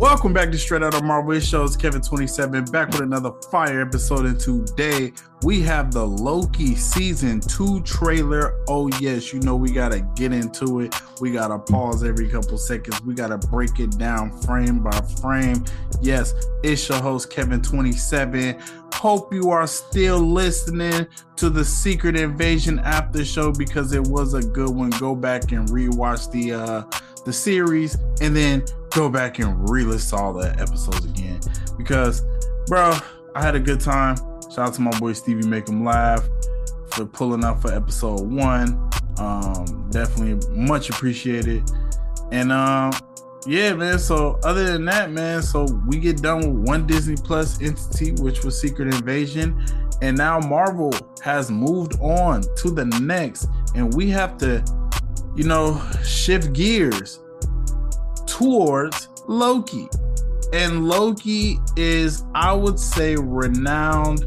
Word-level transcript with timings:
Welcome 0.00 0.32
back 0.32 0.50
to 0.50 0.56
Straight 0.56 0.82
Outta 0.82 1.02
Marvel. 1.02 1.32
It 1.32 1.42
shows 1.42 1.76
Kevin27 1.76 2.72
back 2.72 2.88
with 2.88 3.02
another 3.02 3.32
fire 3.50 3.82
episode. 3.82 4.24
And 4.24 4.40
today 4.40 5.12
we 5.42 5.60
have 5.60 5.92
the 5.92 6.06
Loki 6.06 6.74
season 6.74 7.40
two 7.40 7.82
trailer. 7.82 8.54
Oh, 8.66 8.88
yes, 8.98 9.34
you 9.34 9.40
know 9.40 9.56
we 9.56 9.70
gotta 9.70 10.00
get 10.16 10.32
into 10.32 10.80
it. 10.80 10.94
We 11.20 11.32
gotta 11.32 11.58
pause 11.58 12.02
every 12.02 12.30
couple 12.30 12.56
seconds. 12.56 13.02
We 13.02 13.12
gotta 13.12 13.36
break 13.36 13.78
it 13.78 13.98
down 13.98 14.40
frame 14.40 14.82
by 14.82 14.98
frame. 15.20 15.66
Yes, 16.00 16.32
it's 16.62 16.88
your 16.88 17.02
host 17.02 17.30
Kevin27. 17.30 18.94
Hope 18.94 19.34
you 19.34 19.50
are 19.50 19.66
still 19.66 20.18
listening 20.18 21.08
to 21.36 21.50
the 21.50 21.64
Secret 21.64 22.16
Invasion 22.16 22.78
after 22.78 23.22
show 23.22 23.52
because 23.52 23.92
it 23.92 24.06
was 24.06 24.32
a 24.32 24.42
good 24.42 24.70
one. 24.70 24.90
Go 24.90 25.14
back 25.14 25.52
and 25.52 25.68
rewatch 25.68 26.30
the 26.32 26.54
uh 26.54 26.84
the 27.24 27.32
series 27.32 27.96
and 28.20 28.34
then 28.34 28.64
go 28.90 29.08
back 29.08 29.38
and 29.38 29.68
re-listen 29.68 30.18
all 30.18 30.32
the 30.32 30.50
episodes 30.58 31.04
again. 31.04 31.40
Because 31.76 32.22
bro 32.66 32.96
i 33.34 33.42
had 33.42 33.54
a 33.54 33.60
good 33.60 33.80
time. 33.80 34.16
Shout 34.54 34.68
out 34.68 34.74
to 34.74 34.80
my 34.80 34.96
boy 34.98 35.12
stevie 35.12 35.46
make 35.46 35.68
him 35.68 35.84
laugh 35.84 36.28
for 36.90 37.04
pulling 37.06 37.44
up 37.44 37.62
for 37.62 37.72
episode 37.72 38.22
one. 38.22 38.90
Um 39.18 39.88
definitely 39.90 40.48
much 40.50 40.90
appreciated. 40.90 41.70
And 42.32 42.52
um 42.52 42.92
yeah 43.46 43.72
man 43.72 43.98
so 43.98 44.38
other 44.44 44.64
than 44.64 44.84
that 44.84 45.10
man 45.10 45.42
so 45.42 45.66
we 45.86 45.98
get 45.98 46.20
done 46.20 46.38
with 46.40 46.68
one 46.68 46.86
disney 46.86 47.16
plus 47.16 47.62
entity 47.62 48.12
which 48.22 48.44
was 48.44 48.60
secret 48.60 48.92
invasion. 48.94 49.64
And 50.02 50.16
now 50.16 50.38
marvel 50.40 50.92
has 51.22 51.50
moved 51.50 52.00
on 52.00 52.42
to 52.56 52.70
the 52.70 52.86
next. 53.00 53.46
And 53.74 53.94
we 53.94 54.08
have 54.10 54.38
to 54.38 54.64
you 55.40 55.46
know 55.46 55.80
shift 56.04 56.52
gears 56.52 57.18
towards 58.26 59.08
Loki. 59.26 59.88
And 60.52 60.86
Loki 60.86 61.56
is, 61.78 62.24
I 62.34 62.52
would 62.52 62.78
say, 62.78 63.16
renowned 63.16 64.22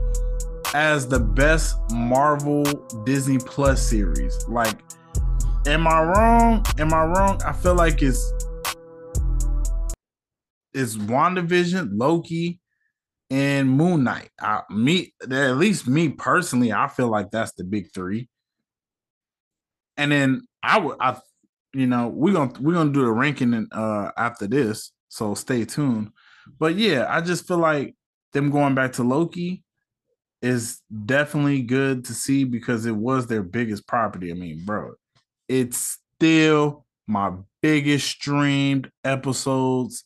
as 0.73 1.07
the 1.07 1.19
best 1.19 1.75
Marvel 1.91 2.63
Disney 3.05 3.37
Plus 3.37 3.79
series. 3.79 4.43
Like, 4.47 4.79
am 5.67 5.85
I 5.85 6.01
wrong? 6.01 6.65
Am 6.79 6.91
I 6.91 7.03
wrong? 7.03 7.39
I 7.45 7.53
feel 7.53 7.75
like 7.75 8.01
it's 8.01 8.33
it's 10.73 10.95
WandaVision, 10.95 11.91
Loki, 11.93 12.59
and 13.29 13.69
Moon 13.69 14.03
Knight. 14.03 14.31
I, 14.41 14.61
me, 14.71 15.13
at 15.21 15.57
least 15.57 15.87
me 15.87 16.09
personally, 16.09 16.73
I 16.73 16.87
feel 16.87 17.09
like 17.09 17.29
that's 17.29 17.53
the 17.53 17.63
big 17.63 17.93
three. 17.93 18.29
And 19.95 20.11
then 20.11 20.41
I 20.63 20.79
would, 20.79 20.97
I 20.99 21.19
you 21.73 21.87
know, 21.87 22.07
we're 22.07 22.33
gonna 22.33 22.53
we're 22.59 22.73
gonna 22.73 22.93
do 22.93 23.05
the 23.05 23.11
ranking 23.11 23.53
in, 23.53 23.67
uh 23.71 24.11
after 24.17 24.47
this, 24.47 24.91
so 25.09 25.35
stay 25.35 25.65
tuned. 25.65 26.11
But 26.59 26.75
yeah, 26.75 27.05
I 27.09 27.21
just 27.21 27.47
feel 27.47 27.57
like 27.57 27.95
them 28.31 28.49
going 28.49 28.75
back 28.75 28.93
to 28.93 29.03
Loki 29.03 29.63
is 30.41 30.81
definitely 31.05 31.61
good 31.61 32.05
to 32.05 32.13
see 32.13 32.43
because 32.43 32.85
it 32.85 32.95
was 32.95 33.27
their 33.27 33.43
biggest 33.43 33.87
property. 33.87 34.29
I 34.31 34.33
mean, 34.33 34.63
bro, 34.65 34.93
it's 35.47 35.99
still 36.15 36.85
my 37.07 37.31
biggest 37.61 38.07
streamed 38.07 38.91
episodes 39.03 40.03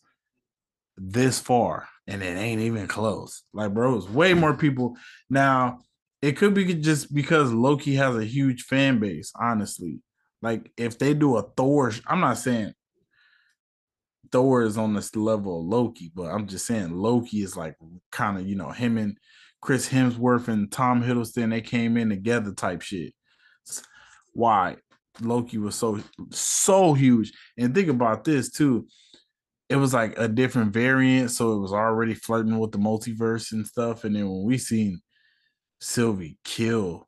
this 0.95 1.39
far, 1.39 1.87
and 2.07 2.21
it 2.23 2.37
ain't 2.37 2.61
even 2.61 2.87
close. 2.87 3.43
Like, 3.53 3.73
bro, 3.73 3.97
it's 3.97 4.09
way 4.09 4.33
more 4.33 4.55
people 4.55 4.95
now. 5.29 5.79
It 6.21 6.37
could 6.37 6.53
be 6.55 6.73
just 6.73 7.13
because 7.13 7.53
Loki 7.53 7.95
has 7.95 8.15
a 8.15 8.25
huge 8.25 8.63
fan 8.63 8.99
base, 8.99 9.31
honestly. 9.39 9.99
Like 10.41 10.71
if 10.77 10.99
they 10.99 11.13
do 11.13 11.37
a 11.37 11.43
Thor, 11.43 11.91
I'm 12.05 12.19
not 12.19 12.37
saying 12.37 12.73
Thor 14.31 14.63
is 14.63 14.77
on 14.77 14.93
this 14.93 15.15
level 15.15 15.61
of 15.61 15.65
Loki, 15.65 16.11
but 16.13 16.25
I'm 16.25 16.47
just 16.47 16.65
saying 16.65 16.91
Loki 16.91 17.41
is 17.41 17.57
like 17.57 17.75
kind 18.11 18.37
of 18.37 18.47
you 18.47 18.55
know 18.55 18.71
him 18.71 18.97
and 18.97 19.17
Chris 19.61 19.89
Hemsworth 19.89 20.47
and 20.47 20.71
Tom 20.71 21.03
Hiddleston 21.03 21.49
they 21.49 21.61
came 21.61 21.97
in 21.97 22.09
together 22.09 22.51
type 22.53 22.81
shit. 22.81 23.13
Why 24.33 24.77
Loki 25.19 25.57
was 25.57 25.75
so 25.75 25.99
so 26.31 26.93
huge, 26.93 27.31
and 27.57 27.73
think 27.73 27.89
about 27.89 28.23
this 28.23 28.51
too. 28.51 28.87
It 29.69 29.75
was 29.75 29.93
like 29.93 30.17
a 30.17 30.27
different 30.27 30.71
variant, 30.71 31.31
so 31.31 31.53
it 31.53 31.59
was 31.59 31.73
already 31.73 32.13
flirting 32.13 32.57
with 32.57 32.71
the 32.71 32.77
multiverse 32.77 33.51
and 33.51 33.67
stuff. 33.67 34.05
And 34.05 34.15
then 34.15 34.29
when 34.29 34.45
we 34.45 34.57
seen 34.57 35.01
Sylvie 35.81 36.37
kill 36.45 37.06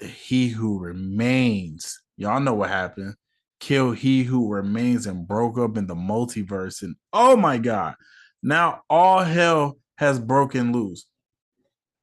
he 0.00 0.48
who 0.48 0.78
remains. 0.78 2.00
Y'all 2.16 2.40
know 2.40 2.54
what 2.54 2.70
happened. 2.70 3.14
Kill 3.60 3.92
he 3.92 4.22
who 4.22 4.52
remains 4.52 5.06
and 5.06 5.26
broke 5.26 5.58
up 5.58 5.76
in 5.76 5.86
the 5.86 5.94
multiverse. 5.94 6.82
And 6.82 6.96
oh 7.12 7.36
my 7.36 7.58
God, 7.58 7.94
now 8.42 8.82
all 8.90 9.20
hell 9.20 9.78
has 9.96 10.18
broken 10.18 10.72
loose. 10.72 11.06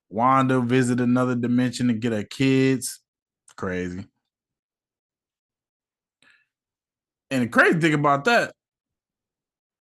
Wanda 0.10 0.60
visit 0.60 1.00
another 1.00 1.36
dimension 1.36 1.88
to 1.88 1.94
get 1.94 2.12
her 2.12 2.24
kids. 2.24 3.00
Crazy. 3.56 4.06
And 7.30 7.44
the 7.44 7.48
crazy 7.48 7.80
thing 7.80 7.94
about 7.94 8.26
that, 8.26 8.54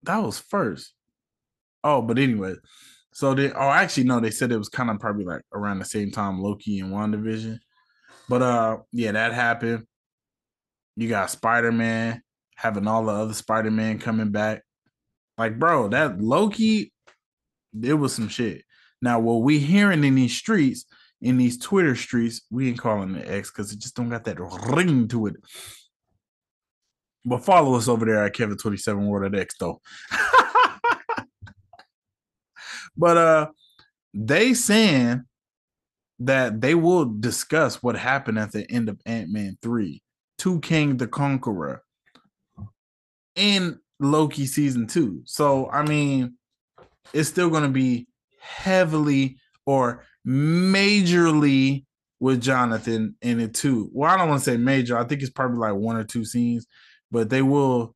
that 0.04 0.18
was 0.18 0.40
first. 0.40 0.94
Oh, 1.84 2.02
but 2.02 2.18
anyway, 2.18 2.56
so 3.14 3.36
they 3.36 3.52
oh 3.52 3.70
actually 3.70 4.06
no, 4.06 4.20
they 4.20 4.32
said 4.32 4.52
it 4.52 4.58
was 4.58 4.70
kind 4.70 4.90
of 4.90 5.00
probably 5.00 5.26
like 5.26 5.42
around 5.54 5.80
the 5.80 5.86
same 5.86 6.12
time 6.12 6.42
Loki 6.42 6.80
and 6.80 6.92
WandaVision. 6.92 7.60
But 8.28 8.42
uh, 8.42 8.78
yeah, 8.92 9.12
that 9.12 9.34
happened. 9.34 9.86
You 10.96 11.10
got 11.10 11.30
Spider 11.30 11.72
Man 11.72 12.22
having 12.56 12.88
all 12.88 13.06
the 13.06 13.12
other 13.12 13.34
Spider 13.34 13.72
Man 13.72 14.00
coming 14.00 14.32
back. 14.32 14.64
Like, 15.38 15.60
bro, 15.60 15.90
that 15.90 16.22
Loki, 16.22 16.94
it 17.82 17.94
was 17.94 18.16
some 18.16 18.30
shit. 18.30 18.64
Now, 19.02 19.20
what 19.20 19.42
we 19.44 19.60
hearing 19.60 20.04
in 20.04 20.16
these 20.16 20.36
streets, 20.36 20.86
in 21.22 21.38
these 21.38 21.58
Twitter 21.58 21.96
streets, 21.96 22.42
we 22.50 22.70
ain't 22.70 22.80
calling 22.80 23.16
it 23.16 23.30
X 23.30 23.52
because 23.52 23.72
it 23.72 23.80
just 23.80 23.96
don't 23.96 24.10
got 24.10 24.24
that 24.24 24.40
ring 24.40 25.08
to 25.10 25.28
it. 25.28 25.36
But 27.26 27.44
follow 27.44 27.76
us 27.76 27.88
over 27.88 28.06
there 28.06 28.24
at 28.24 28.34
Kevin27 28.34 29.06
World 29.08 29.34
at 29.34 29.40
X 29.40 29.56
though. 29.60 29.82
but 32.98 33.18
uh 33.18 33.48
they 34.14 34.54
saying 34.54 35.24
that 36.20 36.62
they 36.62 36.76
will 36.76 37.06
discuss 37.06 37.84
what 37.84 37.96
happened 37.96 38.40
at 38.40 38.52
the 38.52 38.70
end 38.72 38.90
of 38.90 39.00
Ant-Man 39.06 39.58
3 39.62 40.02
to 40.40 40.60
Kang 40.62 40.98
the 40.98 41.08
Conqueror 41.08 41.84
in 43.36 43.80
Loki 44.00 44.46
season 44.46 44.88
2. 44.88 45.22
So, 45.26 45.70
I 45.70 45.84
mean, 45.84 46.36
it's 47.14 47.30
still 47.30 47.50
going 47.50 47.64
to 47.64 47.70
be 47.70 48.08
heavily 48.40 49.38
or 49.66 50.04
majorly 50.26 51.86
with 52.20 52.42
Jonathan 52.42 53.16
in 53.22 53.40
it 53.40 53.54
too. 53.54 53.90
Well, 53.94 54.12
I 54.12 54.18
don't 54.18 54.30
want 54.30 54.42
to 54.44 54.52
say 54.52 54.58
major. 54.58 54.98
I 54.98 55.04
think 55.04 55.22
it's 55.22 55.30
probably 55.30 55.58
like 55.58 55.76
one 55.76 55.98
or 55.98 56.04
two 56.04 56.26
scenes, 56.26 56.66
but 57.12 57.30
they 57.30 57.42
will, 57.42 57.96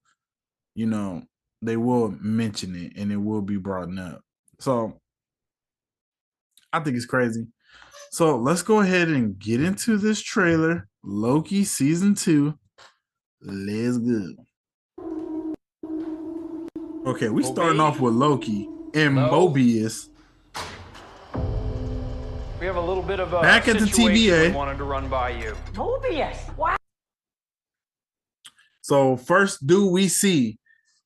you 0.75 0.85
know, 0.85 1.23
they 1.61 1.77
will 1.77 2.13
mention 2.19 2.75
it 2.75 2.93
and 2.95 3.11
it 3.11 3.17
will 3.17 3.41
be 3.41 3.57
brought 3.57 3.97
up. 3.97 4.21
So 4.59 4.99
I 6.71 6.81
think 6.81 6.97
it's 6.97 7.05
crazy. 7.05 7.47
So 8.11 8.37
let's 8.37 8.63
go 8.63 8.79
ahead 8.79 9.07
and 9.07 9.37
get 9.37 9.61
into 9.61 9.97
this 9.97 10.19
trailer. 10.21 10.87
Loki 11.03 11.63
season 11.63 12.15
two. 12.15 12.57
Let's 13.41 13.99
go. 13.99 14.33
Okay, 17.05 17.29
we 17.29 17.43
starting 17.43 17.79
off 17.79 17.99
with 17.99 18.15
Loki 18.15 18.67
and 18.95 19.17
Hello? 19.17 19.49
Mobius. 19.49 20.07
We 22.59 22.65
have 22.65 22.75
a 22.75 22.81
little 22.81 23.03
bit 23.03 23.19
of 23.19 23.31
a 23.31 23.41
back 23.41 23.67
at 23.67 23.79
the 23.79 23.85
TVA. 23.85 24.53
Wanted 24.53 24.79
to 24.79 24.83
run 24.83 25.07
by 25.07 25.29
you. 25.29 25.55
Mobius. 25.73 26.57
Wow. 26.57 26.77
So 28.81 29.17
first 29.17 29.65
dude 29.65 29.93
we 29.93 30.07
see 30.07 30.57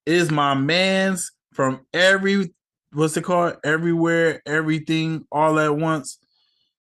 is 0.06 0.31
my 0.31 0.53
man's 0.53 1.31
from 1.52 1.85
every 1.94 2.53
what's 2.94 3.17
it 3.17 3.23
called? 3.23 3.58
Everywhere, 3.64 4.41
everything, 4.46 5.26
all 5.32 5.59
at 5.59 5.76
once. 5.76 6.17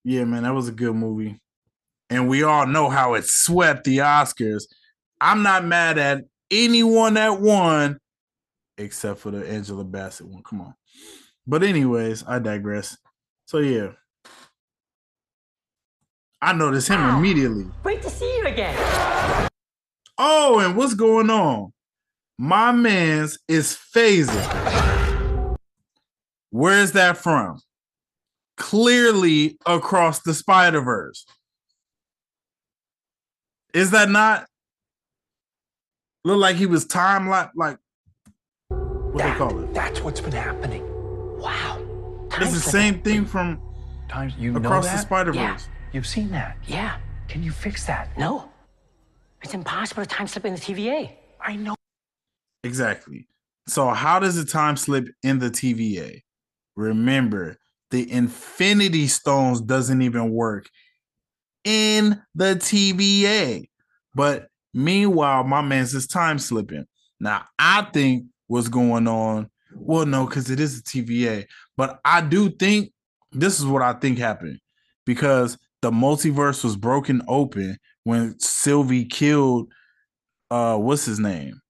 Yeah, 0.06 0.22
man, 0.22 0.44
that 0.44 0.54
was 0.54 0.68
a 0.68 0.72
good 0.72 0.94
movie. 0.94 1.40
And 2.10 2.28
we 2.28 2.44
all 2.44 2.64
know 2.64 2.88
how 2.88 3.14
it 3.14 3.24
swept 3.24 3.82
the 3.82 3.98
Oscars. 3.98 4.62
I'm 5.20 5.42
not 5.42 5.64
mad 5.64 5.98
at 5.98 6.26
anyone 6.48 7.14
that 7.14 7.40
won 7.40 7.98
except 8.78 9.18
for 9.18 9.32
the 9.32 9.44
Angela 9.50 9.82
Bassett 9.82 10.28
one. 10.28 10.44
Come 10.44 10.60
on. 10.60 10.74
But 11.44 11.64
anyways, 11.64 12.22
I 12.24 12.38
digress. 12.38 12.96
So 13.46 13.58
yeah. 13.58 13.94
I 16.40 16.52
noticed 16.52 16.86
him 16.86 17.00
wow. 17.00 17.18
immediately. 17.18 17.66
Great 17.82 18.02
to 18.02 18.10
see 18.10 18.32
you 18.36 18.46
again. 18.46 19.48
Oh, 20.18 20.60
and 20.60 20.76
what's 20.76 20.94
going 20.94 21.30
on? 21.30 21.72
My 22.38 22.70
man's 22.70 23.40
is 23.48 23.76
phasing. 23.92 25.56
Where's 26.50 26.92
that 26.92 27.16
from? 27.16 27.60
Clearly 28.56 29.58
across 29.66 30.20
the 30.22 30.34
Spider 30.34 30.80
Verse. 30.80 31.24
Is 33.74 33.90
that 33.90 34.08
not? 34.08 34.46
Look 36.24 36.38
like 36.38 36.56
he 36.56 36.66
was 36.66 36.86
time 36.86 37.28
like 37.28 37.50
like 37.54 37.78
what 38.68 39.24
they 39.24 39.32
call 39.32 39.58
it. 39.60 39.72
That's 39.72 40.00
what's 40.00 40.20
been 40.20 40.32
happening. 40.32 40.82
Wow. 41.38 41.82
It's 42.26 42.34
Time 42.34 42.52
the 42.52 42.60
same 42.60 43.02
thing 43.02 43.24
from 43.24 43.60
Times 44.08 44.34
you 44.38 44.52
know 44.52 44.58
across 44.58 44.84
the 44.84 44.92
that? 44.92 45.02
Spider 45.02 45.32
Verse. 45.32 45.38
Yeah. 45.38 45.58
You've 45.92 46.06
seen 46.06 46.30
that. 46.30 46.56
Yeah. 46.66 46.98
Can 47.28 47.42
you 47.42 47.50
fix 47.50 47.86
that? 47.86 48.16
No. 48.18 48.50
It's 49.42 49.54
impossible 49.54 50.02
to 50.02 50.08
time 50.08 50.26
slip 50.26 50.44
in 50.44 50.54
the 50.54 50.60
TVA. 50.60 51.12
I 51.40 51.56
know. 51.56 51.74
Exactly. 52.64 53.28
So 53.68 53.88
how 53.90 54.18
does 54.18 54.36
the 54.36 54.44
time 54.44 54.76
slip 54.76 55.08
in 55.22 55.38
the 55.38 55.50
TVA? 55.50 56.22
Remember, 56.76 57.56
the 57.96 58.12
Infinity 58.12 59.06
Stones 59.06 59.62
doesn't 59.62 60.02
even 60.02 60.31
work 60.31 60.69
in 61.64 62.20
the 62.34 62.54
TVA. 62.56 63.70
But 64.14 64.48
meanwhile, 64.75 65.44
my 65.44 65.62
man's 65.62 65.94
is 65.94 66.06
time 66.06 66.38
slipping. 66.38 66.84
Now, 67.20 67.46
I 67.58 67.88
think 67.94 68.26
what's 68.48 68.69
going 68.69 69.08
on. 69.08 69.48
Well, 69.75 70.04
no, 70.04 70.26
because 70.26 70.50
it 70.50 70.60
is 70.60 70.78
a 70.78 70.82
TVA. 70.82 71.46
But 71.78 71.98
I 72.04 72.20
do 72.20 72.50
think 72.50 72.93
this 73.32 73.58
is 73.58 73.64
what 73.64 73.81
I 73.81 73.94
think 73.94 74.19
happened 74.19 74.60
because 75.06 75.56
the 75.81 75.90
multiverse 75.90 76.62
was 76.62 76.76
broken 76.76 77.22
open 77.28 77.78
when 78.04 78.38
Sylvie 78.38 79.06
killed 79.06 79.72
uh 80.50 80.76
what's 80.76 81.06
his 81.06 81.19
name? 81.19 81.60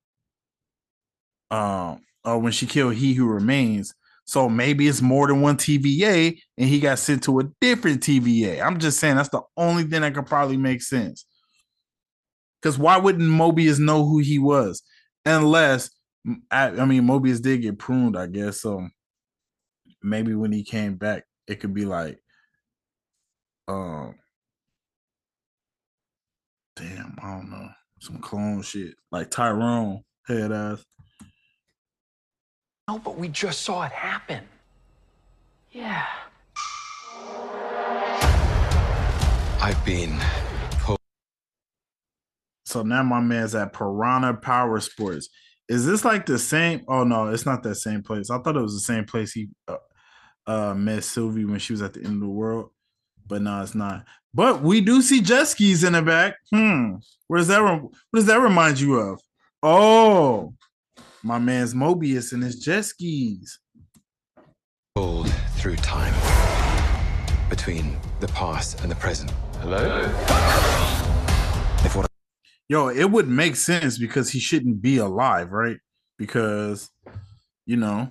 um 1.53 2.01
uh, 2.25 2.37
when 2.37 2.51
she 2.51 2.67
killed 2.67 2.95
he 2.95 3.15
who 3.15 3.27
remains 3.27 3.95
so 4.27 4.49
maybe 4.49 4.87
it's 4.87 5.01
more 5.01 5.29
than 5.29 5.41
one 5.41 5.57
tva 5.57 6.39
and 6.59 6.69
he 6.69 6.81
got 6.81 6.99
sent 6.99 7.23
to 7.23 7.41
a 7.41 7.45
different 7.61 8.03
tva 8.03 8.61
i'm 8.61 8.79
just 8.79 9.01
saying 9.01 9.17
that's 9.17 9.31
the 9.31 9.43
only 9.57 9.85
thing 9.85 10.03
that 10.03 10.15
could 10.15 10.27
probably 10.27 10.57
make 10.57 10.83
sense. 10.83 11.25
Because 12.61 12.79
why 12.79 12.97
wouldn't 12.97 13.23
mobius 13.23 13.79
know 13.79 14.05
who 14.05 14.19
he 14.19 14.39
was? 14.41 14.83
Unless 15.25 15.91
I, 16.51 16.69
I 16.69 16.85
mean 16.85 17.05
mobius 17.05 17.41
did 17.41 17.63
get 17.63 17.79
pruned 17.79 18.17
i 18.17 18.27
guess 18.27 18.63
so 18.63 18.89
maybe 20.03 20.35
when 20.35 20.53
he 20.53 20.65
came 20.65 20.97
back 20.97 21.25
it 21.47 21.61
could 21.61 21.75
be 21.75 21.85
like 21.85 22.19
um 23.69 24.15
damn 26.75 27.17
i 27.23 27.35
don't 27.35 27.51
know 27.51 27.69
some 28.01 28.19
clone 28.19 28.63
shit 28.63 28.95
like 29.13 29.31
tyrone 29.31 30.03
head 30.27 30.53
ass 30.53 30.85
No, 32.89 32.99
but 32.99 33.19
we 33.19 33.29
just 33.29 33.63
saw 33.63 33.83
it 33.83 33.93
happen. 33.93 34.45
Yeah. 35.73 36.07
I've 39.61 39.85
been 39.85 40.21
So 42.67 42.83
now 42.83 43.03
my 43.05 43.21
man's 43.21 43.55
at 43.55 43.73
Piranha 43.73 44.35
Power 44.35 44.81
Sports. 44.81 45.29
Is 45.69 45.87
this 45.87 46.05
like 46.05 46.27
the 46.27 46.39
same? 46.39 46.83
Oh 46.89 47.05
no, 47.05 47.29
it's 47.29 47.47
not 47.47 47.63
that 47.63 47.77
same 47.77 48.03
place. 48.03 48.29
I 48.29 48.39
thought 48.39 48.57
it 48.57 48.61
was 48.61 48.75
the 48.75 48.81
same 48.81 49.05
place 49.05 49.33
he 49.33 49.49
uh, 49.67 49.77
uh 50.47 50.75
met 50.75 51.05
Sylvie 51.05 51.45
when 51.45 51.59
she 51.59 51.73
was 51.73 51.81
at 51.81 51.95
the 51.95 52.01
end 52.01 52.15
of 52.15 52.21
the 52.21 52.29
world, 52.29 52.71
but 53.27 53.41
no, 53.41 53.63
it's 53.63 53.75
not. 53.75 54.05
But 54.35 54.63
we 54.63 54.81
do 54.81 55.01
see 55.01 55.23
jet 55.23 55.47
skis 55.47 55.85
in 55.85 55.95
the 55.95 56.03
back. 56.03 56.35
Hmm, 56.53 56.97
what 57.29 57.39
does 57.39 57.49
that? 57.49 57.63
Re- 57.63 57.81
what 57.81 57.93
does 58.13 58.27
that 58.27 58.41
remind 58.41 58.79
you 58.79 58.97
of? 58.97 59.21
Oh, 59.63 60.53
my 61.27 61.41
man's 61.41 61.75
Mobius 61.75 62.33
and 62.33 62.41
his 62.41 62.61
jet 62.61 62.85
skis. 62.85 63.59
pulled 64.95 65.29
through 65.57 65.75
time 65.75 66.15
between 67.51 67.99
the 68.21 68.29
past 68.29 68.81
and 68.83 68.91
the 68.93 68.95
present. 68.95 69.33
Hello? 69.61 70.03
If 71.85 71.97
what 71.97 72.07
Yo, 72.69 72.89
it 72.89 73.11
would 73.11 73.27
make 73.27 73.57
sense 73.57 73.99
because 73.99 74.31
he 74.31 74.39
shouldn't 74.39 74.81
be 74.81 74.99
alive, 74.99 75.51
right? 75.51 75.79
Because 76.17 76.91
you 77.67 77.77
know 77.77 78.11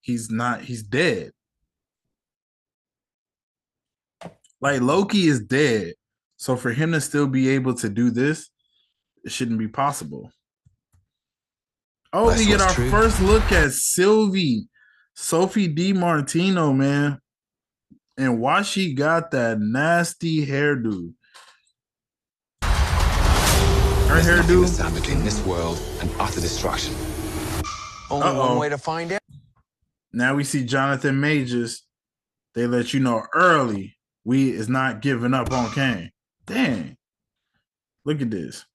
he's 0.00 0.28
not 0.28 0.62
he's 0.62 0.82
dead. 0.82 1.30
Like 4.60 4.80
Loki 4.80 5.28
is 5.28 5.38
dead. 5.40 5.94
So 6.36 6.56
for 6.56 6.72
him 6.72 6.90
to 6.90 7.00
still 7.00 7.28
be 7.28 7.50
able 7.50 7.74
to 7.74 7.88
do 7.88 8.10
this, 8.10 8.50
it 9.22 9.30
shouldn't 9.30 9.60
be 9.60 9.68
possible. 9.68 10.32
Oh, 12.12 12.28
That's 12.28 12.40
we 12.40 12.46
get 12.46 12.60
our 12.60 12.70
true. 12.70 12.90
first 12.90 13.20
look 13.22 13.50
at 13.52 13.72
Sylvie, 13.72 14.68
Sophie 15.14 15.68
Di 15.68 15.92
Martino, 15.94 16.72
man. 16.72 17.18
And 18.18 18.38
why 18.40 18.62
she 18.62 18.92
got 18.92 19.30
that 19.30 19.58
nasty 19.58 20.46
hairdo. 20.46 21.14
Her 22.62 24.20
there's 24.20 24.28
nothing 24.46 24.46
to 24.46 24.82
hairdo. 24.82 24.94
between 24.94 25.24
this 25.24 25.40
world 25.46 25.82
and 26.00 26.10
utter 26.18 26.40
destruction. 26.40 26.94
Only 28.10 28.26
Uh-oh. 28.26 28.48
one 28.50 28.58
way 28.58 28.68
to 28.68 28.76
find 28.76 29.10
out. 29.12 29.20
Now 30.12 30.34
we 30.34 30.44
see 30.44 30.64
Jonathan 30.66 31.18
Majors. 31.18 31.82
They 32.54 32.66
let 32.66 32.92
you 32.92 33.00
know 33.00 33.22
early 33.34 33.96
we 34.24 34.50
is 34.50 34.68
not 34.68 35.00
giving 35.00 35.32
up 35.32 35.50
on 35.50 35.70
Kang. 35.70 36.10
Dang. 36.44 36.98
Look 38.04 38.20
at 38.20 38.30
this. 38.30 38.66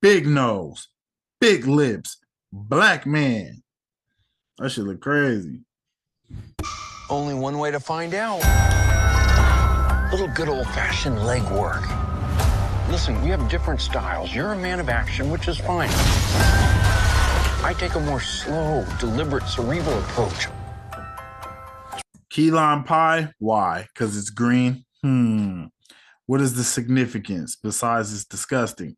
Big 0.00 0.26
nose, 0.26 0.88
big 1.44 1.66
lips, 1.66 2.16
black 2.50 3.04
man. 3.04 3.62
That 4.56 4.70
should 4.70 4.84
look 4.86 5.02
crazy. 5.02 5.60
Only 7.10 7.34
one 7.34 7.58
way 7.58 7.70
to 7.70 7.78
find 7.78 8.14
out. 8.14 8.40
Little 10.10 10.28
good 10.28 10.48
old 10.48 10.66
fashioned 10.68 11.22
leg 11.22 11.42
work. 11.50 11.82
Listen, 12.90 13.20
we 13.20 13.28
have 13.28 13.46
different 13.50 13.82
styles. 13.82 14.34
You're 14.34 14.54
a 14.54 14.56
man 14.56 14.80
of 14.80 14.88
action, 14.88 15.30
which 15.30 15.46
is 15.46 15.58
fine. 15.58 15.90
I 17.62 17.74
take 17.76 17.94
a 17.94 18.00
more 18.00 18.20
slow, 18.20 18.86
deliberate, 18.98 19.46
cerebral 19.46 19.98
approach. 19.98 20.46
Key 22.30 22.52
lime 22.52 22.84
pie. 22.84 23.30
Why? 23.38 23.86
Because 23.92 24.16
it's 24.16 24.30
green. 24.30 24.86
Hmm. 25.02 25.64
What 26.24 26.40
is 26.40 26.54
the 26.54 26.64
significance 26.64 27.54
besides 27.54 28.14
it's 28.14 28.24
disgusting? 28.24 28.96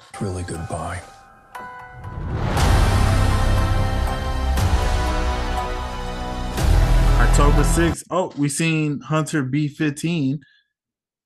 It's 0.00 0.20
really 0.20 0.42
good 0.42 0.66
pie. 0.68 1.00
October 7.36 7.62
6th. 7.64 8.04
Oh, 8.10 8.32
we 8.38 8.48
seen 8.48 9.00
Hunter 9.00 9.42
B15 9.42 10.38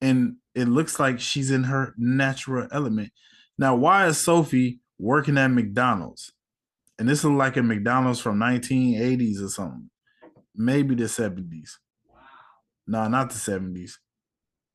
and 0.01 0.37
it 0.55 0.67
looks 0.67 0.99
like 0.99 1.19
she's 1.19 1.51
in 1.51 1.65
her 1.65 1.93
natural 1.99 2.67
element. 2.71 3.11
Now, 3.59 3.75
why 3.75 4.07
is 4.07 4.17
Sophie 4.17 4.79
working 4.97 5.37
at 5.37 5.51
McDonald's? 5.51 6.33
And 6.97 7.07
this 7.07 7.19
is 7.19 7.25
like 7.25 7.57
a 7.57 7.61
McDonald's 7.61 8.19
from 8.19 8.39
1980s 8.39 9.39
or 9.39 9.49
something. 9.49 9.91
Maybe 10.55 10.95
the 10.95 11.03
70s. 11.03 11.73
No, 12.87 13.07
not 13.07 13.29
the 13.29 13.35
70s. 13.35 13.91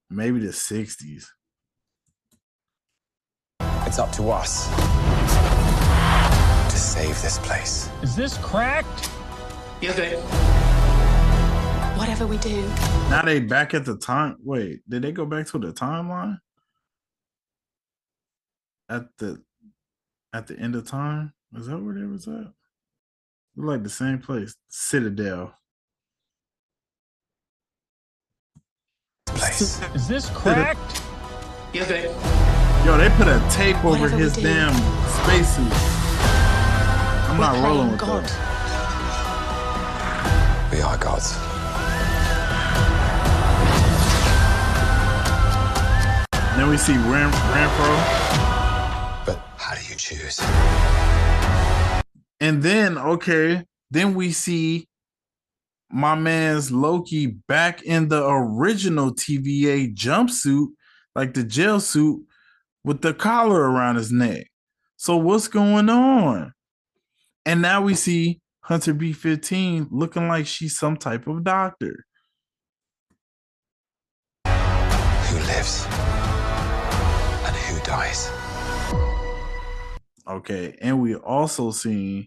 Maybe 0.08 0.38
the 0.38 0.52
60s. 0.52 1.24
It's 3.60 3.98
up 3.98 4.12
to 4.12 4.30
us 4.30 4.68
to 6.70 6.78
save 6.78 7.20
this 7.22 7.40
place. 7.40 7.90
Is 8.02 8.14
this 8.14 8.38
cracked? 8.38 9.10
Whatever 12.04 12.26
we 12.26 12.36
do, 12.36 12.60
Now 13.08 13.22
they 13.22 13.40
back 13.40 13.72
at 13.72 13.86
the 13.86 13.96
time. 13.96 14.36
Wait, 14.44 14.80
did 14.86 15.00
they 15.00 15.10
go 15.10 15.24
back 15.24 15.46
to 15.46 15.58
the 15.58 15.72
timeline? 15.72 16.38
At 18.90 19.06
the 19.16 19.42
at 20.34 20.46
the 20.46 20.58
end 20.58 20.74
of 20.74 20.86
time? 20.86 21.32
Is 21.56 21.66
that 21.66 21.78
where 21.78 21.94
they 21.94 22.04
was 22.04 22.28
at? 22.28 22.52
Look 23.56 23.68
like 23.68 23.82
the 23.84 23.88
same 23.88 24.18
place. 24.18 24.54
Citadel. 24.68 25.54
Place. 29.24 29.80
Is 29.94 30.06
this 30.06 30.28
cracked? 30.28 31.00
Yo, 31.72 31.84
they 31.86 33.08
put 33.16 33.28
a 33.28 33.42
tape 33.50 33.76
over 33.78 33.88
Whatever 34.00 34.16
we 34.16 34.22
his 34.24 34.34
do. 34.34 34.42
damn 34.42 34.74
spacesuit. 35.08 35.72
I'm 37.30 37.40
not 37.40 37.56
we're 37.56 37.62
rolling 37.64 37.76
playing 37.78 37.90
with 37.92 38.00
God. 38.00 38.24
that. 38.26 38.50
We 40.70 40.82
are 40.82 40.98
gods. 40.98 41.34
Then 46.64 46.70
we 46.70 46.78
see 46.78 46.96
Ram 46.96 47.30
Ramfro. 47.30 49.26
But 49.26 49.38
how 49.58 49.74
do 49.74 49.82
you 49.82 49.96
choose? 49.96 50.40
And 52.40 52.62
then, 52.62 52.96
okay, 52.96 53.64
then 53.90 54.14
we 54.14 54.32
see 54.32 54.88
my 55.90 56.14
man's 56.14 56.72
Loki 56.72 57.26
back 57.26 57.82
in 57.82 58.08
the 58.08 58.26
original 58.26 59.14
TVA 59.14 59.94
jumpsuit, 59.94 60.68
like 61.14 61.34
the 61.34 61.44
jail 61.44 61.80
suit 61.80 62.24
with 62.82 63.02
the 63.02 63.12
collar 63.12 63.70
around 63.70 63.96
his 63.96 64.10
neck. 64.10 64.46
So 64.96 65.18
what's 65.18 65.48
going 65.48 65.90
on? 65.90 66.54
And 67.44 67.60
now 67.60 67.82
we 67.82 67.94
see 67.94 68.40
Hunter 68.62 68.94
B15 68.94 69.88
looking 69.90 70.28
like 70.28 70.46
she's 70.46 70.78
some 70.78 70.96
type 70.96 71.26
of 71.26 71.44
doctor. 71.44 72.06
Who 74.46 75.36
lives 75.40 76.03
and 77.94 78.02
who 78.02 78.14
dies? 78.14 78.30
Okay, 80.26 80.76
and 80.80 81.00
we 81.00 81.14
also 81.16 81.70
seen 81.70 82.26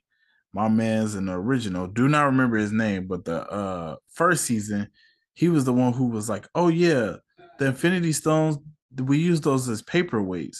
my 0.54 0.68
man's 0.70 1.16
in 1.16 1.26
the 1.26 1.34
original. 1.34 1.88
Do 1.88 2.08
not 2.08 2.26
remember 2.26 2.58
his 2.58 2.72
name, 2.72 3.08
but 3.08 3.26
the 3.26 3.48
uh 3.48 3.96
first 4.10 4.46
season, 4.46 4.90
he 5.34 5.50
was 5.50 5.66
the 5.66 5.74
one 5.74 5.94
who 5.94 6.08
was 6.08 6.30
like, 6.30 6.48
"Oh 6.56 6.68
yeah, 6.68 7.18
the 7.60 7.68
Infinity 7.68 8.14
Stones. 8.14 8.58
We 9.04 9.18
use 9.18 9.42
those 9.42 9.68
as 9.70 9.82
paperweights." 9.82 10.58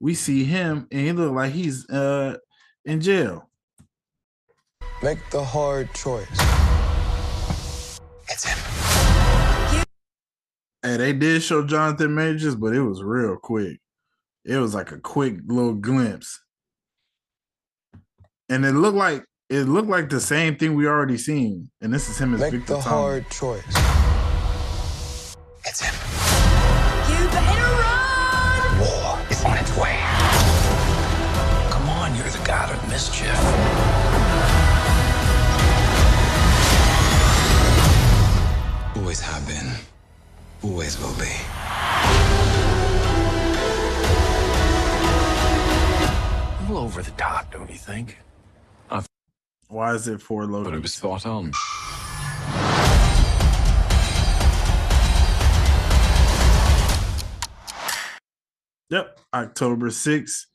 We 0.00 0.14
see 0.14 0.44
him, 0.44 0.88
and 0.90 1.00
he 1.00 1.12
look 1.12 1.34
like 1.34 1.52
he's 1.52 1.88
uh 1.90 2.38
in 2.84 3.00
jail. 3.00 3.50
Make 5.02 5.18
the 5.30 5.44
hard 5.44 5.92
choice. 5.94 6.28
It's 8.28 8.44
him. 8.44 9.84
And 10.82 11.00
they 11.00 11.12
did 11.12 11.42
show 11.42 11.66
Jonathan 11.66 12.14
Majors, 12.14 12.56
but 12.56 12.74
it 12.74 12.80
was 12.80 13.02
real 13.02 13.36
quick. 13.36 13.80
It 14.44 14.56
was 14.56 14.74
like 14.74 14.90
a 14.90 14.98
quick 14.98 15.36
little 15.46 15.74
glimpse. 15.74 16.40
And 18.48 18.64
it 18.64 18.72
looked 18.72 18.96
like 18.96 19.24
it 19.48 19.64
looked 19.64 19.88
like 19.88 20.08
the 20.10 20.20
same 20.20 20.56
thing 20.56 20.74
we 20.74 20.86
already 20.86 21.18
seen. 21.18 21.70
And 21.80 21.92
this 21.92 22.08
is 22.08 22.18
him 22.18 22.34
as 22.34 22.40
Make 22.40 22.52
Victor 22.52 22.74
the 22.74 22.80
Thomas. 22.80 22.84
hard 22.86 23.30
choice. 23.30 23.64
It's 25.66 25.80
him. 25.80 25.94
You 27.10 27.28
better 27.30 27.62
run! 27.62 28.78
War 28.80 29.18
is 29.30 29.44
on 29.44 29.58
its 29.58 29.76
way. 29.76 29.98
Come 31.70 31.88
on, 31.90 32.14
you're 32.16 32.24
the 32.30 32.42
god 32.44 32.74
of 32.74 32.88
mischief. 32.88 33.36
Always 38.96 39.20
have 39.20 39.46
been. 39.46 39.70
Always 40.62 40.98
will 41.00 41.14
be. 41.18 41.32
Little 46.70 46.84
over 46.84 47.02
the 47.02 47.10
top, 47.12 47.52
don't 47.52 47.68
you 47.68 47.76
think? 47.76 48.18
Why 49.68 49.94
is 49.94 50.08
it 50.08 50.20
for 50.20 50.46
Loki? 50.46 50.70
But 50.70 50.74
it 50.74 50.82
was 50.82 50.94
spot 50.94 51.26
on. 51.26 51.52
Yep, 58.90 59.20
October 59.32 59.90
6th. 59.90 60.46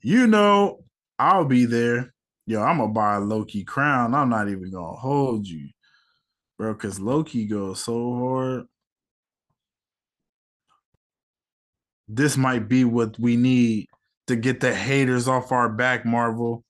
You 0.00 0.26
know, 0.26 0.84
I'll 1.18 1.44
be 1.44 1.64
there. 1.64 2.12
Yo, 2.46 2.60
I'm 2.62 2.78
gonna 2.78 2.92
buy 2.92 3.16
a 3.16 3.20
Loki 3.20 3.62
crown. 3.62 4.14
I'm 4.14 4.30
not 4.30 4.48
even 4.48 4.70
gonna 4.70 4.96
hold 4.96 5.46
you, 5.46 5.68
bro, 6.58 6.72
because 6.72 6.98
Loki 6.98 7.44
goes 7.44 7.84
so 7.84 8.14
hard. 8.18 8.66
This 12.08 12.36
might 12.36 12.68
be 12.68 12.84
what 12.84 13.18
we 13.18 13.36
need 13.36 13.86
to 14.26 14.36
get 14.36 14.60
the 14.60 14.74
haters 14.74 15.28
off 15.28 15.52
our 15.52 15.68
back, 15.68 16.04
Marvel. 16.04 16.64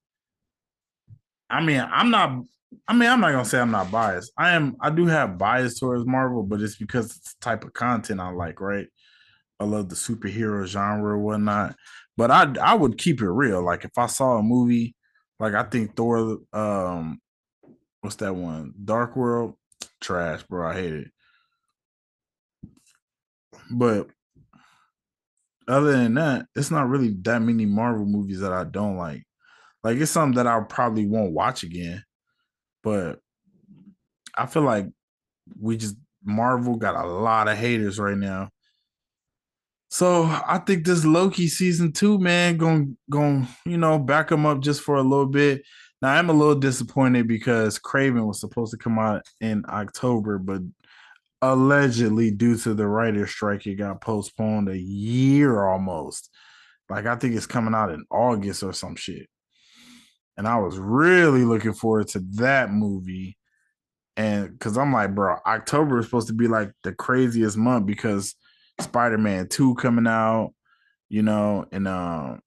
I 1.49 1.63
mean, 1.63 1.81
I'm 1.81 2.11
not. 2.11 2.45
I 2.89 2.95
mean, 2.95 3.09
I'm 3.09 3.21
not 3.21 3.31
gonna 3.33 3.45
say 3.45 3.61
I'm 3.61 3.71
not 3.71 3.91
biased. 3.91 4.33
I 4.37 4.51
am. 4.51 4.77
I 4.81 4.91
do 4.91 5.07
have 5.07 5.39
bias 5.39 5.79
towards 5.79 6.07
Marvel, 6.07 6.43
but 6.43 6.61
it's 6.61 6.77
because 6.77 7.17
it's 7.17 7.35
the 7.35 7.41
type 7.41 7.65
of 7.65 7.73
content 7.73 8.21
I 8.21 8.31
like, 8.31 8.61
right? 8.61 8.89
I 9.61 9.65
love 9.65 9.89
the 9.89 9.95
superhero 9.95 10.67
genre 10.67 11.15
or 11.15 11.19
whatnot. 11.19 11.77
But 12.17 12.31
I 12.31 12.53
I 12.61 12.75
would 12.75 12.99
keep 12.99 13.21
it 13.21 13.29
real. 13.29 13.63
Like 13.63 13.85
if 13.85 13.97
I 13.97 14.07
saw 14.07 14.39
a 14.39 14.43
movie, 14.43 14.95
like 15.39 15.55
I 15.55 15.63
think 15.65 15.97
Thor, 15.97 16.39
um, 16.53 17.21
what's 18.01 18.17
that 18.17 18.35
one? 18.35 18.75
Dark 18.85 19.17
World, 19.17 19.55
trash, 20.01 20.43
bro. 20.43 20.69
I 20.69 20.75
hate 20.75 20.93
it. 20.93 21.09
But 23.71 24.09
other 25.69 25.93
than 25.93 26.15
that, 26.15 26.47
it's 26.55 26.71
not 26.71 26.89
really 26.89 27.17
that 27.23 27.43
many 27.43 27.67
Marvel 27.67 28.07
movies 28.07 28.41
that 28.41 28.53
I 28.53 28.65
don't 28.65 28.97
like. 28.97 29.25
Like 29.83 29.99
it's 29.99 30.11
something 30.11 30.37
that 30.37 30.47
I 30.47 30.61
probably 30.61 31.07
won't 31.07 31.33
watch 31.33 31.63
again. 31.63 32.05
But 32.83 33.21
I 34.37 34.47
feel 34.47 34.63
like 34.63 34.87
we 35.61 35.77
just 35.77 35.97
Marvel 36.25 36.77
got 36.77 36.97
a 36.97 37.07
lot 37.07 37.49
of 37.49 37.57
haters 37.57 37.99
right 37.99 38.17
now. 38.17 38.51
So 39.89 40.25
I 40.25 40.59
think 40.59 40.85
this 40.85 41.05
Loki 41.05 41.47
season 41.49 41.93
two, 41.93 42.19
man, 42.19 42.57
going 42.57 42.97
going 43.09 43.47
you 43.65 43.79
know 43.79 43.99
back 43.99 44.29
them 44.29 44.45
up 44.45 44.61
just 44.61 44.83
for 44.83 44.97
a 44.97 45.03
little 45.03 45.27
bit. 45.27 45.63
Now 46.03 46.13
I'm 46.13 46.29
a 46.29 46.35
little 46.35 46.57
disappointed 46.57 47.29
because 47.29 47.79
Kraven 47.79 48.27
was 48.27 48.41
supposed 48.41 48.73
to 48.73 48.77
come 48.77 48.99
out 48.99 49.23
in 49.41 49.65
October, 49.69 50.39
but 50.39 50.61
allegedly 51.43 52.31
due 52.31 52.57
to 52.59 52.75
the 52.75 52.87
writer's 52.87 53.31
strike, 53.31 53.67
it 53.67 53.77
got 53.77 54.01
postponed 54.01 54.69
a 54.69 54.79
year 54.79 55.65
almost. 55.65 56.31
Like 56.89 57.07
I 57.07 57.17
think 57.17 57.35
it's 57.35 57.47
coming 57.47 57.75
out 57.75 57.91
in 57.91 58.05
August 58.11 58.63
or 58.63 58.73
some 58.73 58.97
shit. 58.97 59.29
And 60.37 60.47
I 60.47 60.59
was 60.59 60.79
really 60.79 61.45
looking 61.45 61.73
forward 61.73 62.09
to 62.09 62.21
that 62.35 62.71
movie. 62.71 63.37
And 64.17 64.51
because 64.51 64.77
I'm 64.77 64.93
like, 64.93 65.15
bro, 65.15 65.37
October 65.47 65.99
is 65.99 66.07
supposed 66.07 66.29
to 66.29 66.35
be 66.35 66.49
like 66.49 66.73
the 66.83 66.93
craziest 66.93 67.57
month 67.57 67.87
because 67.87 68.35
Spider-Man 68.81 69.49
2 69.49 69.75
coming 69.77 70.07
out, 70.07 70.53
you 71.09 71.23
know, 71.23 71.67
and 71.73 71.89
um 71.89 72.41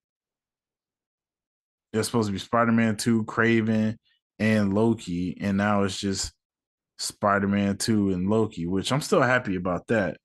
there's 1.92 2.06
supposed 2.06 2.28
to 2.28 2.32
be 2.32 2.38
Spider-Man 2.38 2.96
2, 2.96 3.24
Kraven, 3.24 3.96
and 4.38 4.72
Loki, 4.72 5.36
and 5.40 5.56
now 5.56 5.82
it's 5.82 5.98
just 5.98 6.32
Spider-Man 7.00 7.78
2 7.78 8.10
and 8.10 8.28
Loki, 8.28 8.66
which 8.66 8.92
I'm 8.92 9.00
still 9.00 9.22
happy 9.22 9.56
about 9.56 9.86
that. 9.88 10.18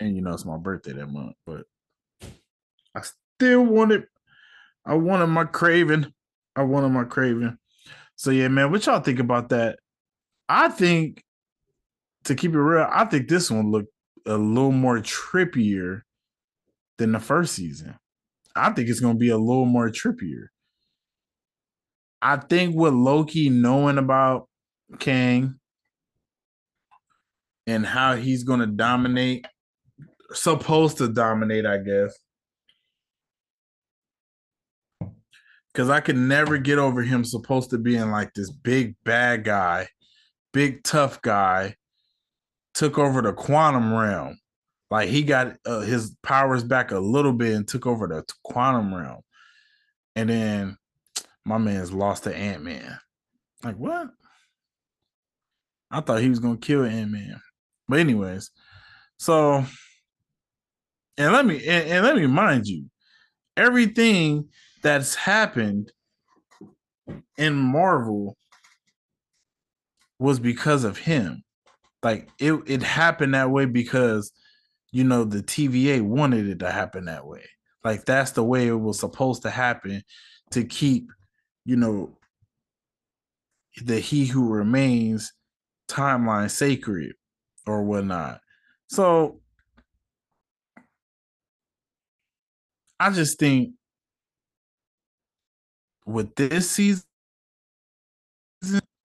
And 0.00 0.16
you 0.16 0.22
know, 0.22 0.32
it's 0.32 0.46
my 0.46 0.56
birthday 0.56 0.94
that 0.94 1.08
month, 1.08 1.36
but 1.44 1.64
I 2.94 3.02
still 3.36 3.64
wanted 3.64 4.04
I 4.86 4.94
wanted 4.94 5.26
my 5.26 5.44
Kraven. 5.44 6.10
I 6.56 6.62
wanted 6.62 6.88
my 6.88 7.04
Kraven. 7.04 7.58
So 8.16 8.30
yeah, 8.30 8.48
man, 8.48 8.70
what 8.70 8.86
y'all 8.86 9.00
think 9.00 9.18
about 9.18 9.50
that? 9.50 9.78
I 10.48 10.68
think 10.68 11.22
to 12.24 12.34
keep 12.34 12.54
it 12.54 12.58
real, 12.58 12.88
I 12.90 13.04
think 13.04 13.28
this 13.28 13.50
one 13.50 13.70
looked 13.70 13.92
a 14.26 14.38
little 14.38 14.72
more 14.72 15.00
trippier 15.00 16.00
than 16.96 17.12
the 17.12 17.20
first 17.20 17.52
season. 17.52 17.94
I 18.56 18.72
think 18.72 18.88
it's 18.88 19.00
gonna 19.00 19.18
be 19.18 19.28
a 19.28 19.38
little 19.38 19.66
more 19.66 19.90
trippier. 19.90 20.46
I 22.22 22.36
think 22.36 22.74
with 22.74 22.92
Loki 22.92 23.48
knowing 23.48 23.98
about 23.98 24.48
Kang 24.98 25.58
and 27.66 27.86
how 27.86 28.16
he's 28.16 28.44
gonna 28.44 28.66
dominate, 28.66 29.46
supposed 30.32 30.98
to 30.98 31.08
dominate, 31.08 31.66
I 31.66 31.78
guess. 31.78 32.18
Cause 35.72 35.88
I 35.88 36.00
could 36.00 36.16
never 36.16 36.58
get 36.58 36.78
over 36.78 37.02
him 37.02 37.24
supposed 37.24 37.70
to 37.70 37.78
being 37.78 38.10
like 38.10 38.34
this 38.34 38.50
big 38.50 38.96
bad 39.04 39.44
guy, 39.44 39.86
big 40.52 40.82
tough 40.82 41.22
guy, 41.22 41.76
took 42.74 42.98
over 42.98 43.22
the 43.22 43.32
quantum 43.32 43.94
realm. 43.94 44.36
Like 44.90 45.08
he 45.08 45.22
got 45.22 45.56
uh, 45.64 45.80
his 45.80 46.16
powers 46.24 46.64
back 46.64 46.90
a 46.90 46.98
little 46.98 47.32
bit 47.32 47.54
and 47.54 47.66
took 47.66 47.86
over 47.86 48.08
the 48.08 48.24
quantum 48.42 48.92
realm. 48.92 49.20
And 50.16 50.28
then 50.28 50.76
my 51.44 51.58
man's 51.58 51.92
lost 51.92 52.24
to 52.24 52.34
Ant 52.36 52.62
Man. 52.62 52.98
Like 53.62 53.76
what? 53.76 54.08
I 55.90 56.00
thought 56.00 56.20
he 56.20 56.28
was 56.28 56.38
gonna 56.38 56.58
kill 56.58 56.84
Ant 56.84 57.10
Man. 57.10 57.40
But 57.88 58.00
anyways, 58.00 58.50
so 59.18 59.64
and 61.18 61.32
let 61.32 61.44
me 61.44 61.56
and, 61.66 61.90
and 61.90 62.04
let 62.04 62.16
me 62.16 62.22
remind 62.22 62.66
you, 62.66 62.86
everything 63.56 64.48
that's 64.82 65.14
happened 65.14 65.92
in 67.36 67.54
Marvel 67.54 68.36
was 70.18 70.38
because 70.38 70.84
of 70.84 70.98
him. 70.98 71.42
Like 72.02 72.28
it 72.38 72.54
it 72.66 72.82
happened 72.82 73.34
that 73.34 73.50
way 73.50 73.66
because 73.66 74.32
you 74.92 75.04
know 75.04 75.24
the 75.24 75.42
TVA 75.42 76.00
wanted 76.02 76.48
it 76.48 76.60
to 76.60 76.70
happen 76.70 77.06
that 77.06 77.26
way. 77.26 77.44
Like 77.84 78.04
that's 78.04 78.32
the 78.32 78.44
way 78.44 78.68
it 78.68 78.74
was 78.74 78.98
supposed 78.98 79.42
to 79.42 79.50
happen 79.50 80.02
to 80.50 80.64
keep, 80.64 81.10
you 81.64 81.76
know, 81.76 82.16
the 83.82 84.00
He 84.00 84.26
Who 84.26 84.48
Remains 84.48 85.32
timeline 85.88 86.50
sacred 86.50 87.14
or 87.66 87.82
whatnot. 87.82 88.40
So 88.88 89.40
I 92.98 93.10
just 93.10 93.38
think 93.38 93.74
with 96.06 96.34
this 96.34 96.70
season, 96.70 97.04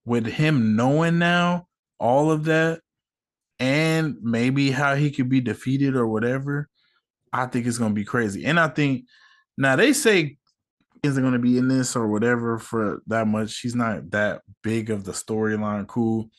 with 0.05 0.25
him 0.25 0.75
knowing 0.75 1.17
now 1.17 1.67
all 1.99 2.31
of 2.31 2.45
that, 2.45 2.81
and 3.59 4.17
maybe 4.21 4.69
how 4.69 4.95
he 4.95 5.11
could 5.11 5.29
be 5.29 5.39
defeated 5.39 5.95
or 5.95 6.07
whatever, 6.07 6.67
I 7.31 7.45
think 7.45 7.65
it's 7.65 7.77
gonna 7.77 7.93
be 7.93 8.03
crazy. 8.03 8.45
And 8.45 8.59
I 8.59 8.67
think 8.67 9.05
now 9.57 9.75
they 9.77 9.93
say 9.93 10.37
isn't 11.05 11.23
gonna 11.23 11.39
be 11.39 11.57
in 11.57 11.67
this 11.67 11.95
or 11.95 12.07
whatever 12.07 12.59
for 12.59 13.01
that 13.07 13.27
much. 13.27 13.59
He's 13.59 13.75
not 13.75 14.11
that 14.11 14.41
big 14.63 14.89
of 14.89 15.03
the 15.03 15.11
storyline, 15.11 15.87
cool. 15.87 16.29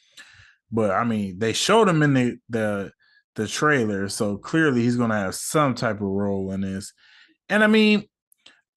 But 0.71 0.91
I 0.91 1.05
mean, 1.05 1.39
they 1.39 1.53
showed 1.53 1.89
him 1.89 2.03
in 2.03 2.15
the 2.15 2.39
the 2.49 2.93
the 3.35 3.47
trailer, 3.47 4.09
so 4.09 4.37
clearly 4.37 4.83
he's 4.83 4.97
gonna 4.97 5.19
have 5.19 5.35
some 5.35 5.75
type 5.75 5.97
of 5.97 6.03
role 6.03 6.53
in 6.53 6.63
this. 6.63 6.93
And 7.49 7.63
I 7.63 7.67
mean, 7.67 8.05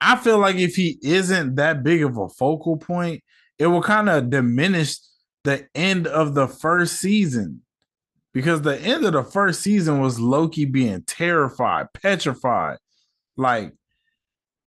I 0.01 0.15
feel 0.15 0.37
like 0.37 0.55
if 0.55 0.75
he 0.75 0.97
isn't 1.01 1.55
that 1.55 1.83
big 1.83 2.03
of 2.03 2.17
a 2.17 2.29
focal 2.29 2.77
point, 2.77 3.23
it 3.57 3.67
will 3.67 3.81
kind 3.81 4.09
of 4.09 4.29
diminish 4.29 4.97
the 5.43 5.67
end 5.75 6.07
of 6.07 6.35
the 6.35 6.47
first 6.47 6.97
season. 6.97 7.61
Because 8.33 8.61
the 8.61 8.79
end 8.79 9.05
of 9.05 9.13
the 9.13 9.23
first 9.23 9.61
season 9.61 9.99
was 9.99 10.19
Loki 10.19 10.65
being 10.65 11.01
terrified, 11.01 11.87
petrified. 11.93 12.77
Like, 13.35 13.73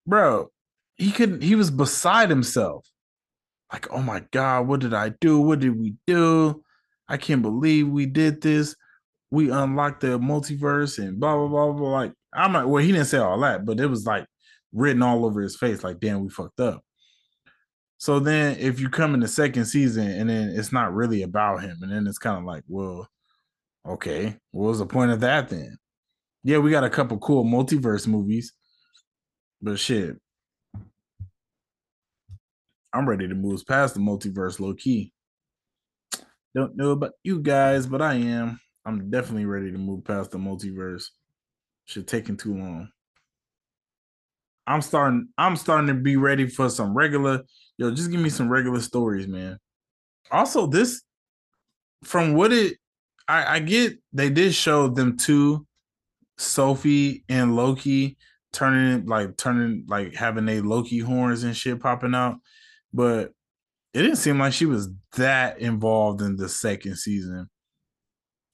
bro, 0.06 0.50
he 0.96 1.12
couldn't, 1.12 1.42
he 1.42 1.54
was 1.54 1.70
beside 1.70 2.30
himself. 2.30 2.87
Like, 3.72 3.90
oh 3.90 4.02
my 4.02 4.22
God, 4.32 4.66
what 4.66 4.80
did 4.80 4.92
I 4.92 5.11
do? 5.20 5.40
What 5.40 5.61
did 5.61 5.78
we 5.78 5.94
do? 6.06 6.62
I 7.08 7.16
can't 7.16 7.42
believe 7.42 7.88
we 7.88 8.06
did 8.06 8.40
this. 8.42 8.76
We 9.30 9.50
unlocked 9.50 10.02
the 10.02 10.18
multiverse 10.18 10.99
and 10.99 11.18
blah 11.18 11.37
blah 11.37 11.49
blah 11.49 11.72
blah. 11.72 11.90
Like, 11.90 12.12
I'm 12.34 12.52
not 12.52 12.68
well, 12.68 12.84
he 12.84 12.92
didn't 12.92 13.06
say 13.06 13.18
all 13.18 13.40
that, 13.40 13.64
but 13.64 13.80
it 13.80 13.87
was 13.87 14.04
like 14.06 14.26
written 14.72 15.02
all 15.02 15.25
over 15.25 15.40
his 15.40 15.56
face, 15.56 15.82
like, 15.82 16.00
damn, 16.00 16.22
we 16.22 16.28
fucked 16.28 16.61
up. 16.61 16.82
So 17.99 18.18
then 18.18 18.58
if 18.58 18.80
you 18.80 18.88
come 18.88 19.14
in 19.14 19.20
the 19.20 19.28
second 19.28 19.64
season 19.66 20.08
and 20.08 20.28
then 20.28 20.50
it's 20.50 20.72
not 20.72 20.92
really 20.92 21.22
about 21.22 21.62
him, 21.62 21.78
and 21.82 21.92
then 21.92 22.06
it's 22.06 22.18
kind 22.18 22.37
of 22.37 22.44
like, 22.44 22.64
well, 22.68 23.08
okay, 23.87 24.37
what 24.50 24.68
was 24.68 24.78
the 24.80 24.87
point 24.87 25.12
of 25.12 25.20
that 25.20 25.49
then? 25.49 25.78
Yeah, 26.44 26.58
we 26.58 26.70
got 26.70 26.84
a 26.84 26.90
couple 26.90 27.18
cool 27.18 27.44
multiverse 27.44 28.06
movies, 28.06 28.52
but 29.62 29.78
shit. 29.78 30.16
I'm 32.92 33.08
ready 33.08 33.28
to 33.28 33.34
move 33.34 33.66
past 33.66 33.94
the 33.94 34.00
multiverse 34.00 34.61
low 34.61 34.75
key. 34.75 35.12
Don't 36.54 36.76
know 36.76 36.90
about 36.90 37.12
you 37.22 37.40
guys, 37.40 37.87
but 37.87 38.02
I 38.02 38.14
am. 38.14 38.61
I'm 38.84 39.11
definitely 39.11 39.46
ready 39.46 39.72
to 39.72 39.78
move 39.78 40.04
past 40.04 40.30
the 40.30 40.38
multiverse. 40.38 41.06
Should 41.87 42.06
taking 42.06 42.37
too 42.37 42.54
long. 42.54 42.88
I'm 44.66 44.82
starting. 44.82 45.28
I'm 45.37 45.56
starting 45.56 45.88
to 45.88 45.94
be 45.94 46.16
ready 46.16 46.46
for 46.46 46.68
some 46.68 46.94
regular. 46.94 47.42
Yo, 47.78 47.90
just 47.90 48.11
give 48.11 48.20
me 48.20 48.30
some 48.30 48.49
regular 48.49 48.80
stories, 48.80 49.26
man. 49.26 49.58
Also, 50.30 50.66
this 50.66 51.02
from 52.04 52.34
what 52.34 52.52
it, 52.52 52.76
I, 53.26 53.56
I 53.56 53.58
get. 53.61 53.99
They 54.12 54.30
did 54.30 54.54
show 54.54 54.88
them 54.88 55.16
two, 55.16 55.66
Sophie 56.38 57.25
and 57.28 57.56
Loki 57.56 58.16
turning 58.52 59.06
like 59.06 59.37
turning 59.37 59.84
like 59.88 60.14
having 60.14 60.49
a 60.49 60.61
Loki 60.61 60.99
horns 60.99 61.42
and 61.42 61.56
shit 61.56 61.80
popping 61.80 62.14
out, 62.14 62.37
but 62.92 63.32
it 63.94 64.02
didn't 64.02 64.16
seem 64.16 64.38
like 64.38 64.52
she 64.52 64.66
was 64.66 64.88
that 65.16 65.58
involved 65.58 66.22
in 66.22 66.37
the 66.37 66.49
second 66.49 66.96
season 66.96 67.49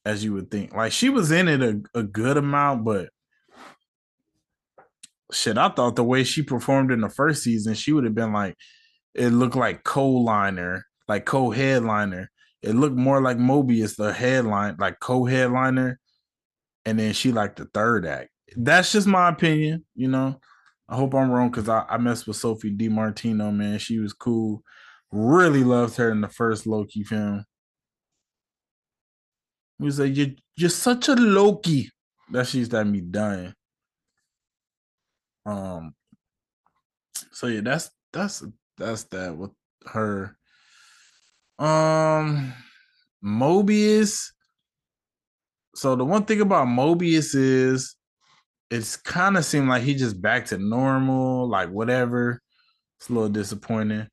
as 0.05 0.25
you 0.25 0.33
would 0.33 0.51
think. 0.51 0.75
Like 0.75 0.93
she 0.93 1.11
was 1.11 1.31
in 1.31 1.49
it 1.49 1.63
a, 1.63 1.81
a 1.95 2.03
good 2.03 2.37
amount, 2.37 2.85
but 2.85 3.11
shit, 5.33 5.59
I 5.59 5.69
thought 5.69 5.97
the 5.97 6.05
way 6.05 6.25
she 6.25 6.43
performed 6.43 6.91
in 6.91 7.01
the 7.01 7.11
first 7.11 7.43
season, 7.43 7.75
she 7.75 7.93
would 7.93 8.05
have 8.05 8.15
been 8.15 8.33
like 8.33 8.57
it 9.15 9.31
looked 9.31 9.57
like 9.57 9.85
co-liner, 9.85 10.85
like 11.09 11.25
co-headliner. 11.25 12.31
It 12.63 12.75
looked 12.75 12.97
more 12.97 13.21
like 13.21 13.37
Mobius, 13.37 13.97
the 13.97 14.13
headline, 14.13 14.77
like 14.79 14.99
co-headliner, 15.01 16.01
and 16.85 16.99
then 16.99 17.13
she 17.13 17.33
like 17.33 17.57
the 17.57 17.67
third 17.67 18.07
act. 18.07 18.31
That's 18.57 18.93
just 18.93 19.07
my 19.07 19.29
opinion, 19.29 19.85
you 19.95 20.09
know. 20.09 20.41
I 20.89 20.97
hope 20.97 21.15
I'm 21.15 21.31
wrong 21.31 21.51
because 21.51 21.69
I, 21.69 21.85
I 21.89 21.99
messed 21.99 22.27
with 22.27 22.37
Sophie 22.37 22.75
DiMartino, 22.75 23.55
man. 23.55 23.79
She 23.79 23.99
was 23.99 24.13
cool. 24.15 24.63
Really 25.13 25.63
loved 25.65 25.97
her 25.97 26.11
in 26.11 26.21
the 26.21 26.29
first 26.29 26.67
Loki 26.67 27.03
film. 27.03 27.45
He 29.79 29.85
was 29.85 30.01
like, 30.01 30.17
You're 30.17 30.29
you're 30.57 30.71
such 30.71 31.09
a 31.09 31.15
Loki. 31.15 31.91
That 32.31 32.47
she's 32.47 32.69
that 32.71 32.87
me 32.87 33.01
dying. 33.01 33.55
Um 35.47 35.95
so 37.33 37.47
yeah, 37.47 37.61
that's 37.63 37.91
that's 38.13 38.45
that's 38.77 39.05
that 39.05 39.37
with 39.37 39.53
her. 39.87 40.37
Um 41.59 42.53
Mobius. 43.25 44.33
So 45.75 45.97
the 45.97 46.05
one 46.05 46.25
thing 46.25 46.41
about 46.41 46.67
Mobius 46.67 47.35
is 47.35 47.95
it's 48.71 48.97
kind 48.97 49.37
of 49.37 49.45
seemed 49.45 49.69
like 49.69 49.83
he 49.83 49.95
just 49.95 50.21
back 50.21 50.47
to 50.47 50.59
normal, 50.59 51.49
like 51.49 51.71
whatever. 51.71 52.41
It's 52.99 53.09
a 53.09 53.13
little 53.13 53.29
disappointing, 53.29 54.09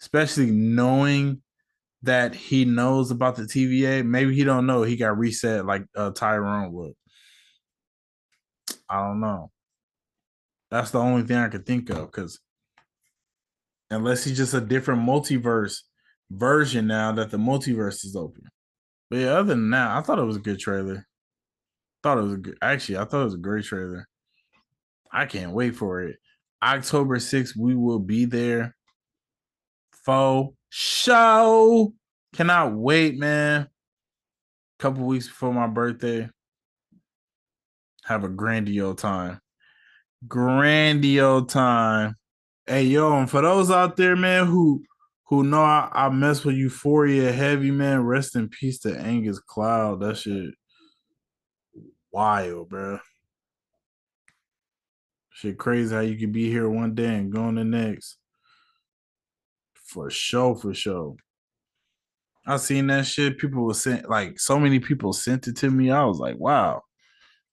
especially 0.00 0.50
knowing 0.50 1.42
that 2.02 2.34
he 2.34 2.64
knows 2.64 3.10
about 3.10 3.36
the 3.36 3.42
TVA. 3.42 4.04
Maybe 4.04 4.34
he 4.34 4.44
don't 4.44 4.66
know 4.66 4.82
he 4.82 4.96
got 4.96 5.18
reset 5.18 5.66
like 5.66 5.84
uh, 5.96 6.10
Tyrone 6.10 6.72
would. 6.72 6.94
I 8.88 9.06
don't 9.06 9.20
know. 9.20 9.50
That's 10.70 10.90
the 10.90 10.98
only 10.98 11.22
thing 11.22 11.36
I 11.36 11.48
could 11.48 11.66
think 11.66 11.90
of 11.90 12.10
because 12.10 12.40
unless 13.90 14.24
he's 14.24 14.36
just 14.36 14.54
a 14.54 14.60
different 14.60 15.02
multiverse 15.02 15.76
version 16.30 16.86
now 16.86 17.12
that 17.12 17.30
the 17.30 17.36
multiverse 17.36 18.04
is 18.04 18.16
open. 18.16 18.44
But 19.10 19.18
yeah, 19.18 19.32
other 19.34 19.54
than 19.54 19.70
that, 19.70 19.90
I 19.90 20.00
thought 20.00 20.18
it 20.18 20.24
was 20.24 20.36
a 20.36 20.40
good 20.40 20.58
trailer. 20.58 21.06
Thought 22.02 22.18
it 22.18 22.22
was 22.22 22.32
a 22.32 22.64
actually, 22.64 22.98
I 22.98 23.04
thought 23.04 23.22
it 23.22 23.24
was 23.24 23.34
a 23.34 23.38
great 23.38 23.64
trailer. 23.64 24.08
I 25.12 25.26
can't 25.26 25.52
wait 25.52 25.76
for 25.76 26.02
it. 26.02 26.16
October 26.62 27.16
6th, 27.16 27.56
we 27.56 27.74
will 27.74 27.98
be 27.98 28.24
there. 28.24 28.74
Faux 30.04 30.54
show. 30.70 31.92
Cannot 32.34 32.74
wait, 32.74 33.18
man. 33.18 33.68
Couple 34.78 35.04
weeks 35.04 35.28
before 35.28 35.52
my 35.52 35.66
birthday. 35.66 36.28
Have 38.04 38.24
a 38.24 38.28
grandio 38.28 38.96
time. 38.96 39.40
Grandio 40.26 41.46
time. 41.46 42.16
Hey, 42.66 42.84
yo, 42.84 43.16
and 43.18 43.30
for 43.30 43.42
those 43.42 43.70
out 43.70 43.96
there, 43.96 44.16
man, 44.16 44.46
who 44.46 44.82
who 45.26 45.44
know 45.44 45.62
I, 45.62 45.88
I 45.92 46.08
mess 46.10 46.44
with 46.44 46.56
Euphoria 46.56 47.32
heavy, 47.32 47.70
man, 47.70 48.02
rest 48.02 48.34
in 48.34 48.48
peace 48.48 48.80
to 48.80 48.96
Angus 48.98 49.38
Cloud. 49.38 50.00
That 50.00 50.16
shit 50.16 50.54
wild, 52.12 52.68
bro. 52.68 53.00
Shit 55.30 55.58
crazy 55.58 55.94
how 55.94 56.02
you 56.02 56.16
can 56.16 56.30
be 56.30 56.48
here 56.48 56.68
one 56.68 56.94
day 56.94 57.16
and 57.16 57.32
go 57.32 57.42
on 57.42 57.56
the 57.56 57.64
next. 57.64 58.18
For 59.74 60.10
sure, 60.10 60.54
for 60.54 60.74
sure. 60.74 61.16
I 62.46 62.56
seen 62.56 62.88
that 62.88 63.06
shit. 63.06 63.38
People 63.38 63.64
were 63.64 63.74
sent 63.74 64.08
like 64.08 64.38
so 64.38 64.58
many 64.58 64.78
people 64.78 65.12
sent 65.12 65.48
it 65.48 65.56
to 65.58 65.70
me. 65.70 65.90
I 65.90 66.04
was 66.04 66.18
like, 66.18 66.36
wow. 66.38 66.82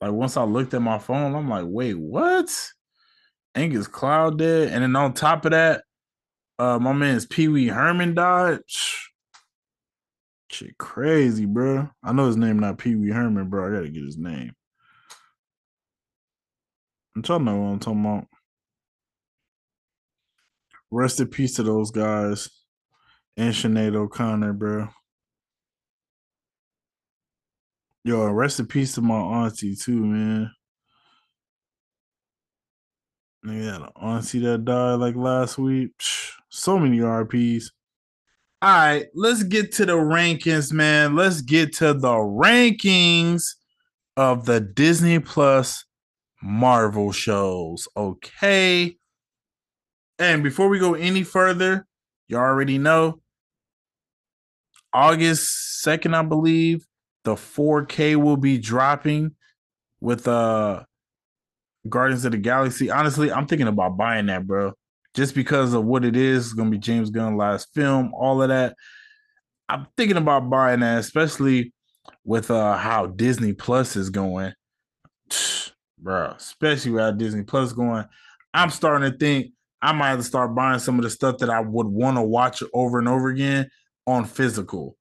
Like 0.02 0.12
once 0.12 0.38
I 0.38 0.44
looked 0.44 0.74
at 0.74 0.82
my 0.82 1.00
phone, 1.00 1.36
I'm 1.36 1.50
like, 1.50 1.66
wait, 1.68 1.96
what? 1.96 2.50
Angus 3.56 3.88
Cloud 3.88 4.40
dead. 4.40 4.70
And 4.70 4.84
then 4.84 4.96
on 4.96 5.14
top 5.14 5.46
of 5.46 5.52
that, 5.52 5.84
uh 6.58 6.80
my 6.80 6.94
man's 6.94 7.26
Pee 7.26 7.48
Wee 7.48 7.68
Herman 7.68 8.16
died. 8.16 8.60
Shit 10.52 10.78
crazy, 10.78 11.46
bro. 11.46 11.90
I 12.04 12.12
know 12.12 12.26
his 12.26 12.38
name 12.38 12.60
not 12.60 12.80
Pee 12.80 12.96
Wee 12.96 13.12
Herman, 13.12 13.50
bro. 13.50 13.68
I 13.68 13.76
gotta 13.76 13.90
get 13.90 14.04
his 14.04 14.18
name. 14.18 14.54
I'm 17.16 17.22
trying 17.22 17.40
to 17.40 17.46
know 17.46 17.58
what 17.58 17.68
I'm 17.70 17.80
talking 17.80 18.06
about. 18.06 18.28
Rest 20.92 21.20
in 21.20 21.28
peace 21.28 21.56
to 21.56 21.64
those 21.64 21.92
guys. 21.92 22.50
And 23.38 23.54
Sinead 23.54 23.96
O'Connor, 23.96 24.54
bro. 24.54 24.90
Yo, 28.04 28.26
rest 28.32 28.60
in 28.60 28.66
peace 28.66 28.96
to 28.96 29.02
my 29.02 29.20
auntie 29.20 29.76
too, 29.76 30.04
man. 30.04 30.52
Nigga 33.46 33.74
had 33.74 33.82
an 33.82 33.90
auntie 33.96 34.40
that 34.40 34.66
died 34.66 34.96
like 34.96 35.16
last 35.16 35.58
week. 35.58 35.92
So 36.50 36.80
many 36.80 37.00
RPs. 37.00 37.66
All 38.62 38.70
right, 38.70 39.06
let's 39.14 39.44
get 39.44 39.72
to 39.74 39.86
the 39.86 39.96
rankings, 39.96 40.74
man. 40.74 41.16
Let's 41.16 41.42
get 41.42 41.72
to 41.78 41.94
the 41.94 42.14
rankings 42.14 43.56
of 44.18 44.46
the 44.46 44.60
Disney 44.60 45.20
Plus 45.20 45.86
Marvel 46.44 47.14
shows. 47.14 47.88
Okay. 47.96 48.98
And 50.18 50.44
before 50.44 50.68
we 50.68 50.78
go 50.78 50.94
any 50.94 51.24
further, 51.24 51.88
you 52.28 52.36
already 52.36 52.78
know 52.78 53.22
August 54.92 55.86
2nd, 55.86 56.14
I 56.14 56.24
believe, 56.24 56.86
the 57.24 57.36
4K 57.36 58.18
will 58.18 58.38
be 58.38 58.58
dropping 58.58 59.36
with 60.02 60.28
uh 60.28 60.84
Guardians 61.88 62.26
of 62.26 62.34
the 62.34 62.38
Galaxy. 62.38 62.92
Honestly, 62.92 63.32
I'm 63.32 63.48
thinking 63.48 63.68
about 63.68 63.96
buying 63.96 64.26
that, 64.26 64.46
bro. 64.46 64.74
Just 65.20 65.36
because 65.36 65.74
of 65.74 65.84
what 65.84 66.06
it 66.06 66.16
is, 66.16 66.46
it's 66.46 66.54
gonna 66.54 66.70
be 66.70 66.78
James 66.78 67.10
Gunn 67.10 67.36
last 67.36 67.74
film, 67.74 68.14
all 68.14 68.42
of 68.42 68.48
that. 68.48 68.78
I'm 69.68 69.86
thinking 69.98 70.16
about 70.16 70.50
buying 70.50 70.80
that, 70.80 71.00
especially 71.00 71.74
with 72.24 72.50
uh 72.50 72.78
how 72.78 73.08
Disney 73.08 73.52
Plus 73.52 73.98
is 73.98 74.10
going. 74.10 74.54
Bro, 75.98 76.36
especially 76.38 76.92
with 76.92 77.02
how 77.02 77.12
Disney 77.12 77.44
Plus 77.44 77.74
going. 77.74 78.06
I'm 78.54 78.70
starting 78.70 79.12
to 79.12 79.18
think 79.18 79.52
I 79.82 79.92
might 79.92 80.12
have 80.12 80.20
to 80.20 80.24
start 80.24 80.56
buying 80.56 80.80
some 80.80 80.98
of 80.98 81.04
the 81.04 81.10
stuff 81.10 81.40
that 81.40 81.50
I 81.50 81.60
would 81.60 81.88
want 81.88 82.16
to 82.16 82.24
watch 82.24 82.64
over 82.74 82.98
and 82.98 83.10
over 83.10 83.28
again 83.28 83.70
on 84.08 84.24
physical. 84.24 84.96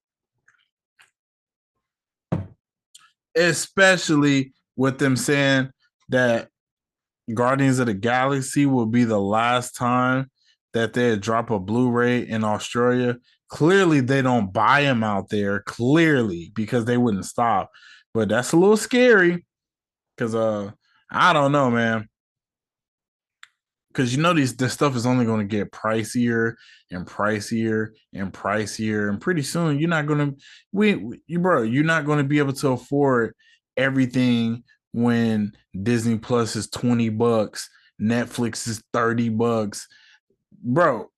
Especially 3.36 4.52
with 4.74 4.98
them 4.98 5.14
saying 5.14 5.70
that 6.08 6.48
Guardians 7.34 7.78
of 7.78 7.86
the 7.86 7.94
Galaxy 7.94 8.66
will 8.66 8.86
be 8.86 9.04
the 9.04 9.20
last 9.20 9.76
time 9.76 10.30
that 10.72 10.92
they 10.92 11.16
drop 11.16 11.50
a 11.50 11.58
Blu-ray 11.58 12.20
in 12.20 12.44
Australia. 12.44 13.16
Clearly, 13.48 14.00
they 14.00 14.22
don't 14.22 14.52
buy 14.52 14.82
them 14.82 15.02
out 15.02 15.28
there. 15.28 15.60
Clearly, 15.60 16.52
because 16.54 16.84
they 16.84 16.96
wouldn't 16.96 17.24
stop. 17.24 17.70
But 18.14 18.28
that's 18.28 18.52
a 18.52 18.56
little 18.56 18.76
scary. 18.76 19.46
Cause 20.16 20.34
uh, 20.34 20.72
I 21.10 21.32
don't 21.32 21.52
know, 21.52 21.70
man. 21.70 22.08
Cause 23.94 24.14
you 24.14 24.22
know 24.22 24.32
these 24.32 24.54
this 24.56 24.72
stuff 24.72 24.94
is 24.94 25.06
only 25.06 25.24
going 25.24 25.40
to 25.40 25.56
get 25.56 25.72
pricier 25.72 26.54
and 26.90 27.06
pricier 27.06 27.88
and 28.12 28.32
pricier, 28.32 29.08
and 29.08 29.20
pretty 29.20 29.42
soon 29.42 29.78
you're 29.78 29.88
not 29.88 30.06
going 30.06 30.18
to 30.18 30.36
we 30.70 31.20
you 31.26 31.40
bro, 31.40 31.62
you're 31.62 31.84
not 31.84 32.04
going 32.04 32.18
to 32.18 32.24
be 32.24 32.38
able 32.38 32.52
to 32.52 32.68
afford 32.68 33.34
everything 33.76 34.62
when 34.92 35.52
Disney 35.82 36.18
Plus 36.18 36.56
is 36.56 36.68
20 36.70 37.08
bucks, 37.10 37.68
Netflix 38.00 38.66
is 38.68 38.82
30 38.92 39.30
bucks. 39.30 39.86
Bro, 40.62 41.10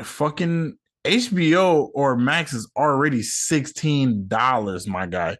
fucking 0.00 0.76
HBO 1.04 1.90
or 1.94 2.16
Max 2.16 2.52
is 2.52 2.70
already 2.76 3.20
$16, 3.20 4.88
my 4.88 5.06
guy. 5.06 5.36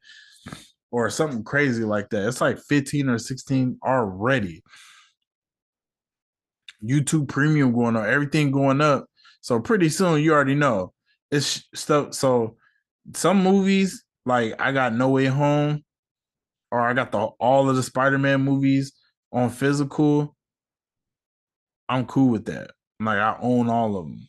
Or 0.90 1.10
something 1.10 1.42
crazy 1.42 1.82
like 1.82 2.08
that. 2.10 2.28
It's 2.28 2.40
like 2.40 2.58
15 2.58 3.08
or 3.08 3.18
16 3.18 3.78
already. 3.84 4.62
YouTube 6.84 7.28
premium 7.28 7.72
going 7.72 7.96
up, 7.96 8.04
everything 8.04 8.52
going 8.52 8.80
up. 8.80 9.06
So 9.40 9.58
pretty 9.58 9.88
soon 9.88 10.22
you 10.22 10.32
already 10.32 10.54
know. 10.54 10.92
It's 11.32 11.64
stuff. 11.74 12.14
So 12.14 12.56
some 13.14 13.42
movies, 13.42 14.04
like 14.24 14.54
I 14.60 14.70
got 14.70 14.94
No 14.94 15.08
Way 15.08 15.26
Home, 15.26 15.82
or 16.74 16.80
I 16.80 16.92
got 16.92 17.12
the 17.12 17.18
all 17.18 17.70
of 17.70 17.76
the 17.76 17.84
Spider-Man 17.84 18.42
movies 18.42 18.92
on 19.32 19.48
physical. 19.48 20.34
I'm 21.88 22.04
cool 22.04 22.30
with 22.30 22.46
that. 22.46 22.72
Like 22.98 23.18
I 23.18 23.36
own 23.40 23.70
all 23.70 23.96
of 23.96 24.06
them. 24.06 24.28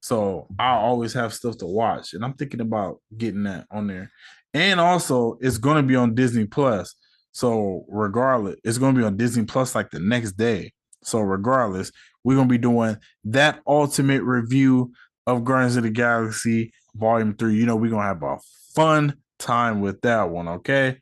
So 0.00 0.48
I 0.58 0.70
always 0.70 1.12
have 1.12 1.32
stuff 1.32 1.56
to 1.58 1.66
watch. 1.66 2.12
And 2.12 2.24
I'm 2.24 2.32
thinking 2.32 2.60
about 2.60 3.00
getting 3.16 3.44
that 3.44 3.66
on 3.70 3.86
there. 3.86 4.10
And 4.52 4.80
also 4.80 5.38
it's 5.40 5.58
gonna 5.58 5.84
be 5.84 5.94
on 5.94 6.16
Disney 6.16 6.44
Plus. 6.44 6.96
So 7.30 7.84
regardless, 7.88 8.56
it's 8.64 8.78
gonna 8.78 8.98
be 8.98 9.04
on 9.04 9.16
Disney 9.16 9.44
Plus 9.44 9.76
like 9.76 9.90
the 9.90 10.00
next 10.00 10.32
day. 10.32 10.72
So 11.04 11.20
regardless, 11.20 11.92
we're 12.24 12.34
gonna 12.34 12.48
be 12.48 12.58
doing 12.58 12.96
that 13.26 13.60
ultimate 13.64 14.24
review 14.24 14.92
of 15.28 15.44
Guardians 15.44 15.76
of 15.76 15.84
the 15.84 15.90
Galaxy 15.90 16.72
Volume 16.96 17.36
3. 17.36 17.54
You 17.54 17.66
know, 17.66 17.76
we're 17.76 17.92
gonna 17.92 18.02
have 18.02 18.24
a 18.24 18.38
fun 18.74 19.14
time 19.38 19.80
with 19.80 20.00
that 20.00 20.30
one, 20.30 20.48
okay? 20.48 20.98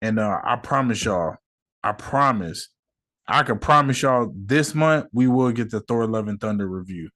And 0.00 0.18
uh 0.18 0.40
I 0.44 0.56
promise 0.56 1.04
y'all, 1.04 1.36
I 1.82 1.92
promise, 1.92 2.68
I 3.26 3.42
can 3.42 3.58
promise 3.58 4.02
y'all 4.02 4.32
this 4.34 4.74
month 4.74 5.06
we 5.12 5.26
will 5.26 5.52
get 5.52 5.70
the 5.70 5.80
Thor 5.80 6.06
Love 6.06 6.28
and 6.28 6.40
Thunder 6.40 6.66
review. 6.68 7.10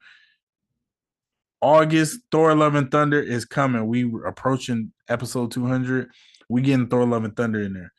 August, 1.60 2.18
Thor 2.32 2.54
Love 2.54 2.74
and 2.74 2.90
Thunder 2.90 3.20
is 3.20 3.44
coming. 3.44 3.86
We 3.86 4.10
approaching 4.26 4.92
episode 5.08 5.52
200. 5.52 6.08
We 6.48 6.60
getting 6.60 6.88
Thor 6.88 7.06
Love 7.06 7.24
and 7.24 7.36
Thunder 7.36 7.62
in 7.62 7.72
there. 7.72 7.92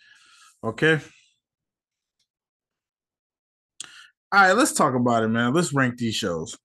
Okay. 0.63 1.00
All 4.32 4.41
right, 4.41 4.54
let's 4.54 4.74
talk 4.74 4.96
about 4.96 5.24
it, 5.24 5.30
man. 5.30 5.54
Let's 5.54 5.74
rank 5.74 5.98
these 5.98 6.15
shows. 6.15 6.58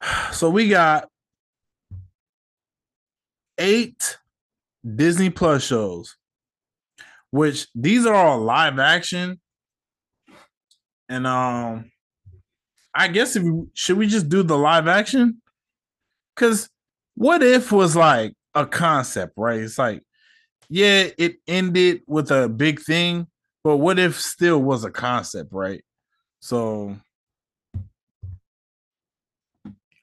So 0.32 0.50
we 0.50 0.68
got 0.68 1.08
eight 3.58 4.18
Disney 4.96 5.30
Plus 5.30 5.64
shows, 5.64 6.16
which 7.30 7.66
these 7.74 8.06
are 8.06 8.14
all 8.14 8.40
live 8.40 8.78
action. 8.78 9.40
And 11.08 11.26
um, 11.26 11.90
I 12.94 13.08
guess 13.08 13.36
if 13.36 13.42
we, 13.42 13.66
should 13.74 13.98
we 13.98 14.06
just 14.06 14.28
do 14.28 14.42
the 14.42 14.58
live 14.58 14.88
action? 14.88 15.40
Because 16.34 16.68
what 17.14 17.42
if 17.42 17.72
was 17.72 17.96
like 17.96 18.34
a 18.54 18.66
concept, 18.66 19.34
right? 19.36 19.60
It's 19.60 19.78
like, 19.78 20.02
yeah, 20.68 21.08
it 21.16 21.36
ended 21.46 22.02
with 22.06 22.30
a 22.30 22.48
big 22.48 22.80
thing, 22.80 23.26
but 23.64 23.78
what 23.78 23.98
if 23.98 24.20
still 24.20 24.62
was 24.62 24.84
a 24.84 24.90
concept, 24.90 25.52
right? 25.52 25.82
So 26.40 26.96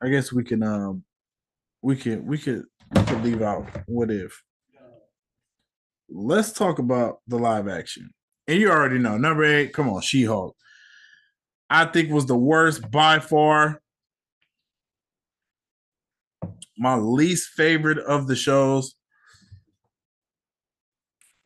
I 0.02 0.10
guess 0.10 0.34
we 0.34 0.44
can 0.44 0.62
um 0.64 1.04
we 1.82 1.96
can 1.96 2.26
we 2.26 2.38
could 2.38 2.66
we 2.94 3.04
could 3.04 3.24
leave 3.24 3.42
out 3.42 3.68
what 3.88 4.12
if. 4.12 4.42
Let's 6.10 6.52
talk 6.52 6.80
about 6.80 7.20
the 7.28 7.38
live 7.38 7.68
action. 7.68 8.12
And 8.48 8.60
you 8.60 8.70
already 8.70 9.00
know 9.00 9.18
number 9.18 9.44
eight, 9.44 9.74
come 9.74 9.90
on, 9.90 10.02
She-Hulk. 10.02 10.56
I 11.70 11.86
think 11.86 12.12
was 12.12 12.28
the 12.28 12.38
worst 12.38 12.92
by 12.92 13.20
far. 13.20 13.82
My 16.78 16.96
least 16.96 17.50
favorite 17.50 18.00
of 18.00 18.28
the 18.28 18.36
shows. 18.36 18.96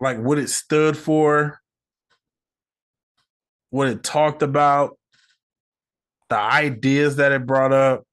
Like 0.02 0.18
what 0.18 0.38
it 0.38 0.50
stood 0.50 0.98
for, 0.98 1.60
what 3.70 3.88
it 3.88 4.04
talked 4.04 4.42
about, 4.42 4.98
the 6.30 6.38
ideas 6.38 7.18
that 7.18 7.32
it 7.32 7.46
brought 7.46 7.74
up. 7.74 8.04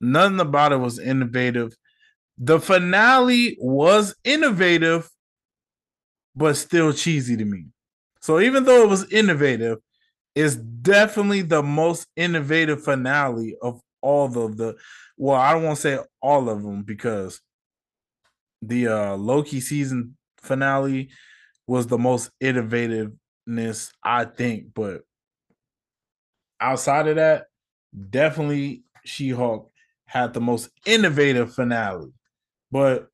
Nothing 0.00 0.40
about 0.40 0.72
it 0.72 0.80
was 0.80 0.98
innovative. 0.98 1.74
The 2.38 2.60
finale 2.60 3.56
was 3.60 4.14
innovative, 4.24 5.08
but 6.36 6.56
still 6.56 6.92
cheesy 6.92 7.36
to 7.36 7.44
me. 7.44 7.66
So 8.20 8.40
even 8.40 8.64
though 8.64 8.82
it 8.82 8.88
was 8.88 9.10
innovative, 9.12 9.78
it's 10.34 10.56
definitely 10.56 11.42
the 11.42 11.62
most 11.62 12.06
innovative 12.16 12.84
finale 12.84 13.56
of 13.62 13.80
all 14.02 14.26
of 14.38 14.56
the. 14.56 14.76
Well, 15.16 15.36
I 15.36 15.52
don't 15.52 15.62
want 15.62 15.76
to 15.76 15.82
say 15.82 15.98
all 16.20 16.50
of 16.50 16.62
them 16.62 16.82
because 16.82 17.40
the 18.62 18.88
uh 18.88 19.16
Loki 19.16 19.60
season 19.60 20.16
finale 20.38 21.10
was 21.66 21.86
the 21.86 21.98
most 21.98 22.30
innovativeness, 22.42 23.92
I 24.02 24.24
think. 24.24 24.74
But 24.74 25.02
outside 26.60 27.08
of 27.08 27.16
that, 27.16 27.46
definitely 28.10 28.84
She-Hulk 29.04 29.70
had 30.06 30.34
the 30.34 30.40
most 30.40 30.70
innovative 30.84 31.54
finale. 31.54 32.12
But 32.70 33.08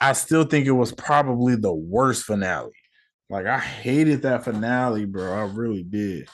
I 0.00 0.12
still 0.12 0.44
think 0.44 0.66
it 0.66 0.72
was 0.72 0.92
probably 0.92 1.56
the 1.56 1.72
worst 1.72 2.24
finale. 2.24 2.72
Like 3.30 3.46
I 3.46 3.58
hated 3.58 4.22
that 4.22 4.44
finale, 4.44 5.04
bro. 5.04 5.32
I 5.32 5.52
really 5.52 5.82
did. 5.82 6.28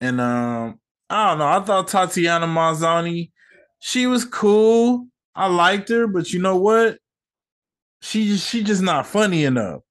And 0.00 0.20
um, 0.20 0.80
I 1.08 1.30
don't 1.30 1.38
know. 1.38 1.46
I 1.46 1.60
thought 1.60 1.88
Tatiana 1.88 2.46
Maslany, 2.46 3.30
she 3.78 4.06
was 4.06 4.24
cool. 4.24 5.06
I 5.34 5.46
liked 5.46 5.88
her, 5.90 6.06
but 6.06 6.32
you 6.32 6.40
know 6.40 6.56
what? 6.56 6.98
She 8.00 8.36
she 8.36 8.62
just 8.62 8.82
not 8.82 9.06
funny 9.06 9.44
enough. 9.44 9.82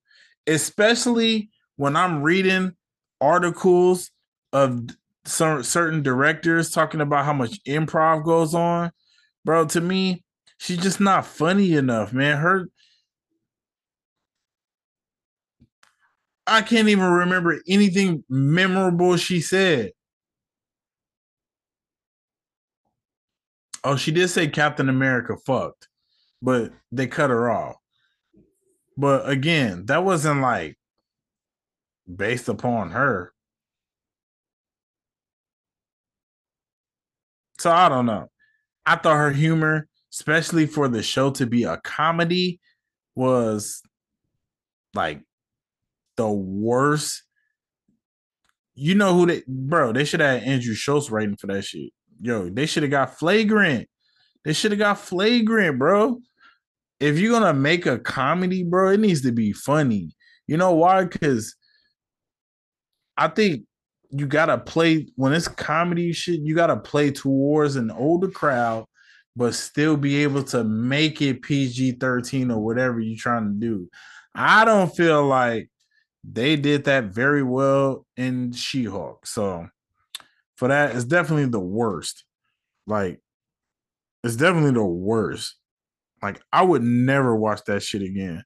Especially 0.45 1.49
when 1.77 1.95
I'm 1.95 2.21
reading 2.21 2.73
articles 3.21 4.11
of 4.51 4.89
some 5.25 5.63
certain 5.63 6.03
directors 6.03 6.69
talking 6.69 7.01
about 7.01 7.25
how 7.25 7.33
much 7.33 7.63
improv 7.65 8.23
goes 8.25 8.53
on. 8.53 8.91
Bro, 9.45 9.67
to 9.67 9.81
me, 9.81 10.22
she's 10.63 10.77
just 10.77 11.01
not 11.01 11.25
funny 11.25 11.73
enough, 11.73 12.13
man. 12.13 12.37
Her 12.37 12.69
I 16.47 16.61
can't 16.61 16.87
even 16.87 17.05
remember 17.05 17.59
anything 17.67 18.23
memorable 18.29 19.17
she 19.17 19.41
said. 19.41 19.91
Oh, 23.83 23.97
she 23.97 24.11
did 24.11 24.29
say 24.29 24.47
Captain 24.47 24.87
America 24.87 25.35
fucked, 25.45 25.89
but 26.41 26.71
they 26.91 27.07
cut 27.07 27.29
her 27.29 27.49
off. 27.51 27.75
But 28.95 29.27
again, 29.27 29.85
that 29.87 30.05
wasn't 30.05 30.41
like 30.41 30.77
based 32.13 32.47
upon 32.47 32.91
her. 32.91 33.33
So 37.59 37.71
I 37.71 37.89
don't 37.89 38.05
know. 38.05 38.29
I 38.85 38.95
thought 38.95 39.17
her 39.17 39.31
humor, 39.31 39.87
especially 40.13 40.67
for 40.67 40.87
the 40.87 41.01
show 41.01 41.31
to 41.31 41.45
be 41.45 41.63
a 41.63 41.77
comedy, 41.77 42.59
was 43.15 43.81
like 44.93 45.21
the 46.17 46.29
worst. 46.29 47.23
You 48.75 48.95
know 48.95 49.13
who 49.13 49.25
they, 49.25 49.43
bro? 49.47 49.91
They 49.91 50.05
should 50.05 50.19
have 50.19 50.43
Andrew 50.43 50.73
Schulz 50.73 51.09
writing 51.09 51.35
for 51.35 51.47
that 51.47 51.63
shit. 51.63 51.91
Yo, 52.21 52.49
they 52.49 52.65
should 52.65 52.83
have 52.83 52.91
got 52.91 53.17
flagrant. 53.17 53.87
They 54.45 54.53
should 54.53 54.71
have 54.71 54.79
got 54.79 54.99
flagrant, 54.99 55.79
bro. 55.79 56.19
If 56.99 57.19
you're 57.19 57.37
gonna 57.37 57.53
make 57.53 57.85
a 57.85 57.99
comedy, 57.99 58.63
bro, 58.63 58.91
it 58.91 58.99
needs 58.99 59.21
to 59.21 59.31
be 59.31 59.51
funny. 59.51 60.15
You 60.47 60.57
know 60.57 60.73
why? 60.73 61.05
Because 61.05 61.55
I 63.17 63.27
think 63.27 63.63
you 64.09 64.27
gotta 64.27 64.57
play 64.57 65.07
when 65.15 65.33
it's 65.33 65.47
comedy 65.47 66.13
shit, 66.13 66.41
you 66.41 66.55
gotta 66.55 66.77
play 66.77 67.11
towards 67.11 67.75
an 67.75 67.91
older 67.91 68.29
crowd, 68.29 68.85
but 69.35 69.55
still 69.55 69.97
be 69.97 70.23
able 70.23 70.43
to 70.43 70.63
make 70.63 71.21
it 71.21 71.41
PG 71.41 71.93
13 71.93 72.51
or 72.51 72.59
whatever 72.59 72.99
you're 72.99 73.17
trying 73.17 73.47
to 73.47 73.59
do. 73.59 73.89
I 74.35 74.65
don't 74.65 74.95
feel 74.95 75.25
like 75.25 75.69
they 76.23 76.55
did 76.55 76.85
that 76.85 77.05
very 77.05 77.43
well 77.43 78.05
in 78.15 78.53
She-Hulk. 78.53 79.25
So 79.25 79.67
for 80.55 80.67
that, 80.67 80.95
it's 80.95 81.05
definitely 81.05 81.47
the 81.47 81.59
worst. 81.59 82.23
Like, 82.87 83.19
it's 84.23 84.35
definitely 84.35 84.71
the 84.71 84.85
worst. 84.85 85.55
Like, 86.21 86.41
I 86.51 86.63
would 86.63 86.83
never 86.83 87.35
watch 87.35 87.61
that 87.65 87.83
shit 87.83 88.01
again. 88.01 88.43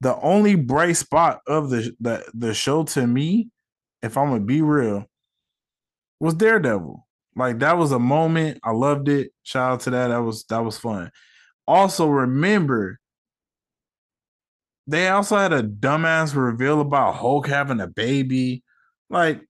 The 0.00 0.16
only 0.20 0.54
bright 0.54 0.96
spot 0.96 1.40
of 1.46 1.68
the 1.68 1.94
the, 2.00 2.24
the 2.32 2.54
show 2.54 2.84
to 2.84 3.06
me, 3.06 3.50
if 4.02 4.16
I'm 4.16 4.30
gonna 4.30 4.40
be 4.40 4.62
real, 4.62 5.04
was 6.18 6.34
Daredevil. 6.34 7.06
Like 7.36 7.60
that 7.60 7.78
was 7.78 7.92
a 7.92 7.98
moment. 7.98 8.58
I 8.64 8.72
loved 8.72 9.08
it. 9.08 9.32
Shout 9.42 9.72
out 9.72 9.80
to 9.80 9.90
that. 9.90 10.08
That 10.08 10.22
was 10.22 10.44
that 10.44 10.64
was 10.64 10.78
fun. 10.78 11.10
Also, 11.66 12.08
remember 12.08 12.98
they 14.86 15.08
also 15.08 15.36
had 15.36 15.52
a 15.52 15.62
dumbass 15.62 16.34
reveal 16.34 16.80
about 16.80 17.14
Hulk 17.14 17.46
having 17.46 17.80
a 17.80 17.86
baby. 17.86 18.64
Like, 19.08 19.40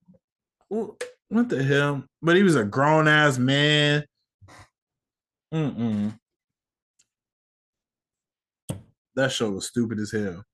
what 0.69 1.49
the 1.49 1.63
hell? 1.63 2.05
But 2.21 2.37
he 2.37 2.43
was 2.43 2.57
a 2.57 2.65
grown 2.65 3.09
ass 3.09 3.39
man. 3.39 4.05
Mm-mm. 5.53 6.19
That 9.15 9.33
show 9.33 9.51
was 9.51 9.67
stupid 9.67 9.99
as 9.99 10.13
hell. 10.13 10.45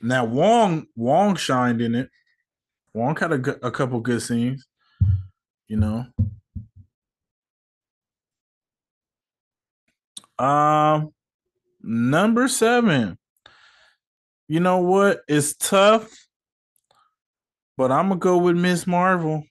Now 0.00 0.24
Wong 0.24 0.86
Wong 0.96 1.36
shined 1.36 1.82
in 1.82 1.94
it. 1.94 2.08
Wong 2.94 3.14
had 3.16 3.32
a, 3.32 3.66
a 3.66 3.70
couple 3.70 4.00
good 4.00 4.22
scenes. 4.22 4.66
You 5.68 5.76
know. 5.76 6.06
Um, 10.42 11.14
number 11.82 12.48
seven. 12.48 13.16
You 14.48 14.60
know 14.60 14.78
what? 14.78 15.20
It's 15.28 15.54
tough, 15.54 16.10
but 17.76 17.92
I'm 17.92 18.08
gonna 18.08 18.18
go 18.18 18.38
with 18.38 18.56
Miss 18.56 18.86
Marvel. 18.86 19.44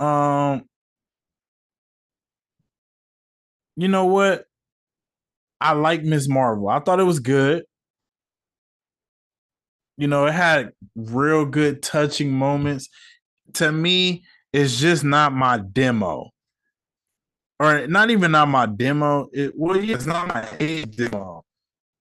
Um, 0.00 0.68
you 3.76 3.88
know 3.88 4.04
what? 4.04 4.44
I 5.60 5.72
like 5.72 6.02
Miss 6.02 6.28
Marvel. 6.28 6.68
I 6.68 6.80
thought 6.80 7.00
it 7.00 7.04
was 7.04 7.20
good. 7.20 7.64
You 9.96 10.08
know, 10.08 10.26
it 10.26 10.32
had 10.32 10.72
real 10.94 11.46
good 11.46 11.82
touching 11.82 12.30
moments. 12.32 12.88
To 13.54 13.72
me, 13.72 14.24
it's 14.52 14.78
just 14.78 15.04
not 15.04 15.32
my 15.32 15.58
demo. 15.58 16.30
Or 17.60 17.86
not 17.86 18.10
even 18.10 18.32
not 18.32 18.48
my 18.48 18.66
demo. 18.66 19.28
It 19.32 19.52
well, 19.56 19.76
yeah, 19.76 19.96
it's 19.96 20.06
not 20.06 20.28
my 20.28 20.48
age 20.60 20.96
demo. 20.96 21.44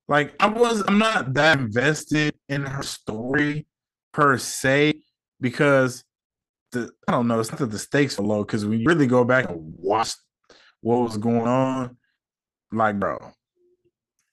Like 0.08 0.36
I 0.39 0.48
was 0.48 0.84
I'm 0.88 1.00
not 1.00 1.34
that 1.34 1.60
invested 1.60 2.36
in 2.48 2.63
her 2.63 2.84
story 2.84 3.65
per 4.13 4.38
se 4.38 5.02
because 5.41 6.04
the 6.72 6.91
I 7.08 7.13
don't 7.13 7.28
know, 7.28 7.39
it's 7.39 7.52
not 7.52 7.60
that 7.60 7.72
the 7.72 7.80
stakes 7.80 8.20
are 8.20 8.24
low 8.24 8.43
because 8.43 8.65
when 8.65 8.80
you 8.80 8.86
really 8.88 9.08
go 9.08 9.24
back 9.24 9.50
and 9.50 9.74
watch 9.78 10.13
what 10.82 11.02
was 11.02 11.17
going 11.17 11.48
on, 11.48 11.98
like 12.72 13.00
bro, 13.00 13.17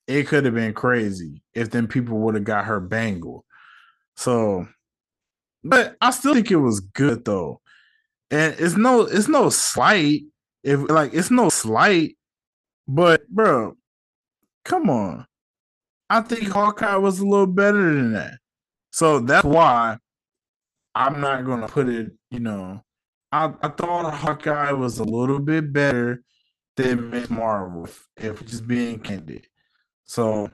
it 0.07 0.27
could 0.29 0.45
have 0.45 0.55
been 0.55 0.75
crazy 0.75 1.43
if 1.55 1.71
then 1.71 1.87
people 1.87 2.19
would 2.19 2.35
have 2.35 2.45
got 2.45 2.67
her 2.67 2.81
bangle. 2.81 3.45
So, 4.17 4.69
but 5.63 5.97
I 6.01 6.11
still 6.11 6.35
think 6.35 6.51
it 6.51 6.57
was 6.57 6.81
good 6.81 7.25
though, 7.25 7.61
and 8.31 8.55
it's 8.59 8.77
no, 8.77 9.03
it's 9.03 9.29
no 9.29 9.49
slight. 9.51 10.23
If 10.65 10.91
like 10.91 11.13
it's 11.13 11.31
no 11.31 11.51
slight, 11.51 12.17
but 12.89 13.29
bro, 13.29 13.77
come 14.65 14.91
on. 14.91 15.27
I 16.09 16.23
think 16.23 16.49
Hawkeye 16.49 16.97
was 16.97 17.21
a 17.21 17.27
little 17.27 17.47
better 17.47 17.95
than 17.95 18.15
that. 18.15 18.39
So 18.91 19.21
that's 19.21 19.45
why 19.45 19.99
I'm 20.95 21.21
not 21.21 21.45
gonna 21.45 21.69
put 21.69 21.89
it, 21.89 22.13
you 22.31 22.41
know. 22.41 22.83
I, 23.31 23.53
I 23.63 23.69
thought 23.69 24.15
Hawkeye 24.15 24.73
was 24.73 25.01
a 25.01 25.05
little 25.05 25.41
bit 25.41 25.73
better 25.73 26.23
than 26.77 27.11
Miss 27.11 27.29
Marvel, 27.29 27.89
if, 28.17 28.45
just 28.47 28.67
being 28.67 29.01
candid. 29.01 29.47
So 30.05 30.51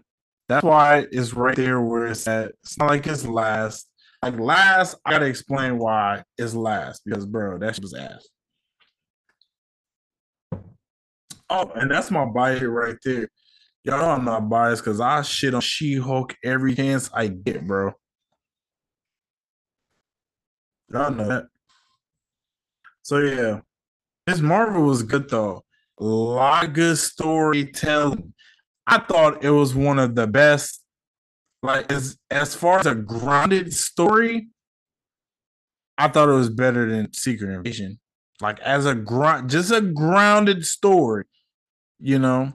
that's 0.48 0.64
why 0.64 1.06
it's 1.12 1.34
right 1.34 1.54
there 1.54 1.80
where 1.80 2.06
it's 2.06 2.26
at. 2.26 2.52
It's 2.62 2.78
not 2.78 2.88
like 2.88 3.06
it's 3.06 3.26
last. 3.26 3.86
Like 4.22 4.38
last, 4.38 4.96
I 5.04 5.12
gotta 5.12 5.26
explain 5.26 5.78
why 5.78 6.24
it's 6.36 6.54
last 6.54 7.02
because 7.04 7.26
bro, 7.26 7.58
that 7.58 7.74
shit 7.74 7.82
was 7.82 7.94
ass. 7.94 8.26
Oh, 11.50 11.70
and 11.74 11.90
that's 11.90 12.10
my 12.10 12.24
bias 12.24 12.62
right 12.62 12.96
there. 13.04 13.28
Y'all 13.82 13.98
know 13.98 14.10
I'm 14.10 14.24
not 14.24 14.48
biased 14.48 14.84
because 14.84 15.00
I 15.00 15.22
shit 15.22 15.54
on 15.54 15.60
She-Hulk 15.60 16.36
every 16.44 16.74
chance 16.74 17.10
I 17.12 17.26
get, 17.26 17.66
bro. 17.66 17.92
Y'all 20.92 21.10
know 21.10 21.28
that. 21.28 21.46
So 23.02 23.18
yeah, 23.18 23.60
Miss 24.26 24.40
Marvel 24.40 24.82
was 24.82 25.02
good 25.02 25.28
though. 25.28 25.64
A 25.98 26.04
lot 26.04 26.64
of 26.64 26.72
good 26.72 26.98
storytelling. 26.98 28.32
I 28.86 28.98
thought 28.98 29.44
it 29.44 29.50
was 29.50 29.74
one 29.74 29.98
of 29.98 30.14
the 30.14 30.26
best. 30.26 30.84
Like 31.62 31.90
as 31.90 32.18
as 32.30 32.54
far 32.54 32.78
as 32.78 32.86
a 32.86 32.94
grounded 32.94 33.72
story, 33.74 34.48
I 35.98 36.08
thought 36.08 36.28
it 36.28 36.34
was 36.34 36.50
better 36.50 36.88
than 36.88 37.12
Secret 37.12 37.52
Invasion. 37.52 37.98
Like 38.40 38.60
as 38.60 38.86
a 38.86 38.94
ground, 38.94 39.50
just 39.50 39.70
a 39.70 39.80
grounded 39.80 40.64
story, 40.64 41.24
you 42.00 42.18
know. 42.18 42.52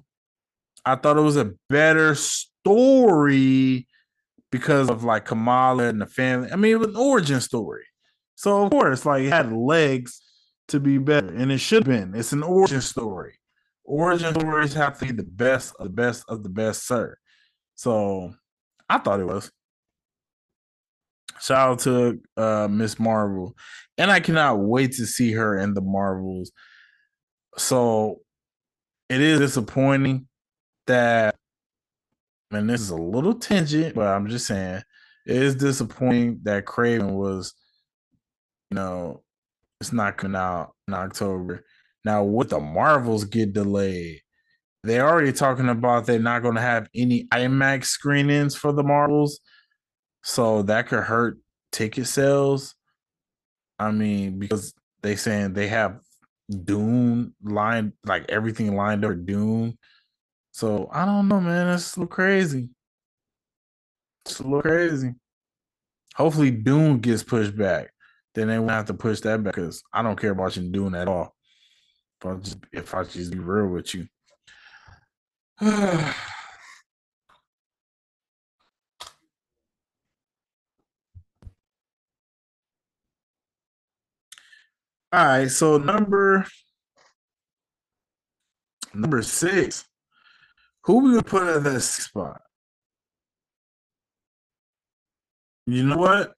I 0.85 0.95
thought 0.95 1.17
it 1.17 1.21
was 1.21 1.37
a 1.37 1.53
better 1.67 2.13
story 2.13 3.87
because 4.51 4.89
of 4.89 5.03
like 5.03 5.25
Kamala 5.25 5.85
and 5.85 6.01
the 6.01 6.05
family. 6.05 6.51
I 6.51 6.55
mean, 6.55 6.73
it 6.73 6.79
was 6.79 6.89
an 6.89 6.95
origin 6.95 7.41
story. 7.41 7.85
So 8.35 8.63
of 8.63 8.71
course, 8.71 9.05
like 9.05 9.23
it 9.23 9.29
had 9.29 9.51
legs 9.51 10.21
to 10.67 10.79
be 10.79 10.97
better, 10.97 11.33
and 11.33 11.51
it 11.51 11.57
should 11.59 11.87
have 11.87 12.11
been. 12.11 12.15
It's 12.15 12.33
an 12.33 12.43
origin 12.43 12.81
story. 12.81 13.39
Origin 13.83 14.33
stories 14.33 14.73
have 14.73 14.99
to 14.99 15.05
be 15.05 15.11
the 15.11 15.23
best 15.23 15.75
of 15.79 15.87
the 15.87 15.93
best 15.93 16.23
of 16.27 16.43
the 16.43 16.49
best, 16.49 16.87
sir. 16.87 17.17
So 17.75 18.33
I 18.89 18.97
thought 18.99 19.19
it 19.19 19.27
was. 19.27 19.51
Shout 21.41 21.69
out 21.69 21.79
to 21.79 22.19
uh 22.37 22.67
Miss 22.69 22.99
Marvel. 22.99 23.55
And 23.97 24.11
I 24.11 24.19
cannot 24.19 24.59
wait 24.59 24.93
to 24.93 25.05
see 25.05 25.33
her 25.33 25.57
in 25.57 25.73
the 25.73 25.81
Marvels. 25.81 26.51
So 27.57 28.21
it 29.09 29.21
is 29.21 29.39
disappointing 29.39 30.27
that 30.87 31.35
and 32.51 32.69
this 32.69 32.81
is 32.81 32.89
a 32.89 32.95
little 32.95 33.33
tangent, 33.33 33.95
but 33.95 34.07
I'm 34.07 34.27
just 34.27 34.47
saying 34.47 34.81
it 35.25 35.35
is 35.35 35.55
disappointing 35.55 36.39
that 36.43 36.65
Kraven 36.65 37.11
was, 37.11 37.53
you 38.71 38.75
know, 38.75 39.23
it's 39.81 39.91
not 39.91 40.17
coming 40.17 40.35
out 40.35 40.73
in 40.87 40.93
October. 40.93 41.63
Now, 42.03 42.23
with 42.23 42.49
the 42.49 42.59
Marvels 42.59 43.25
get 43.25 43.53
delayed, 43.53 44.21
they're 44.83 45.07
already 45.07 45.33
talking 45.33 45.69
about 45.69 46.05
they're 46.05 46.19
not 46.19 46.43
going 46.43 46.55
to 46.55 46.61
have 46.61 46.87
any 46.93 47.25
IMAX 47.33 47.85
screenings 47.85 48.55
for 48.55 48.71
the 48.71 48.83
Marvels, 48.83 49.39
so 50.23 50.61
that 50.63 50.87
could 50.87 51.03
hurt 51.03 51.39
ticket 51.71 52.07
sales. 52.07 52.75
I 53.79 53.91
mean, 53.91 54.39
because 54.39 54.73
they 55.01 55.15
saying 55.15 55.53
they 55.53 55.67
have 55.67 55.99
Dune 56.49 57.33
lined, 57.43 57.93
like 58.05 58.25
everything 58.29 58.75
lined 58.75 59.03
up 59.03 59.11
for 59.11 59.15
Dune. 59.15 59.77
So 60.51 60.89
I 60.91 61.05
don't 61.05 61.27
know, 61.27 61.41
man. 61.41 61.73
It's 61.73 61.95
a 61.95 61.99
little 61.99 62.13
crazy. 62.13 62.69
It's 64.25 64.39
a 64.39 64.43
little 64.43 64.61
crazy. 64.61 65.13
Hopefully, 66.15 66.51
Dune 66.51 66.99
gets 66.99 67.23
pushed 67.23 67.57
back. 67.57 67.91
Then 68.33 68.47
they 68.47 68.59
won't 68.59 68.71
have 68.71 68.85
to 68.85 68.93
push 68.93 69.21
that 69.21 69.43
back 69.43 69.55
because 69.55 69.81
I 69.93 70.01
don't 70.01 70.19
care 70.19 70.31
about 70.31 70.55
you 70.55 70.69
Dune 70.69 70.95
at 70.95 71.07
all. 71.07 71.35
If 72.71 72.95
I 72.95 73.03
just 73.03 73.31
be 73.31 73.39
real 73.39 73.67
with 73.67 73.93
you. 73.93 74.07
All 85.11 85.25
right, 85.25 85.49
so 85.49 85.77
number 85.77 86.45
number 88.93 89.21
six. 89.21 89.85
Who 90.83 90.99
we 90.99 91.11
gonna 91.11 91.23
put 91.23 91.43
at 91.43 91.63
that 91.63 91.81
spot? 91.81 92.41
You 95.67 95.83
know 95.83 95.97
what? 95.97 96.33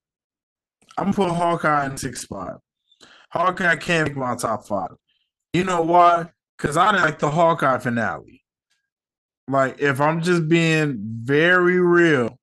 I'm 0.97 1.12
gonna 1.12 1.30
put 1.30 1.36
Hawkeye 1.36 1.86
in 1.86 1.97
sixth 1.97 2.23
spot. 2.23 2.60
Hawkeye 3.32 3.75
can't 3.75 4.08
make 4.08 4.17
my 4.17 4.36
top 4.36 4.65
five. 4.65 4.91
You 5.53 5.63
know 5.63 5.82
why? 5.82 6.32
Because 6.58 6.77
I 6.77 6.91
didn't 6.91 7.06
like 7.06 7.19
the 7.19 7.30
Hawkeye 7.30 7.80
finale. 7.80 8.43
Like, 9.47 9.80
if 9.80 10.01
I'm 10.01 10.21
just 10.21 10.47
being 10.47 10.97
very 11.23 11.80
real, 11.80 12.38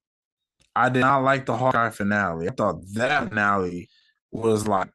I 0.76 0.88
did 0.88 1.00
not 1.00 1.22
like 1.22 1.46
the 1.46 1.56
Hawkeye 1.56 1.90
finale. 1.90 2.48
I 2.48 2.52
thought 2.52 2.80
that 2.94 3.28
finale 3.28 3.88
was 4.30 4.66
like 4.66 4.90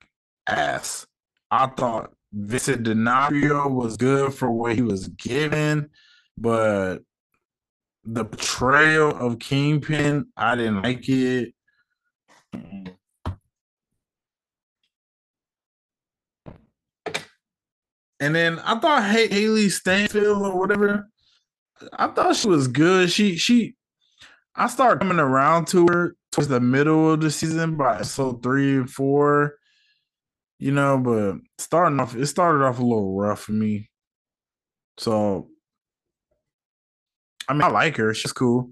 ass. 0.47 1.05
I 1.51 1.67
thought 1.67 2.11
Vincent 2.31 2.83
D'Onofrio 2.83 3.67
was 3.69 3.97
good 3.97 4.33
for 4.33 4.51
what 4.51 4.75
he 4.75 4.81
was 4.81 5.07
given, 5.07 5.89
but 6.37 6.99
the 8.03 8.25
portrayal 8.25 9.15
of 9.17 9.39
Kingpin, 9.39 10.27
I 10.37 10.55
didn't 10.55 10.83
like 10.83 11.07
it. 11.09 11.53
And 18.19 18.35
then 18.35 18.59
I 18.59 18.77
thought 18.79 19.03
Hay- 19.03 19.29
Hailee 19.29 19.71
Steinfeld 19.71 20.41
or 20.41 20.59
whatever, 20.59 21.07
I 21.93 22.07
thought 22.07 22.35
she 22.35 22.47
was 22.47 22.67
good. 22.67 23.11
She 23.11 23.37
she 23.37 23.75
I 24.55 24.67
started 24.67 24.99
coming 24.99 25.19
around 25.19 25.67
to 25.67 25.87
her 25.87 26.15
towards 26.31 26.49
the 26.49 26.59
middle 26.59 27.13
of 27.13 27.21
the 27.21 27.31
season 27.31 27.77
by 27.77 28.01
so 28.01 28.33
three 28.33 28.75
and 28.77 28.89
four, 28.89 29.55
you 30.59 30.71
know, 30.71 30.97
but 30.97 31.37
starting 31.57 31.99
off, 31.99 32.15
it 32.15 32.25
started 32.27 32.65
off 32.65 32.79
a 32.79 32.83
little 32.83 33.15
rough 33.15 33.41
for 33.41 33.53
me. 33.53 33.89
So, 34.97 35.47
I 37.47 37.53
mean, 37.53 37.63
I 37.63 37.69
like 37.69 37.95
her. 37.97 38.13
She's 38.13 38.33
cool. 38.33 38.71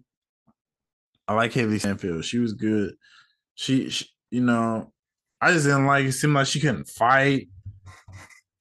I 1.27 1.33
like 1.33 1.53
Hailee 1.53 1.79
Steinfeld. 1.79 2.25
She 2.25 2.39
was 2.39 2.53
good. 2.53 2.93
She, 3.55 3.89
she 3.89 4.05
you 4.29 4.41
know, 4.41 4.91
I 5.41 5.51
just 5.51 5.65
didn't 5.65 5.85
like 5.85 6.05
it. 6.05 6.11
Seemed 6.11 6.33
like 6.33 6.47
she 6.47 6.59
couldn't 6.59 6.89
fight. 6.89 7.47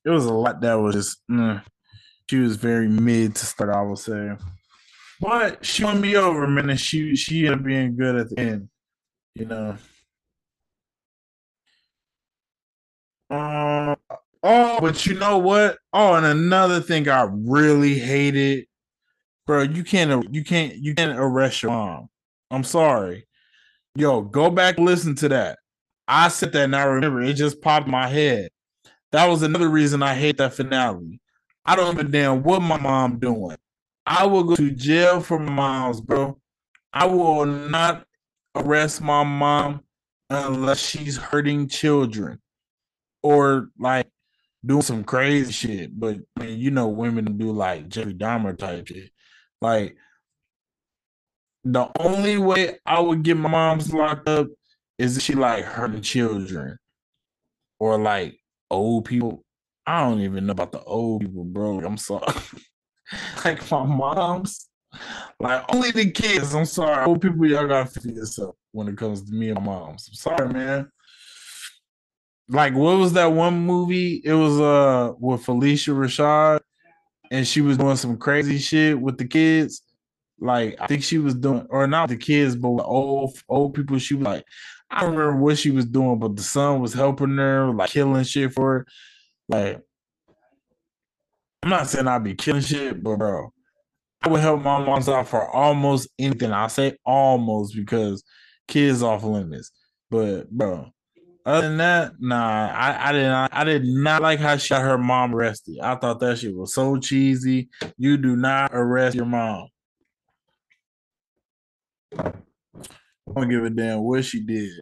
It 0.04 0.10
was 0.10 0.24
a 0.24 0.32
lot 0.32 0.60
that 0.60 0.74
was 0.74 0.94
just, 0.94 1.18
mm, 1.28 1.62
she 2.30 2.38
was 2.38 2.56
very 2.56 2.88
mid 2.88 3.34
to 3.34 3.46
start. 3.46 3.70
I 3.70 3.82
would 3.82 3.98
say. 3.98 4.36
But 5.20 5.64
she 5.64 5.82
won 5.82 6.00
me 6.00 6.16
over, 6.16 6.46
man, 6.46 6.70
and 6.70 6.78
she 6.78 7.16
she 7.16 7.46
ended 7.46 7.60
up 7.60 7.64
being 7.64 7.96
good 7.96 8.16
at 8.16 8.28
the 8.28 8.38
end, 8.38 8.68
you 9.34 9.46
know. 9.46 9.76
Um, 13.30 13.96
oh, 14.42 14.78
but 14.80 15.04
you 15.06 15.14
know 15.14 15.38
what? 15.38 15.78
Oh, 15.92 16.14
and 16.14 16.26
another 16.26 16.80
thing 16.80 17.08
I 17.08 17.28
really 17.30 17.98
hated, 17.98 18.66
bro. 19.46 19.62
You 19.62 19.82
can't 19.82 20.32
you 20.32 20.44
can't 20.44 20.74
you 20.76 20.94
can't 20.94 21.18
arrest 21.18 21.62
your 21.62 21.72
mom. 21.72 22.08
I'm 22.50 22.64
sorry. 22.64 23.26
Yo, 23.94 24.22
go 24.22 24.50
back 24.50 24.78
listen 24.78 25.14
to 25.16 25.28
that. 25.30 25.58
I 26.06 26.28
said 26.28 26.52
that 26.52 26.64
and 26.64 26.76
I 26.76 26.84
remember 26.84 27.22
it 27.22 27.34
just 27.34 27.60
popped 27.60 27.88
my 27.88 28.06
head. 28.06 28.50
That 29.12 29.26
was 29.26 29.42
another 29.42 29.68
reason 29.68 30.02
I 30.02 30.14
hate 30.14 30.36
that 30.38 30.54
finale. 30.54 31.20
I 31.64 31.74
don't 31.74 31.98
a 31.98 32.04
damn 32.04 32.42
what 32.42 32.62
my 32.62 32.78
mom 32.78 33.18
doing. 33.18 33.56
I 34.06 34.24
will 34.26 34.44
go 34.44 34.54
to 34.54 34.70
jail 34.70 35.20
for 35.20 35.38
my 35.38 35.50
moms, 35.50 36.00
bro. 36.00 36.38
I 36.92 37.06
will 37.06 37.44
not 37.44 38.06
arrest 38.54 39.00
my 39.00 39.24
mom 39.24 39.80
unless 40.30 40.78
she's 40.78 41.16
hurting 41.16 41.68
children 41.68 42.38
or 43.26 43.70
like 43.76 44.06
doing 44.64 44.82
some 44.82 45.02
crazy 45.02 45.50
shit. 45.50 45.98
But 45.98 46.18
I 46.38 46.44
mean, 46.44 46.58
you 46.60 46.70
know, 46.70 46.86
women 46.86 47.36
do 47.36 47.50
like 47.50 47.88
Jeffrey 47.88 48.14
Dahmer 48.14 48.56
type 48.56 48.86
shit. 48.86 49.10
Like 49.60 49.96
the 51.64 51.90
only 51.98 52.38
way 52.38 52.78
I 52.86 53.00
would 53.00 53.24
get 53.24 53.36
my 53.36 53.48
mom's 53.48 53.92
locked 53.92 54.28
up 54.28 54.46
is 54.96 55.16
if 55.16 55.24
she 55.24 55.34
like 55.34 55.64
hurting 55.64 56.02
children 56.02 56.78
or 57.80 57.98
like 57.98 58.38
old 58.70 59.06
people. 59.06 59.44
I 59.88 60.02
don't 60.02 60.20
even 60.20 60.46
know 60.46 60.52
about 60.52 60.70
the 60.70 60.82
old 60.82 61.22
people, 61.22 61.44
bro. 61.44 61.80
I'm 61.80 61.96
sorry. 61.96 62.32
like 63.44 63.68
my 63.72 63.84
mom's, 63.84 64.68
like 65.40 65.64
only 65.74 65.90
the 65.90 66.12
kids. 66.12 66.54
I'm 66.54 66.64
sorry, 66.64 67.04
old 67.06 67.20
people, 67.20 67.44
y'all 67.46 67.66
gotta 67.66 68.00
this 68.00 68.38
out 68.38 68.56
when 68.70 68.86
it 68.86 68.96
comes 68.96 69.22
to 69.22 69.32
me 69.32 69.50
and 69.50 69.58
my 69.58 69.66
mom's. 69.66 70.08
I'm 70.08 70.14
sorry, 70.14 70.52
man. 70.52 70.90
Like, 72.48 72.74
what 72.74 72.98
was 72.98 73.12
that 73.14 73.32
one 73.32 73.58
movie? 73.58 74.20
It 74.24 74.34
was 74.34 74.60
uh 74.60 75.12
with 75.18 75.44
Phylicia 75.44 75.94
Rashad, 75.94 76.60
and 77.30 77.46
she 77.46 77.60
was 77.60 77.76
doing 77.76 77.96
some 77.96 78.16
crazy 78.16 78.58
shit 78.58 79.00
with 79.00 79.18
the 79.18 79.26
kids. 79.26 79.82
Like, 80.38 80.76
I 80.80 80.86
think 80.86 81.02
she 81.02 81.18
was 81.18 81.34
doing, 81.34 81.66
or 81.70 81.86
not 81.86 82.08
the 82.08 82.16
kids, 82.16 82.54
but 82.56 82.68
old 82.68 83.36
old 83.48 83.74
people. 83.74 83.98
She 83.98 84.14
was 84.14 84.24
like, 84.24 84.44
I 84.90 85.00
don't 85.00 85.16
remember 85.16 85.40
what 85.40 85.58
she 85.58 85.70
was 85.70 85.86
doing, 85.86 86.18
but 86.18 86.36
the 86.36 86.42
son 86.42 86.80
was 86.80 86.94
helping 86.94 87.36
her, 87.36 87.72
like 87.72 87.90
killing 87.90 88.24
shit 88.24 88.52
for 88.52 88.72
her. 88.72 88.86
Like, 89.48 89.80
I'm 91.62 91.70
not 91.70 91.88
saying 91.88 92.06
I'd 92.06 92.22
be 92.22 92.34
killing 92.34 92.62
shit, 92.62 93.02
but 93.02 93.16
bro, 93.16 93.52
I 94.22 94.28
would 94.28 94.40
help 94.40 94.62
my 94.62 94.84
moms 94.84 95.08
out 95.08 95.26
for 95.26 95.50
almost 95.50 96.08
anything. 96.18 96.52
I 96.52 96.68
say 96.68 96.96
almost 97.04 97.74
because 97.74 98.22
kids 98.68 99.02
off 99.02 99.24
limits. 99.24 99.72
But 100.10 100.50
bro, 100.50 100.92
other 101.46 101.68
than 101.68 101.76
that, 101.76 102.14
nah, 102.18 102.72
I, 102.74 103.10
I 103.10 103.12
did 103.12 103.28
not 103.28 103.54
I 103.54 103.62
did 103.62 103.84
not 103.84 104.20
like 104.20 104.40
how 104.40 104.56
she 104.56 104.70
got 104.70 104.82
her 104.82 104.98
mom 104.98 105.32
arrested. 105.32 105.78
I 105.80 105.94
thought 105.94 106.18
that 106.18 106.38
shit 106.38 106.52
was 106.52 106.74
so 106.74 106.96
cheesy. 106.96 107.68
You 107.96 108.16
do 108.16 108.34
not 108.34 108.72
arrest 108.74 109.14
your 109.14 109.26
mom. 109.26 109.68
I 112.18 112.32
don't 113.32 113.48
give 113.48 113.64
a 113.64 113.70
damn 113.70 114.00
what 114.00 114.24
she 114.24 114.40
did. 114.40 114.72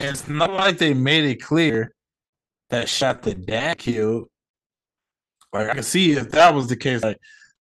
It's 0.00 0.28
not 0.28 0.52
like 0.52 0.78
they 0.78 0.92
made 0.92 1.24
it 1.24 1.40
clear 1.40 1.94
that 2.70 2.88
shot 2.88 3.22
the 3.22 3.34
dad 3.34 3.78
killed. 3.78 4.28
Like 5.52 5.68
I 5.68 5.74
can 5.74 5.82
see 5.84 6.12
if 6.12 6.32
that 6.32 6.52
was 6.52 6.66
the 6.66 6.76
case, 6.76 7.04
like, 7.04 7.18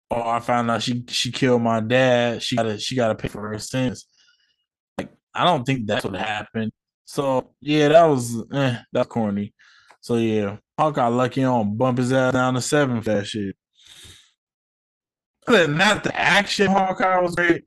oh, 0.10 0.28
I 0.28 0.40
found 0.40 0.72
out 0.72 0.82
she 0.82 1.04
she 1.10 1.32
killed 1.32 1.62
my 1.62 1.80
dad. 1.80 2.42
She 2.42 2.56
gotta 2.56 2.80
she 2.80 2.96
gotta 2.96 3.14
pay 3.14 3.28
for 3.28 3.48
her 3.50 3.60
sins. 3.60 4.08
I 5.40 5.46
don't 5.46 5.64
think 5.64 5.88
that's 5.88 6.04
what 6.04 6.16
happened. 6.16 6.72
So 7.06 7.52
yeah, 7.62 7.88
that 7.88 8.06
was 8.06 8.44
eh, 8.54 8.78
that's 8.92 9.08
corny. 9.08 9.54
So 10.02 10.18
yeah, 10.18 10.58
Hawkeye 10.78 11.08
lucky 11.08 11.44
on 11.44 11.78
bump 11.78 11.98
his 11.98 12.12
ass 12.12 12.34
down 12.34 12.56
to 12.56 12.62
seven 12.62 13.02
for 13.02 13.14
that 13.14 13.26
shit. 13.26 13.56
Other 15.48 15.66
than 15.68 15.78
that, 15.78 16.04
the 16.04 16.16
action 16.16 16.68
Hawkeye 16.68 17.20
was 17.20 17.36
great. 17.36 17.64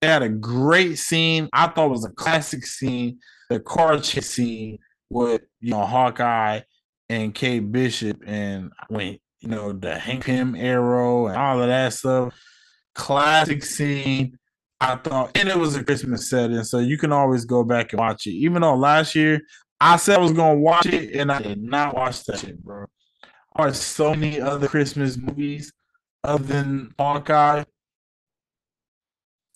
They 0.00 0.08
had 0.08 0.22
a 0.22 0.28
great 0.28 0.98
scene. 0.98 1.48
I 1.52 1.68
thought 1.68 1.86
it 1.86 1.90
was 1.90 2.04
a 2.04 2.10
classic 2.10 2.66
scene. 2.66 3.18
The 3.48 3.60
car 3.60 3.98
chase 3.98 4.30
scene 4.30 4.78
with 5.08 5.42
you 5.60 5.70
know 5.70 5.84
Hawkeye 5.86 6.60
and 7.08 7.34
Kate 7.34 7.60
Bishop 7.60 8.20
and 8.26 8.72
when 8.88 9.18
you 9.40 9.48
know 9.48 9.72
the 9.72 9.98
Hank 9.98 10.26
Pym 10.26 10.54
arrow 10.54 11.28
and 11.28 11.36
all 11.36 11.62
of 11.62 11.68
that 11.68 11.92
stuff. 11.94 12.38
Classic 12.94 13.64
scene. 13.64 14.38
I 14.80 14.96
thought, 14.96 15.36
and 15.36 15.48
it 15.48 15.56
was 15.56 15.74
a 15.74 15.84
Christmas 15.84 16.28
setting, 16.28 16.62
so 16.64 16.78
you 16.78 16.98
can 16.98 17.12
always 17.12 17.44
go 17.44 17.64
back 17.64 17.92
and 17.92 18.00
watch 18.00 18.26
it. 18.26 18.32
Even 18.32 18.62
though 18.62 18.74
last 18.74 19.14
year 19.14 19.40
I 19.80 19.96
said 19.96 20.18
I 20.18 20.22
was 20.22 20.32
gonna 20.32 20.58
watch 20.58 20.86
it, 20.86 21.14
and 21.14 21.32
I 21.32 21.40
did 21.40 21.62
not 21.62 21.94
watch 21.94 22.24
that 22.24 22.40
shit, 22.40 22.62
bro. 22.62 22.86
Are 23.54 23.72
so 23.72 24.14
many 24.14 24.40
other 24.40 24.68
Christmas 24.68 25.16
movies 25.16 25.72
other 26.24 26.44
than 26.44 26.94
Hawkeye. 26.98 27.64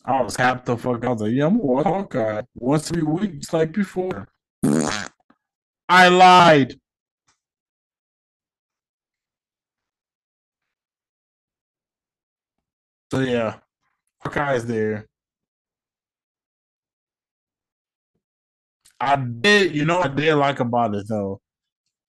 I 0.04 0.22
was 0.22 0.37
happy 0.37 0.62
the 0.64 0.76
fuck. 0.78 1.04
I 1.04 1.11
was 1.11 1.20
like, 1.22 1.33
yeah, 1.33 1.46
I'm 1.46 1.59
gonna 1.59 1.64
watch 1.64 1.85
Hawkeye 1.87 2.42
once 2.54 2.90
every 2.90 3.02
week, 3.02 3.40
just 3.40 3.52
like 3.52 3.72
before. 3.72 4.26
I 5.88 6.09
lied. 6.09 6.80
So 13.12 13.20
yeah, 13.20 13.56
Hawkeye's 14.22 14.64
there. 14.66 15.10
I 19.00 19.16
did, 19.16 19.74
you 19.74 19.84
know, 19.84 20.00
I 20.00 20.08
did 20.08 20.34
like 20.34 20.60
about 20.60 20.94
it 20.94 21.06
though. 21.08 21.40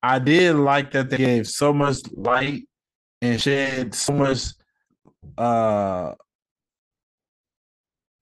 I 0.04 0.20
did 0.20 0.56
like 0.56 0.92
that 0.92 1.10
they 1.10 1.18
gave 1.18 1.48
so 1.48 1.74
much 1.74 1.98
light 2.14 2.68
and 3.22 3.40
shed 3.40 3.94
so 3.94 4.14
much, 4.14 4.40
uh, 5.38 6.14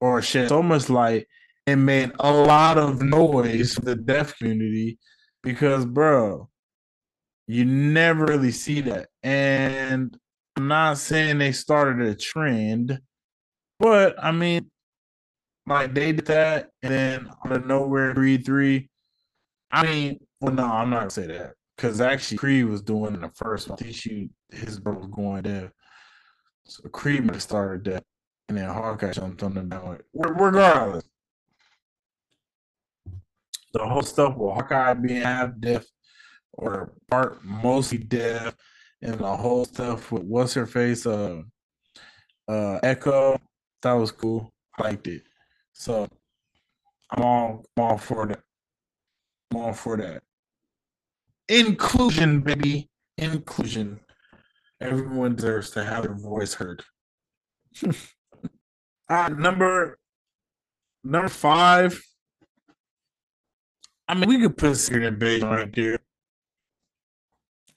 or 0.01 0.21
shed 0.21 0.49
so 0.49 0.61
much 0.61 0.89
light 0.89 1.25
and 1.65 1.85
made 1.85 2.11
a 2.19 2.31
lot 2.31 2.77
of 2.77 3.01
noise 3.01 3.73
for 3.73 3.81
the 3.81 3.95
deaf 3.95 4.37
community 4.37 4.99
because, 5.41 5.85
bro, 5.85 6.49
you 7.47 7.65
never 7.65 8.25
really 8.25 8.51
see 8.51 8.81
that. 8.81 9.09
And 9.23 10.17
I'm 10.57 10.67
not 10.67 10.97
saying 10.97 11.37
they 11.37 11.51
started 11.51 12.07
a 12.07 12.15
trend, 12.15 12.99
but 13.79 14.15
I 14.21 14.31
mean, 14.31 14.69
like 15.69 15.93
they 15.93 16.11
did 16.11 16.25
that, 16.27 16.69
and 16.81 16.93
then 16.93 17.29
out 17.45 17.51
of 17.51 17.65
nowhere, 17.65 18.13
Creed 18.13 18.45
three. 18.45 18.89
I 19.71 19.83
mean, 19.83 20.19
well, 20.41 20.53
no, 20.53 20.65
I'm 20.65 20.89
not 20.89 20.99
gonna 20.99 21.09
say 21.11 21.27
that 21.27 21.53
because 21.75 22.01
actually 22.01 22.37
Creed 22.37 22.65
was 22.65 22.81
doing 22.81 23.13
in 23.13 23.21
the 23.21 23.31
first 23.35 23.69
one. 23.69 23.77
I 23.81 24.29
his 24.51 24.79
bro 24.79 24.93
was 24.93 25.07
going 25.07 25.43
there, 25.43 25.71
so 26.65 26.87
Creed 26.89 27.23
might 27.23 27.33
have 27.35 27.43
started 27.43 27.83
that, 27.91 28.03
and 28.47 28.57
then 28.57 28.69
Hawkeye 28.69 29.11
jumped 29.11 29.43
on 29.43 29.53
them. 29.53 29.69
Now, 29.69 29.97
regardless, 30.13 31.03
the 33.73 33.85
whole 33.85 34.01
stuff 34.01 34.35
with 34.35 34.53
Hawkeye 34.53 34.93
being 34.95 35.21
half 35.21 35.51
deaf 35.59 35.85
or 36.53 36.93
part 37.09 37.43
mostly 37.43 37.99
deaf 37.99 38.55
and 39.01 39.19
the 39.19 39.37
whole 39.37 39.65
stuff 39.65 40.11
with 40.11 40.23
what's 40.23 40.53
her 40.53 40.65
face, 40.65 41.05
uh, 41.05 41.41
uh, 42.47 42.79
Echo. 42.83 43.39
That 43.81 43.93
was 43.93 44.11
cool. 44.11 44.51
I 44.77 44.83
liked 44.83 45.07
it. 45.07 45.23
So 45.79 46.09
I'm 47.09 47.23
all, 47.23 47.65
I'm 47.77 47.83
all 47.83 47.97
for 47.97 48.27
that. 48.27 48.41
I'm 49.49 49.57
all 49.61 49.73
for 49.73 49.95
that. 49.95 50.21
Inclusion, 51.47 52.41
baby. 52.41 52.89
Inclusion. 53.17 54.01
Everyone 54.81 55.35
deserves 55.37 55.69
to 55.71 55.85
have 55.85 56.03
their 56.03 56.15
voice 56.15 56.53
heard. 56.53 56.83
uh, 59.09 59.29
number 59.29 59.97
number 61.05 61.29
five. 61.29 62.01
I 64.05 64.15
mean, 64.15 64.27
we 64.27 64.41
could 64.41 64.57
put 64.57 64.75
Secret 64.75 65.03
Invasion 65.03 65.47
right 65.47 65.73
there. 65.73 65.99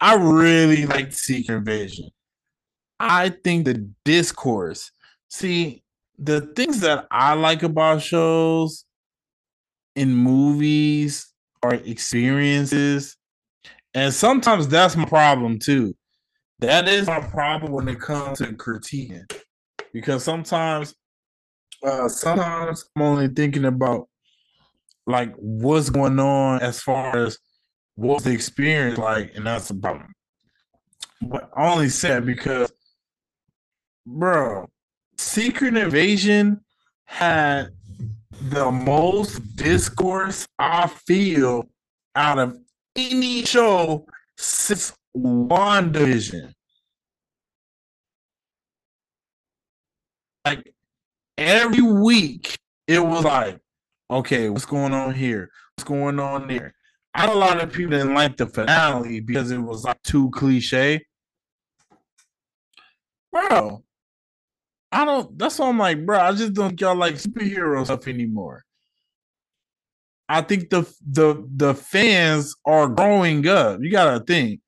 I 0.00 0.16
really 0.16 0.86
like 0.86 1.12
Secret 1.12 1.54
Invasion. 1.54 2.08
I 2.98 3.28
think 3.28 3.66
the 3.66 3.88
discourse. 4.04 4.90
See, 5.28 5.82
the 6.18 6.40
things 6.40 6.80
that 6.80 7.06
I 7.10 7.34
like 7.34 7.62
about 7.62 8.02
shows 8.02 8.84
in 9.94 10.14
movies 10.14 11.32
or 11.62 11.74
experiences, 11.74 13.16
and 13.94 14.12
sometimes 14.12 14.68
that's 14.68 14.96
my 14.96 15.04
problem 15.04 15.58
too. 15.58 15.94
That 16.60 16.88
is 16.88 17.06
my 17.06 17.20
problem 17.20 17.72
when 17.72 17.88
it 17.88 18.00
comes 18.00 18.38
to 18.38 18.46
critiquing, 18.52 19.30
because 19.92 20.22
sometimes, 20.24 20.94
uh, 21.84 22.08
sometimes 22.08 22.84
I'm 22.94 23.02
only 23.02 23.28
thinking 23.28 23.64
about 23.64 24.08
like 25.06 25.34
what's 25.36 25.90
going 25.90 26.20
on 26.20 26.62
as 26.62 26.80
far 26.80 27.16
as 27.16 27.38
what's 27.96 28.24
the 28.24 28.30
experience 28.30 28.98
like, 28.98 29.34
and 29.34 29.46
that's 29.46 29.68
the 29.68 29.74
problem. 29.74 30.12
But 31.20 31.50
I 31.56 31.70
only 31.70 31.88
said 31.88 32.24
because, 32.24 32.72
bro, 34.06 34.68
Secret 35.22 35.76
Invasion 35.76 36.60
had 37.04 37.70
the 38.50 38.70
most 38.70 39.56
discourse 39.56 40.46
I 40.58 40.88
feel 40.88 41.68
out 42.14 42.38
of 42.38 42.58
any 42.96 43.44
show 43.44 44.04
since 44.36 44.92
WandaVision. 45.16 46.52
Like 50.44 50.74
every 51.38 51.82
week, 51.82 52.58
it 52.86 52.98
was 52.98 53.24
like, 53.24 53.58
okay, 54.10 54.50
what's 54.50 54.66
going 54.66 54.92
on 54.92 55.14
here? 55.14 55.50
What's 55.76 55.88
going 55.88 56.18
on 56.18 56.48
there? 56.48 56.74
I 57.14 57.26
a 57.26 57.34
lot 57.34 57.62
of 57.62 57.72
people 57.72 57.92
didn't 57.92 58.14
like 58.14 58.36
the 58.36 58.46
finale 58.46 59.20
because 59.20 59.50
it 59.50 59.58
was 59.58 59.84
like 59.84 60.02
too 60.02 60.30
cliche. 60.30 61.06
Bro, 63.30 63.84
I 64.92 65.04
don't. 65.06 65.38
That's 65.38 65.58
why 65.58 65.68
I'm 65.68 65.78
like, 65.78 66.04
bro. 66.04 66.20
I 66.20 66.32
just 66.32 66.52
don't 66.52 66.78
y'all 66.80 66.94
like 66.94 67.14
superhero 67.14 67.84
stuff 67.84 68.06
anymore. 68.06 68.64
I 70.28 70.42
think 70.42 70.70
the 70.70 70.82
the 71.10 71.48
the 71.56 71.74
fans 71.74 72.54
are 72.66 72.88
growing 72.88 73.46
up. 73.48 73.80
You 73.82 73.90
gotta 73.90 74.20
think. 74.20 74.60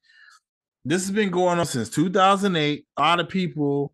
This 0.87 1.03
has 1.03 1.11
been 1.11 1.31
going 1.31 1.59
on 1.59 1.67
since 1.67 1.89
2008. 1.91 2.85
A 2.97 3.01
lot 3.01 3.21
of 3.21 3.29
people 3.29 3.93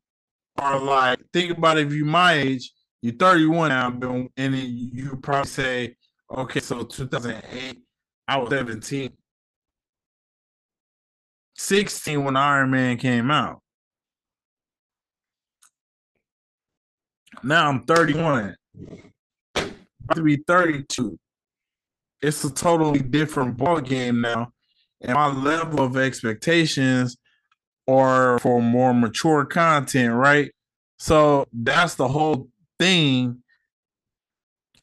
are 0.58 0.78
like, 0.80 1.20
think 1.32 1.56
about 1.56 1.78
if 1.78 1.92
you 1.92 2.04
my 2.04 2.32
age, 2.32 2.72
you're 3.02 3.14
31 3.14 3.68
now, 3.68 3.86
and 3.88 4.30
then 4.36 4.54
you 4.54 5.16
probably 5.22 5.48
say, 5.48 5.96
okay, 6.36 6.60
so 6.60 6.82
2008, 6.82 7.78
I 8.26 8.36
was 8.38 8.50
17. 8.50 9.12
16 11.56 12.24
when 12.24 12.36
Iron 12.36 12.70
Man 12.70 12.96
came 12.96 13.30
out. 13.30 13.62
Now 17.42 17.68
I'm 17.68 17.84
31. 17.84 18.56
About 19.54 20.14
to 20.14 20.22
be 20.22 20.36
32. 20.46 21.18
It's 22.22 22.44
a 22.44 22.52
totally 22.52 23.00
different 23.00 23.56
ball 23.56 23.80
game 23.80 24.20
now. 24.20 24.52
And 25.00 25.14
my 25.14 25.28
level 25.28 25.80
of 25.80 25.96
expectations 25.96 27.16
are 27.88 28.38
for 28.40 28.60
more 28.60 28.92
mature 28.92 29.44
content, 29.46 30.12
right? 30.12 30.52
So 30.98 31.46
that's 31.52 31.94
the 31.94 32.08
whole 32.08 32.48
thing. 32.78 33.42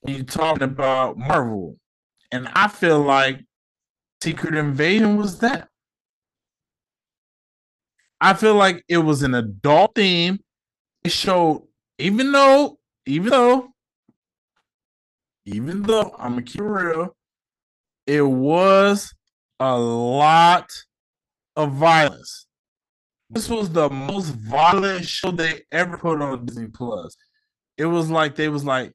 You 0.06 0.24
talking 0.24 0.64
about 0.64 1.18
Marvel. 1.18 1.78
And 2.32 2.48
I 2.54 2.68
feel 2.68 3.00
like 3.00 3.46
Secret 4.24 4.56
Invasion 4.56 5.18
was 5.18 5.40
that. 5.40 5.68
I 8.20 8.34
feel 8.34 8.56
like 8.56 8.84
it 8.88 8.98
was 8.98 9.22
an 9.22 9.36
adult 9.36 9.94
theme. 9.96 10.40
It 11.04 11.12
showed 11.12 11.67
even 11.98 12.32
though, 12.32 12.78
even 13.06 13.30
though, 13.30 13.70
even 15.46 15.82
though 15.84 16.16
I'm 16.18 16.32
gonna 16.32 16.42
keep 16.44 16.62
it 16.62 16.64
real, 16.64 17.16
it 18.06 18.22
was 18.22 19.14
a 19.60 19.78
lot 19.78 20.70
of 21.56 21.72
violence. 21.74 22.48
This 23.30 23.50
was 23.50 23.70
the 23.70 23.90
most 23.90 24.30
violent 24.30 25.06
show 25.06 25.32
they 25.32 25.62
ever 25.72 25.98
put 25.98 26.22
on 26.22 26.46
Disney 26.46 26.68
Plus. 26.68 27.16
It 27.78 27.86
was 27.86 28.10
like 28.10 28.36
they 28.36 28.48
was 28.48 28.64
like, 28.64 28.94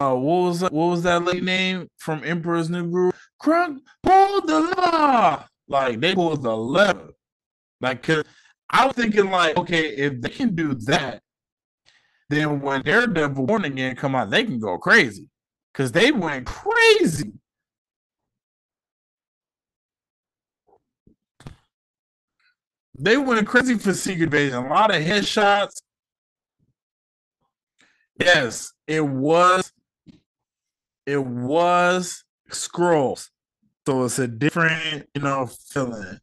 uh, 0.00 0.14
what 0.14 0.42
was 0.44 0.60
that, 0.60 0.72
what 0.72 0.86
was 0.86 1.02
that 1.02 1.24
lady 1.24 1.40
name 1.40 1.88
from 1.98 2.22
Emperor's 2.24 2.70
New 2.70 2.90
Groove? 2.90 3.14
Kronk 3.38 3.82
pull 4.02 4.40
the 4.42 4.60
lever. 4.60 5.44
Like 5.68 6.00
they 6.00 6.14
pulled 6.14 6.42
the 6.42 6.56
lever. 6.56 7.10
Like, 7.80 8.02
cause 8.02 8.24
I 8.68 8.86
was 8.86 8.94
thinking 8.94 9.30
like, 9.30 9.56
okay, 9.56 9.88
if 9.88 10.20
they 10.20 10.28
can 10.28 10.54
do 10.54 10.74
that, 10.74 11.22
then 12.30 12.60
when 12.60 12.82
Daredevil 12.82 13.44
Born 13.44 13.64
Again 13.64 13.96
come 13.96 14.14
out, 14.14 14.30
they 14.30 14.44
can 14.44 14.60
go 14.60 14.78
crazy 14.78 15.28
because 15.72 15.90
they 15.90 16.12
went 16.12 16.46
crazy. 16.46 17.32
They 22.96 23.16
went 23.16 23.48
crazy 23.48 23.76
for 23.78 23.92
Secret 23.94 24.24
Invasion. 24.24 24.64
A 24.64 24.68
lot 24.68 24.94
of 24.94 25.02
headshots. 25.02 25.82
Yes, 28.20 28.72
it 28.86 29.04
was. 29.04 29.72
It 31.06 31.24
was 31.24 32.24
scrolls, 32.50 33.30
So 33.86 34.04
it's 34.04 34.18
a 34.20 34.28
different, 34.28 35.08
you 35.14 35.22
know, 35.22 35.46
feeling. 35.46 36.20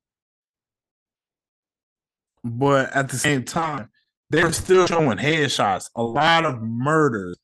But 2.43 2.95
at 2.95 3.09
the 3.09 3.17
same 3.17 3.43
time, 3.43 3.89
they're 4.29 4.51
still 4.51 4.87
showing 4.87 5.17
headshots, 5.17 5.89
a 5.95 6.03
lot 6.03 6.45
of 6.45 6.61
murders. 6.61 7.37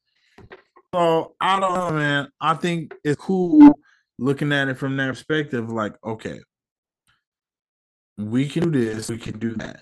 So 0.93 1.35
I 1.39 1.59
don't 1.59 1.73
know, 1.73 1.91
man. 1.91 2.29
I 2.39 2.53
think 2.53 2.93
it's 3.03 3.19
cool 3.19 3.73
looking 4.19 4.51
at 4.51 4.67
it 4.67 4.77
from 4.77 4.95
that 4.97 5.07
perspective. 5.07 5.71
Like, 5.71 5.93
okay, 6.03 6.39
we 8.17 8.47
can 8.47 8.71
do 8.71 8.85
this, 8.85 9.09
we 9.09 9.17
can 9.17 9.39
do 9.39 9.55
that. 9.55 9.81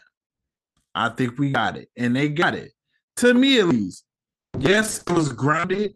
I 0.95 1.09
think 1.09 1.37
we 1.37 1.51
got 1.51 1.77
it, 1.77 1.89
and 1.97 2.15
they 2.15 2.29
got 2.29 2.55
it. 2.55 2.71
To 3.17 3.33
me, 3.33 3.59
at 3.59 3.67
least. 3.67 4.05
Yes, 4.59 5.01
it 5.01 5.09
was 5.11 5.31
grounded. 5.31 5.95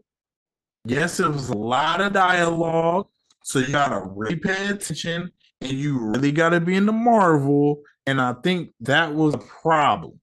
Yes, 0.85 1.19
it 1.19 1.27
was 1.27 1.49
a 1.49 1.57
lot 1.57 2.01
of 2.01 2.13
dialogue. 2.13 3.07
So 3.43 3.59
you 3.59 3.71
gotta 3.71 4.01
really 4.15 4.37
pay 4.37 4.67
attention, 4.67 5.31
and 5.61 5.71
you 5.71 5.99
really 5.99 6.31
gotta 6.31 6.59
be 6.59 6.75
in 6.75 6.85
the 6.85 6.91
Marvel. 6.91 7.81
And 8.05 8.21
I 8.21 8.33
think 8.43 8.71
that 8.81 9.13
was 9.13 9.33
a 9.33 9.39
problem. 9.39 10.19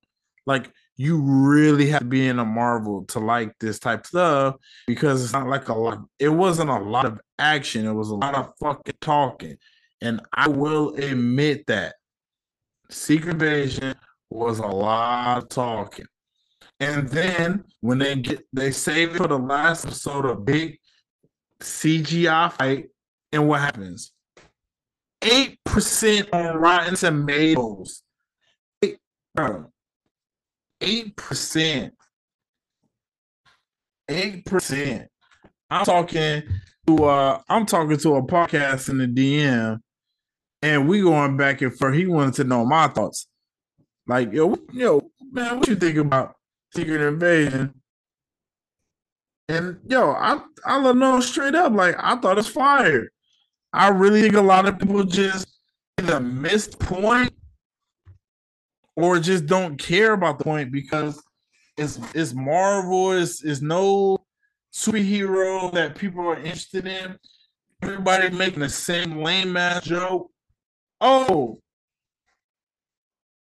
Like 0.46 0.72
you 0.96 1.20
really 1.20 1.88
have 1.88 2.00
to 2.00 2.06
be 2.06 2.28
in 2.28 2.38
a 2.38 2.44
Marvel 2.44 3.04
to 3.06 3.18
like 3.18 3.58
this 3.58 3.78
type 3.78 4.06
stuff 4.06 4.56
because 4.86 5.24
it's 5.24 5.32
not 5.32 5.48
like 5.48 5.68
a 5.68 5.74
lot. 5.74 6.00
It 6.18 6.28
wasn't 6.28 6.70
a 6.70 6.78
lot 6.78 7.06
of 7.06 7.20
action. 7.38 7.86
It 7.86 7.92
was 7.92 8.10
a 8.10 8.16
lot 8.16 8.34
of 8.34 8.52
fucking 8.60 8.94
talking, 9.00 9.56
and 10.00 10.20
I 10.32 10.48
will 10.48 10.94
admit 10.94 11.66
that 11.66 11.94
Secret 12.90 13.32
Invasion 13.32 13.94
was 14.30 14.58
a 14.58 14.66
lot 14.66 15.42
of 15.42 15.48
talking. 15.48 16.06
And 16.80 17.08
then 17.08 17.64
when 17.80 17.98
they 17.98 18.16
get 18.16 18.46
they 18.52 18.70
save 18.70 19.14
it 19.14 19.18
for 19.18 19.28
the 19.28 19.38
last 19.38 19.86
episode 19.86 20.26
of 20.26 20.44
big 20.44 20.78
CGI 21.60 22.52
fight, 22.52 22.86
and 23.32 23.48
what 23.48 23.60
happens? 23.60 24.12
Eight 25.22 25.58
percent 25.64 26.28
on 26.32 26.56
Rotten 26.56 26.96
Tomatoes. 26.96 28.02
Eight, 28.82 28.98
eight 30.82 31.16
percent. 31.16 31.94
Eight 34.08 34.44
percent. 34.44 35.08
I'm 35.70 35.84
talking 35.84 36.42
to 36.86 37.04
uh 37.04 37.40
I'm 37.48 37.64
talking 37.64 37.96
to 37.96 38.16
a 38.16 38.22
podcast 38.22 38.90
in 38.90 38.98
the 38.98 39.06
DM, 39.06 39.78
and 40.60 40.88
we 40.88 41.00
going 41.00 41.36
back 41.36 41.62
and 41.62 41.76
forth. 41.76 41.94
He 41.94 42.06
wanted 42.06 42.34
to 42.34 42.44
know 42.44 42.66
my 42.66 42.88
thoughts. 42.88 43.26
Like, 44.06 44.32
yo, 44.32 44.56
yo, 44.72 45.10
man, 45.30 45.58
what 45.58 45.68
you 45.68 45.76
think 45.76 45.96
about 45.96 46.34
Secret 46.74 47.00
Invasion? 47.00 47.74
And 49.48 49.78
yo, 49.88 50.10
I 50.10 50.40
I 50.64 50.80
let 50.80 50.96
know 50.96 51.20
straight 51.20 51.54
up. 51.54 51.72
Like, 51.72 51.96
I 51.98 52.16
thought 52.16 52.38
it's 52.38 52.48
fire. 52.48 53.08
I 53.72 53.88
really 53.88 54.20
think 54.20 54.34
a 54.34 54.42
lot 54.42 54.66
of 54.66 54.78
people 54.78 55.04
just 55.04 55.46
either 55.98 56.20
missed 56.20 56.78
point 56.78 57.32
or 58.96 59.18
just 59.18 59.46
don't 59.46 59.76
care 59.78 60.12
about 60.12 60.38
the 60.38 60.44
point 60.44 60.72
because 60.72 61.22
it's 61.76 61.98
it's 62.14 62.34
Marvel, 62.34 63.12
it's, 63.12 63.42
it's 63.44 63.62
no 63.62 64.18
superhero 64.72 65.72
that 65.72 65.96
people 65.96 66.26
are 66.26 66.38
interested 66.38 66.86
in. 66.86 67.16
Everybody 67.82 68.30
making 68.30 68.60
the 68.60 68.68
same 68.68 69.16
lame 69.18 69.56
ass 69.56 69.84
joke. 69.84 70.30
Oh, 71.00 71.62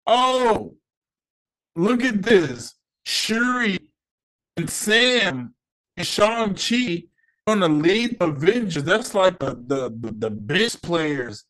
Oh, 0.06 0.76
look 1.74 2.04
at 2.04 2.22
this. 2.22 2.74
Shuri 3.04 3.78
and 4.56 4.70
Sam 4.70 5.54
and 5.96 6.06
Shang-Chi 6.06 7.04
on 7.46 7.60
the 7.60 7.68
lead 7.68 8.16
Avengers. 8.20 8.84
That's 8.84 9.14
like 9.14 9.38
the 9.38 9.54
the 9.66 9.90
the, 10.00 10.12
the 10.12 10.30
bench 10.30 10.80
players. 10.82 11.44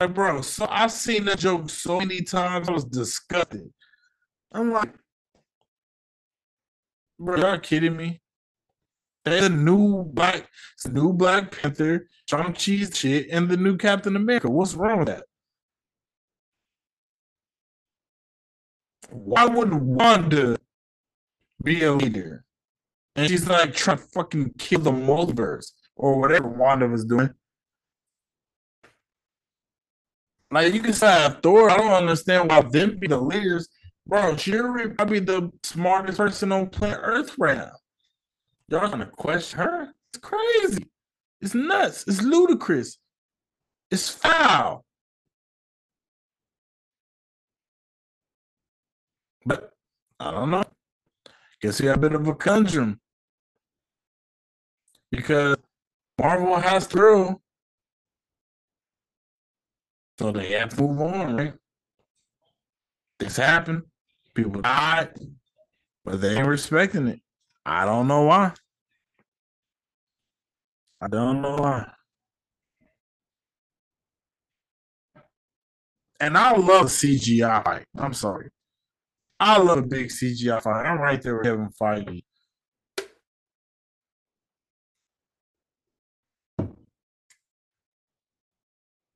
Like, 0.00 0.14
bro, 0.14 0.40
so 0.40 0.66
I've 0.70 0.92
seen 0.92 1.26
that 1.26 1.40
joke 1.40 1.68
so 1.68 1.98
many 1.98 2.22
times. 2.22 2.70
I 2.70 2.72
was 2.72 2.86
disgusted. 2.86 3.70
I'm 4.50 4.72
like, 4.72 4.94
bro, 7.18 7.36
y'all 7.36 7.58
kidding 7.58 7.96
me? 7.96 8.22
There's 9.26 9.44
a 9.44 9.50
new 9.50 10.04
black, 10.04 10.48
new 10.88 11.12
Black 11.12 11.50
Panther, 11.50 12.08
Shang-Chi's 12.26 12.96
shit, 12.96 13.28
and 13.30 13.50
the 13.50 13.58
new 13.58 13.76
Captain 13.76 14.16
America. 14.16 14.48
What's 14.48 14.74
wrong 14.74 15.00
with 15.00 15.08
that? 15.08 15.24
Why 19.10 19.44
would 19.44 19.74
Wanda 19.74 20.56
be 21.62 21.84
a 21.84 21.92
leader? 21.92 22.44
And 23.16 23.28
she's 23.28 23.46
like 23.46 23.74
trying 23.74 23.98
to 23.98 24.04
fucking 24.04 24.54
kill 24.56 24.80
the 24.80 24.92
multiverse 24.92 25.72
or 25.96 26.18
whatever 26.18 26.48
Wanda 26.48 26.88
was 26.88 27.04
doing. 27.04 27.28
Like 30.50 30.74
you 30.74 30.80
can 30.80 30.92
say 30.92 31.32
Thor, 31.42 31.70
I 31.70 31.76
don't 31.76 31.92
understand 31.92 32.50
why 32.50 32.62
them 32.62 32.98
be 32.98 33.06
the 33.06 33.20
leaders. 33.20 33.68
Bro, 34.06 34.36
Shuri 34.36 34.90
probably 34.90 35.20
the 35.20 35.52
smartest 35.62 36.18
person 36.18 36.50
on 36.50 36.68
planet 36.68 36.98
Earth 37.02 37.36
right 37.38 37.56
now. 37.56 37.72
Y'all 38.68 38.88
gonna 38.88 39.06
question 39.06 39.60
her? 39.60 39.88
It's 40.12 40.20
crazy. 40.20 40.90
It's 41.40 41.54
nuts. 41.54 42.04
It's 42.08 42.22
ludicrous. 42.22 42.98
It's 43.90 44.08
foul. 44.08 44.84
But 49.46 49.70
I 50.18 50.30
don't 50.32 50.50
know. 50.50 50.64
Guess 51.62 51.80
we 51.80 51.86
got 51.86 51.96
a 51.96 52.00
bit 52.00 52.12
of 52.12 52.26
a 52.26 52.34
conundrum. 52.34 53.00
Because 55.10 55.56
Marvel 56.18 56.56
has 56.56 56.86
through. 56.86 57.40
So 60.20 60.30
they 60.30 60.52
have 60.52 60.76
to 60.76 60.82
move 60.82 61.00
on, 61.00 61.34
right? 61.34 61.54
This 63.18 63.38
happened. 63.38 63.84
People 64.34 64.60
died. 64.60 65.18
But 66.04 66.20
they 66.20 66.36
ain't 66.36 66.46
respecting 66.46 67.08
it. 67.08 67.20
I 67.64 67.86
don't 67.86 68.06
know 68.06 68.24
why. 68.24 68.52
I 71.00 71.08
don't 71.08 71.40
know 71.40 71.56
why. 71.56 71.90
And 76.20 76.36
I 76.36 76.54
love 76.54 76.88
CGI. 76.88 77.84
I'm 77.96 78.12
sorry. 78.12 78.50
I 79.38 79.56
love 79.56 79.78
a 79.78 79.82
big 79.86 80.08
CGI 80.08 80.60
fight. 80.60 80.84
I'm 80.84 81.00
right 81.00 81.22
there 81.22 81.36
with 81.36 81.44
Kevin 81.44 81.70
Feige. 81.80 82.24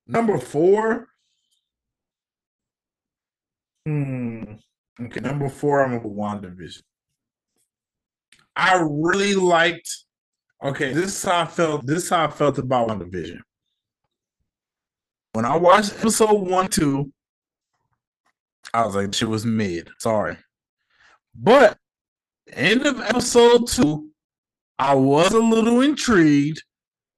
Number 0.07 0.39
four. 0.39 1.09
Hmm. 3.87 4.55
Okay, 5.01 5.21
number 5.21 5.49
four, 5.49 5.85
I'm 5.85 5.93
with 5.93 6.03
WandaVision. 6.03 6.83
I 8.57 8.87
really 8.89 9.35
liked. 9.35 9.89
Okay, 10.63 10.93
this 10.93 11.07
is 11.07 11.23
how 11.25 11.43
I 11.43 11.47
felt. 11.47 11.87
This 11.87 12.05
is 12.05 12.11
how 12.11 12.25
I 12.25 12.31
felt 12.31 12.59
about 12.59 12.89
WandaVision. 12.89 13.41
When 15.33 15.45
I 15.45 15.57
watched 15.57 15.95
episode 15.99 16.49
one, 16.49 16.69
two, 16.69 17.13
I 18.73 18.87
was 18.87 18.95
like, 18.95 19.13
she 19.15 19.25
was 19.25 19.45
mid. 19.45 19.91
Sorry. 19.99 20.37
But 21.35 21.77
end 22.53 22.87
of 22.87 23.01
episode 23.01 23.67
two, 23.67 24.11
I 24.79 24.95
was 24.95 25.33
a 25.33 25.41
little 25.41 25.81
intrigued. 25.81 26.63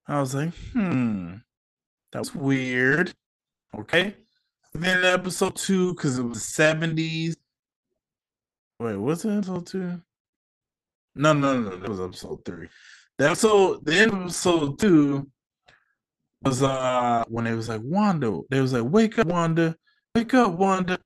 I 0.08 0.20
was 0.20 0.34
like, 0.34 0.54
hmm, 0.72 1.34
that 2.16 2.20
was 2.20 2.34
weird. 2.34 3.12
Okay. 3.78 4.16
Then 4.72 5.04
episode 5.04 5.54
two, 5.54 5.92
because 5.92 6.18
it 6.18 6.22
was 6.22 6.38
70s. 6.38 7.36
Wait, 8.80 8.96
what's 8.96 9.26
episode 9.26 9.66
two? 9.66 10.00
No, 11.14 11.34
no, 11.34 11.60
no, 11.60 11.76
that 11.76 11.86
was 11.86 12.00
episode 12.00 12.42
three. 12.46 12.68
The 13.18 13.26
episode, 13.26 13.84
the 13.84 13.96
end 13.96 14.12
of 14.12 14.22
episode 14.22 14.78
two 14.78 15.30
was 16.42 16.62
uh 16.62 17.24
when 17.28 17.46
it 17.46 17.54
was 17.54 17.68
like 17.68 17.82
Wanda. 17.84 18.40
They 18.48 18.62
was 18.62 18.72
like, 18.72 18.90
wake 18.90 19.18
up, 19.18 19.26
Wanda, 19.26 19.76
wake 20.14 20.32
up, 20.32 20.52
Wanda. 20.52 20.98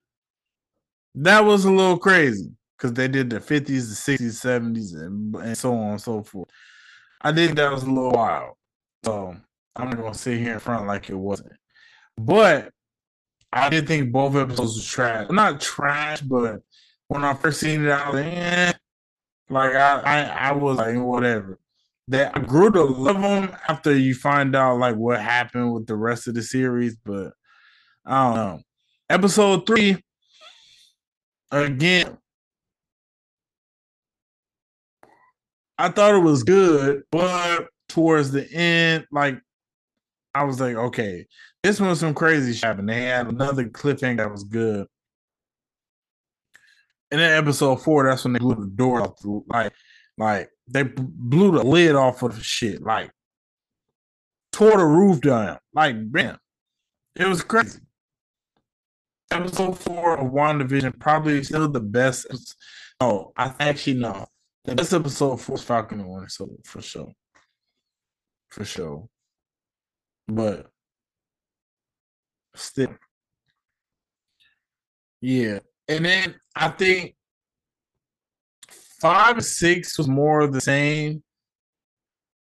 That 1.16 1.40
was 1.40 1.64
a 1.64 1.72
little 1.72 1.98
crazy 1.98 2.52
because 2.78 2.92
they 2.92 3.08
did 3.08 3.30
the 3.30 3.40
50s, 3.40 3.66
the 3.66 4.16
60s, 4.16 4.44
70s, 4.44 4.94
and, 4.94 5.34
and 5.34 5.58
so 5.58 5.74
on 5.74 5.90
and 5.90 6.00
so 6.00 6.22
forth. 6.22 6.50
I 7.20 7.32
think 7.32 7.56
that 7.56 7.72
was 7.72 7.82
a 7.82 7.90
little 7.90 8.12
wild. 8.12 8.54
So 9.04 9.36
I'm 9.76 9.90
not 9.90 9.98
gonna 9.98 10.14
sit 10.14 10.38
here 10.38 10.54
in 10.54 10.58
front 10.58 10.86
like 10.86 11.08
it 11.10 11.14
wasn't. 11.14 11.52
But 12.16 12.72
I 13.52 13.68
did 13.68 13.86
think 13.86 14.12
both 14.12 14.36
episodes 14.36 14.74
was 14.74 14.86
trash. 14.86 15.28
Not 15.30 15.60
trash, 15.60 16.20
but 16.20 16.60
when 17.08 17.24
I 17.24 17.34
first 17.34 17.60
seen 17.60 17.84
it, 17.84 17.90
I 17.90 18.10
was 18.10 18.20
like, 18.20 18.32
eh. 18.32 18.72
like 19.48 19.74
I, 19.74 20.00
I, 20.00 20.22
I 20.22 20.52
was 20.52 20.78
like, 20.78 20.96
whatever. 20.96 21.58
That 22.08 22.36
I 22.36 22.40
grew 22.40 22.70
to 22.72 22.82
love 22.82 23.20
them 23.20 23.56
after 23.68 23.96
you 23.96 24.14
find 24.14 24.54
out 24.54 24.78
like 24.78 24.96
what 24.96 25.20
happened 25.20 25.72
with 25.72 25.86
the 25.86 25.96
rest 25.96 26.28
of 26.28 26.34
the 26.34 26.42
series, 26.42 26.96
but 27.04 27.32
I 28.04 28.26
don't 28.26 28.36
know. 28.36 28.60
Episode 29.08 29.66
three, 29.66 30.02
again, 31.50 32.18
I 35.78 35.88
thought 35.88 36.14
it 36.14 36.18
was 36.18 36.42
good, 36.42 37.02
but 37.10 37.68
towards 37.88 38.30
the 38.30 38.50
end, 38.52 39.06
like 39.10 39.40
I 40.34 40.44
was 40.44 40.60
like, 40.60 40.76
okay, 40.76 41.26
this 41.62 41.80
was 41.80 42.00
some 42.00 42.14
crazy 42.14 42.52
shit 42.52 42.64
happened. 42.64 42.88
They 42.88 43.02
had 43.02 43.26
another 43.26 43.64
cliffhanger 43.64 44.18
that 44.18 44.30
was 44.30 44.44
good. 44.44 44.86
And 47.10 47.20
then 47.20 47.36
episode 47.36 47.82
four, 47.82 48.04
that's 48.04 48.22
when 48.24 48.34
they 48.34 48.38
blew 48.38 48.54
the 48.54 48.70
door 48.70 49.02
off. 49.02 49.18
The, 49.20 49.40
like, 49.48 49.72
like 50.16 50.50
they 50.68 50.84
blew 50.84 51.50
the 51.52 51.64
lid 51.64 51.96
off 51.96 52.22
of 52.22 52.36
the 52.36 52.42
shit. 52.42 52.82
Like, 52.82 53.10
tore 54.52 54.76
the 54.76 54.84
roof 54.84 55.20
down. 55.20 55.58
Like, 55.74 55.96
man, 55.96 56.38
it 57.16 57.26
was 57.26 57.42
crazy. 57.42 57.80
Episode 59.32 59.78
four 59.78 60.16
of 60.18 60.32
WandaVision 60.32 60.98
probably 61.00 61.42
still 61.42 61.68
the 61.68 61.80
best. 61.80 62.26
Oh, 63.00 63.32
I 63.36 63.52
actually 63.58 63.94
know 63.94 64.26
the 64.64 64.74
best 64.74 64.92
episode 64.92 65.40
four 65.40 65.56
is 65.56 65.64
Falcon 65.64 66.00
and 66.00 66.08
Winter 66.08 66.28
Soldier 66.28 66.54
for 66.64 66.82
sure, 66.82 67.12
for 68.50 68.64
sure. 68.64 69.08
But 70.30 70.70
still, 72.54 72.94
yeah. 75.20 75.58
And 75.88 76.04
then 76.04 76.34
I 76.54 76.68
think 76.68 77.16
five 79.00 79.44
six 79.44 79.98
was 79.98 80.08
more 80.08 80.40
of 80.40 80.52
the 80.52 80.60
same. 80.60 81.22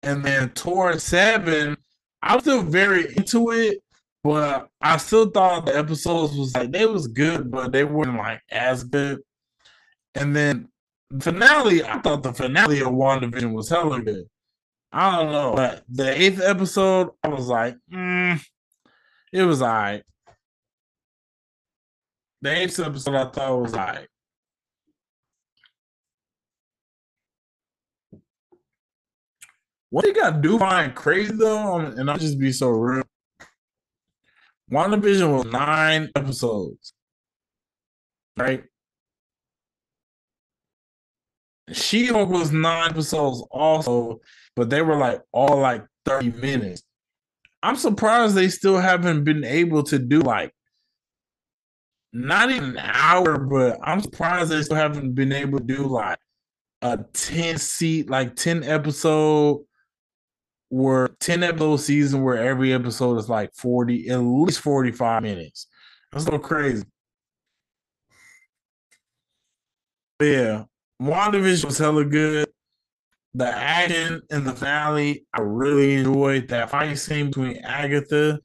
And 0.03 0.25
then 0.25 0.53
tour 0.53 0.99
seven, 0.99 1.77
I 2.23 2.35
was 2.35 2.45
still 2.45 2.63
very 2.63 3.15
into 3.17 3.51
it, 3.51 3.79
but 4.23 4.69
I 4.81 4.97
still 4.99 5.31
thought 5.31 5.67
the 5.67 5.77
episodes 5.77 6.37
was 6.37 6.55
like 6.55 6.71
they 6.71 6.87
was 6.87 7.09
good, 7.09 7.51
but 7.51 7.73
they 7.73 7.85
weren't 7.85 8.17
like 8.17 8.41
as 8.51 8.85
good. 8.85 9.21
And 10.15 10.35
then 10.35 10.69
finale, 11.21 11.85
I 11.85 11.99
thought 12.01 12.23
the 12.23 12.33
finale 12.33 12.81
of 12.81 12.89
WandaVision 12.89 13.53
was 13.53 13.69
hella 13.69 14.01
good. 14.01 14.27
I 14.93 15.17
don't 15.17 15.33
know, 15.33 15.55
but 15.55 15.85
the 15.89 16.21
eighth 16.21 16.41
episode, 16.41 17.11
I 17.23 17.29
was 17.29 17.49
like, 17.49 17.77
mm, 17.93 18.41
it 19.33 19.43
was 19.43 19.61
alright. 19.63 20.03
The 22.43 22.57
eighth 22.57 22.79
episode 22.81 23.15
I 23.15 23.31
thought 23.31 23.61
was 23.61 23.75
like 23.75 24.09
what 29.91 30.05
they 30.05 30.13
got 30.13 30.31
to 30.31 30.41
do 30.41 30.59
find 30.59 30.95
crazy 30.95 31.35
though, 31.35 31.79
and 31.79 32.11
I'll 32.11 32.19
just 32.19 32.39
be 32.39 32.53
so 32.53 32.69
real. 32.69 33.03
WandaVision 34.71 35.33
was 35.33 35.47
nine 35.47 36.11
episodes, 36.15 36.93
right? 38.37 38.65
She 41.73 42.07
Hulk 42.07 42.29
was 42.29 42.53
nine 42.53 42.91
episodes 42.91 43.43
also, 43.51 44.21
but 44.57 44.71
they 44.71 44.83
were 44.83 44.97
like 44.97 45.23
all 45.33 45.59
like 45.59 45.85
30 46.07 46.33
minutes. 46.33 46.83
I'm 47.63 47.77
surprised 47.77 48.35
they 48.35 48.49
still 48.49 48.79
haven't 48.79 49.25
been 49.25 49.45
able 49.45 49.83
to 49.85 49.99
do 49.99 50.21
like 50.21 50.53
not 52.13 52.51
even 52.51 52.71
an 52.71 52.79
hour, 52.79 53.39
but 53.39 53.79
I'm 53.83 54.01
surprised 54.01 54.51
they 54.51 54.63
still 54.63 54.77
haven't 54.77 55.15
been 55.15 55.33
able 55.33 55.59
to 55.59 55.65
do 55.65 55.87
like 55.87 56.19
a 56.83 56.99
10 57.13 57.59
seat, 57.59 58.09
like 58.09 58.37
10 58.37 58.65
episode 58.65 59.65
where 60.69 61.09
10 61.21 61.43
episode 61.43 61.77
season 61.77 62.23
where 62.23 62.39
every 62.39 62.73
episode 62.73 63.19
is 63.19 63.29
like 63.29 63.53
40, 63.55 64.09
at 64.09 64.19
least 64.19 64.61
45 64.61 65.23
minutes. 65.23 65.67
That's 66.13 66.25
so 66.25 66.39
crazy. 66.39 66.85
Yeah, 70.21 70.65
WandaVision 71.01 71.67
was 71.67 71.79
hella 71.79 72.05
good. 72.05 72.49
The 73.37 73.55
action 73.55 74.23
in 74.31 74.45
the 74.45 74.53
finale, 74.55 75.27
I 75.35 75.43
really 75.43 75.97
enjoyed 75.97 76.49
that 76.49 76.71
fight 76.71 76.95
scene 76.95 77.27
between 77.27 77.59
Agatha 77.59 78.41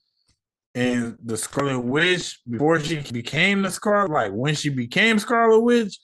and 0.76 1.18
the 1.24 1.38
Scarlet 1.38 1.80
Witch 1.80 2.42
before 2.50 2.78
she 2.82 3.00
became 3.10 3.62
the 3.62 3.72
Scarlet. 3.72 4.12
Like 4.12 4.34
when 4.34 4.54
she 4.54 4.68
became 4.68 5.18
Scarlet 5.18 5.62
Witch, 5.62 5.98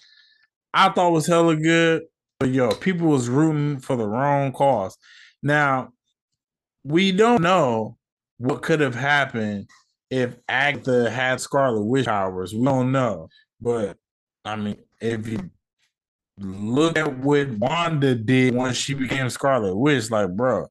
I 0.73 0.87
thought 0.87 1.11
was 1.11 1.27
hella 1.27 1.57
good. 1.57 2.03
But 2.39 2.51
yo, 2.51 2.71
people 2.75 3.07
was 3.07 3.27
rooting 3.27 3.79
for 3.79 3.97
the 3.97 4.07
wrong 4.07 4.53
cause. 4.53 4.97
Now, 5.43 5.89
we 6.85 7.11
don't 7.11 7.41
know 7.41 7.97
what 8.37 8.61
could 8.61 8.79
have 8.79 8.95
happened 8.95 9.67
if 10.09 10.37
Agatha 10.47 11.09
had 11.09 11.41
Scarlet 11.41 11.83
Witch 11.83 12.05
powers. 12.05 12.53
We 12.53 12.63
don't 12.63 12.93
know. 12.93 13.27
But 13.59 13.97
I 14.45 14.55
mean, 14.55 14.77
if 15.01 15.27
you 15.27 15.51
look 16.39 16.97
at 16.97 17.17
what 17.19 17.49
Wanda 17.51 18.15
did 18.15 18.53
once 18.53 18.77
she 18.77 18.93
became 18.93 19.29
Scarlet 19.29 19.75
Witch, 19.75 20.11
like, 20.11 20.35
bro, 20.35 20.67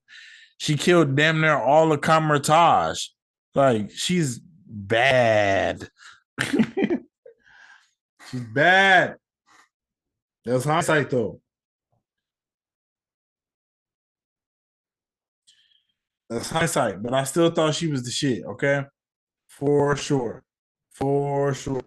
she 0.58 0.76
killed 0.76 1.16
damn 1.16 1.40
near 1.40 1.56
all 1.56 1.88
the 1.88 1.98
Kamar-Taj. 1.98 3.08
Like, 3.54 3.90
she's 3.90 4.40
bad. 4.66 5.88
she's 6.40 6.60
bad. 8.54 9.16
That's 10.44 10.64
hindsight, 10.64 11.10
though. 11.10 11.40
That's 16.28 16.50
hindsight, 16.50 17.02
but 17.02 17.14
I 17.14 17.24
still 17.24 17.50
thought 17.50 17.74
she 17.74 17.88
was 17.88 18.02
the 18.02 18.10
shit, 18.10 18.44
okay? 18.44 18.84
For 19.48 19.96
sure. 19.96 20.44
For 20.90 21.54
sure. 21.54 21.82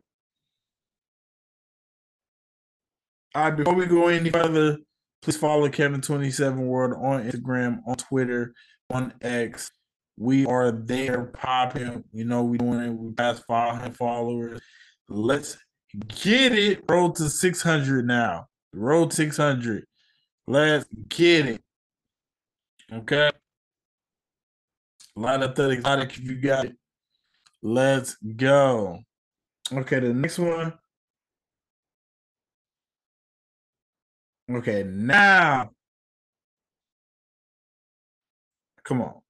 All 3.35 3.43
right, 3.43 3.55
before 3.55 3.75
we 3.75 3.85
go 3.85 4.07
any 4.07 4.31
further, 4.31 4.79
please 5.21 5.37
follow 5.37 5.69
Kevin27 5.69 6.57
World 6.57 6.93
on 6.99 7.29
Instagram, 7.29 7.79
on 7.85 7.95
Twitter, 7.95 8.55
on 8.89 9.13
X. 9.21 9.69
We 10.17 10.47
are 10.47 10.71
there 10.71 11.25
popping. 11.25 12.03
You 12.11 12.25
know, 12.25 12.43
we 12.43 12.57
doing 12.57 12.79
it. 12.79 12.89
We 12.89 13.13
passed 13.13 13.43
500 13.47 13.95
followers. 13.95 14.59
Let's 15.07 15.59
get 16.07 16.53
it. 16.53 16.83
Road 16.89 17.15
to 17.17 17.29
600 17.29 18.07
now. 18.07 18.47
Road 18.73 19.13
600. 19.13 19.85
Let's 20.47 20.85
get 21.07 21.45
it. 21.45 21.61
Okay. 22.91 23.29
Light 25.15 25.43
up 25.43 25.53
that 25.53 25.69
exotic 25.69 26.17
if 26.17 26.21
you 26.21 26.35
got 26.35 26.65
it. 26.65 26.75
Let's 27.61 28.15
go. 28.35 28.99
Okay, 29.71 29.99
the 29.99 30.13
next 30.13 30.39
one. 30.39 30.73
Okay, 34.51 34.83
now. 34.83 35.69
Come 38.83 39.01
on. 39.01 39.21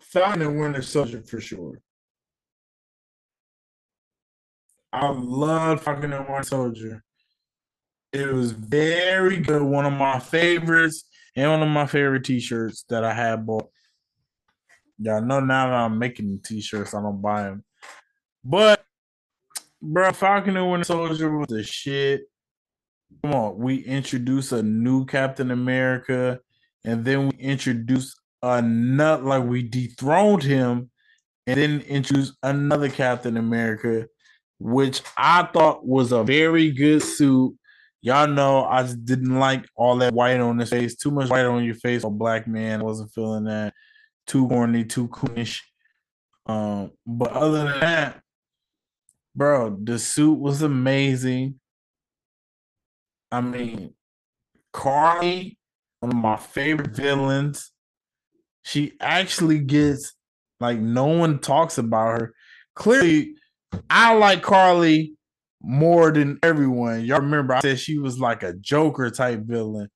Falcon 0.00 0.42
and 0.42 0.58
Winter 0.58 0.80
Soldier 0.80 1.22
for 1.22 1.40
sure. 1.40 1.80
I 4.90 5.10
love 5.10 5.82
Falcon 5.82 6.14
and 6.14 6.26
Winter 6.26 6.44
Soldier. 6.44 7.04
It 8.12 8.32
was 8.32 8.52
very 8.52 9.36
good. 9.38 9.60
One 9.60 9.84
of 9.84 9.92
my 9.92 10.18
favorites 10.18 11.04
and 11.36 11.50
one 11.50 11.62
of 11.62 11.68
my 11.68 11.86
favorite 11.86 12.24
t-shirts 12.24 12.86
that 12.88 13.04
I 13.04 13.12
had 13.12 13.44
bought. 13.44 13.68
Y'all 14.98 15.20
know 15.20 15.40
now 15.40 15.66
that 15.66 15.74
I'm 15.74 15.98
making 15.98 16.40
t-shirts, 16.42 16.94
I 16.94 17.02
don't 17.02 17.20
buy 17.20 17.42
them. 17.42 17.64
But 18.42 18.82
bro, 19.82 20.10
Falcon 20.12 20.56
and 20.56 20.70
Winter 20.70 20.84
Soldier 20.84 21.36
was 21.36 21.48
the 21.48 21.62
shit. 21.62 22.22
Come 23.22 23.34
on, 23.34 23.58
we 23.58 23.78
introduce 23.84 24.52
a 24.52 24.62
new 24.62 25.04
Captain 25.04 25.50
America, 25.50 26.40
and 26.84 27.04
then 27.04 27.28
we 27.28 27.36
introduce 27.38 28.14
another 28.42 29.22
like 29.22 29.44
we 29.44 29.62
dethroned 29.62 30.42
him, 30.42 30.90
and 31.46 31.58
then 31.58 31.80
introduce 31.82 32.36
another 32.42 32.88
Captain 32.88 33.36
America, 33.36 34.06
which 34.58 35.02
I 35.16 35.44
thought 35.52 35.86
was 35.86 36.12
a 36.12 36.22
very 36.22 36.70
good 36.70 37.02
suit. 37.02 37.56
Y'all 38.00 38.28
know 38.28 38.64
I 38.64 38.82
just 38.82 39.04
didn't 39.04 39.38
like 39.38 39.66
all 39.74 39.96
that 39.96 40.14
white 40.14 40.38
on 40.38 40.58
his 40.58 40.70
face. 40.70 40.94
Too 40.94 41.10
much 41.10 41.28
white 41.28 41.46
on 41.46 41.64
your 41.64 41.74
face 41.74 42.04
A 42.04 42.10
black 42.10 42.46
man. 42.46 42.80
I 42.80 42.84
wasn't 42.84 43.12
feeling 43.12 43.44
that. 43.44 43.74
Too 44.26 44.46
corny, 44.46 44.84
too 44.84 45.08
coonish. 45.08 45.60
Um, 46.46 46.92
but 47.06 47.32
other 47.32 47.64
than 47.64 47.80
that, 47.80 48.22
bro, 49.34 49.76
the 49.82 49.98
suit 49.98 50.38
was 50.38 50.62
amazing. 50.62 51.58
I 53.30 53.40
mean, 53.40 53.94
Karli, 54.72 55.58
one 56.00 56.12
of 56.12 56.18
my 56.18 56.36
favorite 56.36 56.90
villains. 56.90 57.72
She 58.62 58.92
actually 59.00 59.60
gets 59.60 60.14
like 60.60 60.78
no 60.78 61.06
one 61.06 61.38
talks 61.38 61.78
about 61.78 62.20
her. 62.20 62.34
Clearly, 62.74 63.34
I 63.90 64.14
like 64.14 64.42
Karli 64.42 65.14
more 65.60 66.12
than 66.12 66.38
everyone. 66.42 67.04
Y'all 67.04 67.20
remember 67.20 67.54
I 67.54 67.60
said 67.60 67.80
she 67.80 67.98
was 67.98 68.18
like 68.18 68.42
a 68.42 68.52
Joker 68.54 69.10
type 69.10 69.40
villain. 69.40 69.88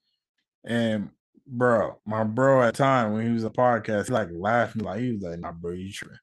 And 0.65 1.11
bro, 1.47 1.99
my 2.07 2.25
bro 2.25 2.63
at 2.63 2.75
time 2.75 3.13
when 3.13 3.27
he 3.27 3.33
was 3.33 3.45
a 3.45 3.51
podcast, 3.51 4.07
he 4.07 4.13
like 4.13 4.29
laughing, 4.33 4.83
like 4.83 5.01
he 5.01 5.13
was 5.13 5.23
like, 5.23 5.39
nah, 5.39 5.53
bro, 5.53 5.73
you 5.73 5.93
tripping. 5.93 6.17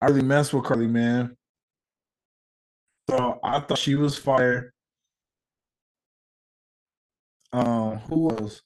I 0.00 0.06
really 0.06 0.22
mess 0.22 0.52
with 0.52 0.64
Karli, 0.64 0.86
man. 0.86 1.36
So 3.08 3.38
I 3.42 3.60
thought 3.60 3.78
she 3.78 3.94
was 3.94 4.16
fire. 4.16 4.72
Um, 7.52 7.98
who 7.98 8.30
else? 8.30 8.62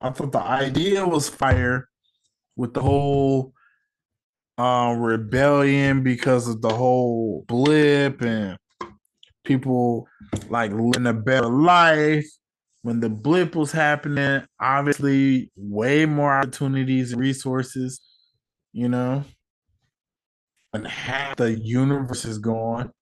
I 0.00 0.10
thought 0.10 0.32
the 0.32 0.40
idea 0.40 1.06
was 1.06 1.28
fire 1.28 1.88
with 2.56 2.74
the 2.74 2.82
whole 2.82 3.52
uh, 4.58 4.94
rebellion 4.98 6.02
because 6.02 6.48
of 6.48 6.60
the 6.60 6.74
whole 6.74 7.44
blip 7.48 8.22
and 8.22 8.58
people 9.44 10.06
like 10.48 10.72
living 10.72 11.06
a 11.06 11.12
better 11.12 11.48
life. 11.48 12.26
When 12.82 13.00
the 13.00 13.08
blip 13.08 13.56
was 13.56 13.72
happening, 13.72 14.42
obviously, 14.60 15.50
way 15.56 16.06
more 16.06 16.32
opportunities 16.32 17.12
and 17.12 17.20
resources, 17.20 18.00
you 18.72 18.88
know, 18.88 19.24
and 20.72 20.86
half 20.86 21.36
the 21.36 21.58
universe 21.58 22.24
is 22.24 22.38
gone. 22.38 22.92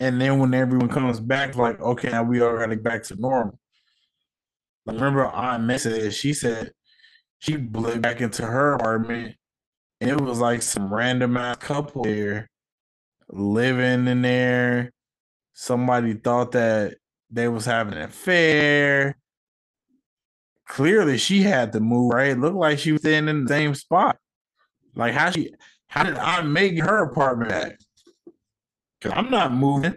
And 0.00 0.20
then 0.20 0.38
when 0.38 0.54
everyone 0.54 0.88
comes 0.88 1.18
back, 1.18 1.56
like, 1.56 1.80
okay, 1.80 2.10
now 2.10 2.22
we 2.22 2.40
are 2.40 2.58
getting 2.58 2.82
back 2.82 3.02
to 3.04 3.16
normal. 3.16 3.58
Like, 4.86 4.96
remember, 4.96 5.26
I 5.26 5.76
said 5.76 6.14
she 6.14 6.32
said 6.32 6.72
she 7.38 7.56
blew 7.56 8.00
back 8.00 8.20
into 8.20 8.46
her 8.46 8.74
apartment, 8.74 9.36
and 10.00 10.10
it 10.10 10.20
was 10.20 10.38
like 10.38 10.62
some 10.62 10.92
random 10.92 11.36
ass 11.36 11.56
couple 11.56 12.04
there 12.04 12.48
living 13.28 14.06
in 14.06 14.22
there. 14.22 14.92
Somebody 15.52 16.14
thought 16.14 16.52
that 16.52 16.94
they 17.30 17.48
was 17.48 17.64
having 17.64 17.94
an 17.94 18.02
affair. 18.02 19.18
Clearly, 20.66 21.18
she 21.18 21.42
had 21.42 21.72
to 21.72 21.80
move. 21.80 22.12
Right, 22.14 22.30
it 22.30 22.38
looked 22.38 22.56
like 22.56 22.78
she 22.78 22.92
was 22.92 23.00
staying 23.00 23.28
in 23.28 23.44
the 23.44 23.48
same 23.48 23.74
spot. 23.74 24.16
Like 24.94 25.14
how 25.14 25.30
she, 25.30 25.52
how 25.88 26.04
did 26.04 26.16
I 26.16 26.42
make 26.42 26.80
her 26.80 27.04
apartment 27.04 27.50
back? 27.50 27.78
Cause 29.00 29.12
I'm 29.14 29.30
not 29.30 29.52
moving. 29.52 29.94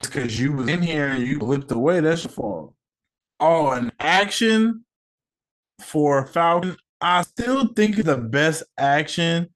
Because 0.00 0.40
you 0.40 0.52
was 0.52 0.68
in 0.68 0.82
here 0.82 1.08
and 1.08 1.26
you 1.26 1.38
blipped 1.38 1.70
away. 1.70 2.00
That's 2.00 2.24
your 2.24 2.32
fault. 2.32 2.74
Oh, 3.38 3.70
an 3.70 3.92
action 4.00 4.84
for 5.80 6.26
Falcon. 6.26 6.76
I 7.00 7.22
still 7.22 7.68
think 7.68 7.98
it's 7.98 8.06
the 8.06 8.16
best 8.16 8.62
action 8.78 9.50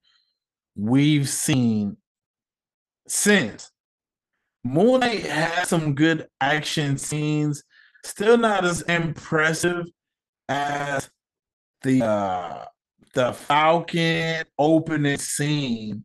we've 0.76 1.28
seen 1.28 1.97
since. 3.07 3.70
Moon 4.64 5.01
Knight 5.01 5.26
has 5.26 5.68
some 5.68 5.95
good 5.95 6.26
action 6.40 6.97
scenes. 6.97 7.62
Still 8.03 8.38
not 8.38 8.64
as 8.64 8.82
impressive 8.82 9.86
as 10.49 11.11
the 11.82 12.05
uh 12.05 12.64
the 13.14 13.32
Falcon 13.32 14.45
opening 14.59 15.18
scene 15.18 16.05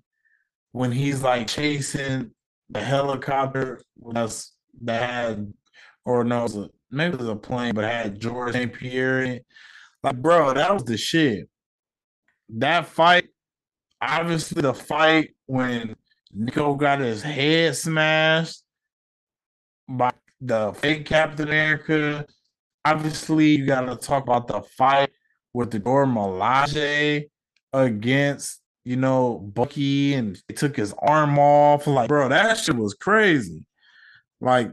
when 0.71 0.91
he's 0.91 1.23
like 1.23 1.47
chasing 1.47 2.31
the 2.69 2.81
helicopter 2.81 3.81
that's 4.13 4.53
that 4.81 5.09
had 5.09 5.53
or 6.05 6.23
no, 6.23 6.39
it 6.39 6.43
was 6.43 6.55
a, 6.57 6.69
maybe 6.89 7.13
it 7.13 7.19
was 7.19 7.29
a 7.29 7.35
plane, 7.35 7.75
but 7.75 7.83
had 7.83 8.19
Georges 8.19 8.55
St-Pierre 8.55 9.23
in. 9.23 9.41
Like, 10.03 10.21
bro, 10.21 10.53
that 10.53 10.73
was 10.73 10.83
the 10.83 10.97
shit. 10.97 11.49
That 12.49 12.87
fight, 12.87 13.27
obviously, 14.01 14.61
the 14.61 14.73
fight 14.73 15.35
when 15.45 15.95
Nico 16.33 16.73
got 16.75 16.99
his 16.99 17.21
head 17.21 17.75
smashed 17.75 18.63
by 19.87 20.11
the 20.41 20.73
fake 20.73 21.05
Captain 21.05 21.47
America. 21.47 22.25
Obviously, 22.85 23.57
you 23.57 23.65
got 23.65 23.81
to 23.81 23.95
talk 23.95 24.23
about 24.23 24.47
the 24.47 24.61
fight 24.61 25.11
with 25.53 25.69
the 25.69 25.79
Milaje 25.79 27.25
against, 27.73 28.61
you 28.89 28.95
know, 28.95 29.37
Bucky 29.37 30.15
and 30.15 30.41
they 30.47 30.55
took 30.55 30.75
his 30.75 30.95
arm 30.97 31.37
off. 31.37 31.85
Like, 31.85 32.07
bro, 32.07 32.27
that 32.29 32.57
shit 32.57 32.75
was 32.75 32.95
crazy. 32.95 33.63
Like, 34.41 34.71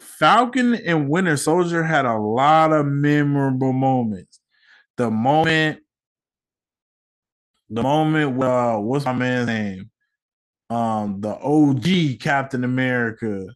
Falcon 0.00 0.74
and 0.74 1.08
Winter 1.08 1.36
Soldier 1.36 1.84
had 1.84 2.06
a 2.06 2.18
lot 2.18 2.72
of 2.72 2.86
memorable 2.86 3.72
moments. 3.72 4.40
The 4.96 5.12
moment, 5.12 5.78
the 7.68 7.84
moment, 7.84 8.32
with, 8.32 8.48
uh, 8.48 8.78
what's 8.78 9.04
my 9.04 9.12
man's 9.12 9.46
name? 9.46 9.90
Um, 10.68 11.20
the 11.20 11.36
OG 11.36 12.18
Captain 12.18 12.64
America, 12.64 13.46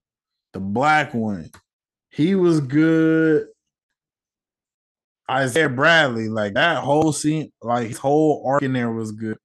the 0.52 0.60
black 0.60 1.14
one. 1.14 1.50
He 2.10 2.36
was 2.36 2.60
good. 2.60 3.48
Isaiah 5.28 5.68
Bradley, 5.68 6.28
like 6.28 6.54
that 6.54 6.84
whole 6.84 7.12
scene, 7.12 7.50
like 7.60 7.88
his 7.88 7.98
whole 7.98 8.44
arc 8.46 8.62
in 8.62 8.72
there 8.72 8.92
was 8.92 9.10
good. 9.10 9.36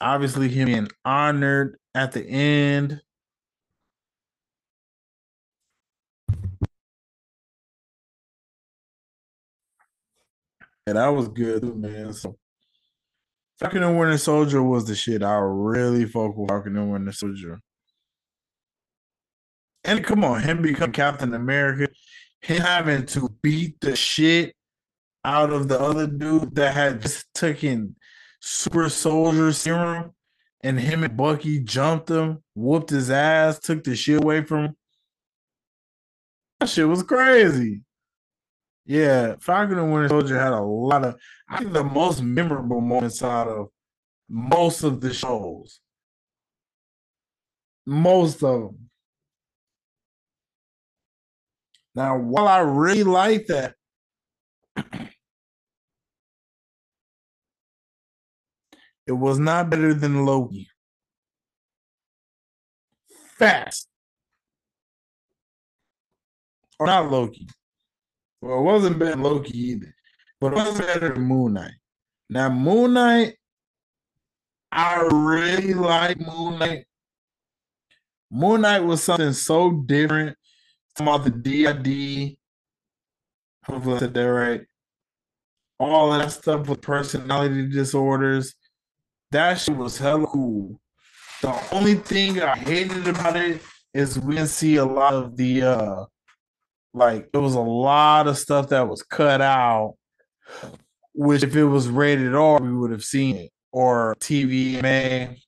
Obviously, 0.00 0.48
him 0.48 0.66
being 0.66 0.88
honored 1.04 1.78
at 1.94 2.12
the 2.12 2.24
end. 2.26 3.02
And 10.86 10.96
that 10.96 11.08
was 11.08 11.28
good 11.28 11.62
man. 11.76 12.12
So 12.12 12.36
Falcon 13.58 13.82
and 13.82 13.98
Winter 13.98 14.16
Soldier 14.16 14.62
was 14.62 14.86
the 14.86 14.94
shit. 14.94 15.22
I 15.22 15.36
really 15.36 16.06
fuck 16.06 16.36
with 16.36 16.48
Falcon 16.48 16.76
and 16.76 16.90
Winter 16.90 17.12
Soldier. 17.12 17.60
And 19.84 20.02
come 20.02 20.24
on, 20.24 20.42
him 20.42 20.62
becoming 20.62 20.92
Captain 20.92 21.34
America, 21.34 21.92
him 22.40 22.60
having 22.62 23.06
to 23.06 23.28
beat 23.42 23.80
the 23.80 23.94
shit 23.94 24.54
out 25.24 25.52
of 25.52 25.68
the 25.68 25.78
other 25.78 26.06
dude 26.06 26.54
that 26.54 26.74
had 26.74 27.02
just 27.02 27.26
taken 27.34 27.96
super 28.40 28.88
soldier 28.88 29.52
serum, 29.52 30.12
and 30.62 30.80
him 30.80 31.04
and 31.04 31.16
Bucky 31.16 31.60
jumped 31.60 32.10
him, 32.10 32.42
whooped 32.54 32.90
his 32.90 33.10
ass, 33.10 33.58
took 33.58 33.84
the 33.84 33.94
shit 33.94 34.22
away 34.22 34.42
from 34.42 34.64
him. 34.64 34.76
That 36.58 36.68
shit 36.68 36.88
was 36.88 37.02
crazy. 37.02 37.82
Yeah, 38.84 39.36
Falcon 39.40 39.78
and 39.78 39.92
Winter 39.92 40.08
Soldier 40.08 40.38
had 40.38 40.52
a 40.52 40.60
lot 40.60 41.04
of, 41.04 41.16
I 41.48 41.58
think, 41.58 41.72
the 41.72 41.84
most 41.84 42.22
memorable 42.22 42.80
moments 42.80 43.22
out 43.22 43.46
of 43.48 43.68
most 44.28 44.82
of 44.82 45.00
the 45.00 45.14
shows. 45.14 45.80
Most 47.86 48.42
of 48.42 48.60
them. 48.60 48.90
Now, 51.94 52.18
while 52.18 52.48
I 52.48 52.60
really 52.60 53.04
like 53.04 53.46
that, 53.46 53.74
it 59.10 59.18
was 59.18 59.40
not 59.40 59.68
better 59.68 59.92
than 59.92 60.24
Loki. 60.24 60.68
Fast. 63.36 63.88
Or 66.78 66.86
not 66.86 67.10
Loki. 67.10 67.48
Well, 68.40 68.60
it 68.60 68.62
wasn't 68.62 69.00
better 69.00 69.10
than 69.10 69.22
Loki 69.24 69.58
either, 69.58 69.92
but 70.40 70.52
it 70.52 70.56
wasn't 70.56 70.86
better 70.86 71.12
than 71.12 71.24
Moon 71.24 71.54
Knight. 71.54 71.72
Now, 72.28 72.50
Moon 72.50 72.92
Knight, 72.92 73.34
I 74.70 75.00
really 75.10 75.74
like 75.74 76.20
Moon 76.20 76.60
Knight. 76.60 76.84
Moon 78.30 78.60
Knight 78.60 78.84
was 78.84 79.02
something 79.02 79.32
so 79.32 79.72
different 79.72 80.36
about 81.00 81.24
the 81.24 81.30
DID. 81.30 82.36
Hopefully, 83.64 83.96
I 83.96 83.98
said 83.98 84.14
that 84.14 84.22
right. 84.22 84.60
All 85.80 86.12
that 86.12 86.30
stuff 86.30 86.68
with 86.68 86.80
personality 86.80 87.68
disorders. 87.68 88.54
That 89.32 89.60
shit 89.60 89.76
was 89.76 89.96
hella 89.96 90.26
cool. 90.26 90.80
The 91.40 91.56
only 91.72 91.94
thing 91.94 92.42
I 92.42 92.56
hated 92.56 93.06
about 93.06 93.36
it 93.36 93.62
is 93.94 94.18
we 94.18 94.34
didn't 94.34 94.50
see 94.50 94.76
a 94.76 94.84
lot 94.84 95.14
of 95.14 95.36
the 95.36 95.62
uh 95.62 96.04
like 96.92 97.30
there 97.30 97.40
was 97.40 97.54
a 97.54 97.60
lot 97.60 98.26
of 98.26 98.36
stuff 98.36 98.68
that 98.70 98.88
was 98.88 99.04
cut 99.04 99.40
out, 99.40 99.94
which 101.14 101.44
if 101.44 101.54
it 101.54 101.64
was 101.64 101.88
rated 101.88 102.34
R, 102.34 102.60
we 102.60 102.72
would 102.72 102.90
have 102.90 103.04
seen 103.04 103.36
it. 103.36 103.52
Or 103.72 104.16
TVMA. 104.18 105.38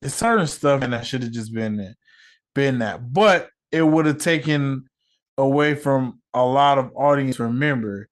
It's 0.00 0.14
certain 0.14 0.46
stuff 0.46 0.82
and 0.82 0.94
that 0.94 1.06
should 1.06 1.22
have 1.22 1.32
just 1.32 1.52
been 1.52 1.94
been 2.54 2.78
that. 2.78 3.12
But 3.12 3.50
it 3.70 3.82
would 3.82 4.06
have 4.06 4.18
taken 4.18 4.86
away 5.36 5.74
from 5.74 6.20
a 6.32 6.44
lot 6.44 6.78
of 6.78 6.92
audience. 6.96 7.38
Remember, 7.38 8.08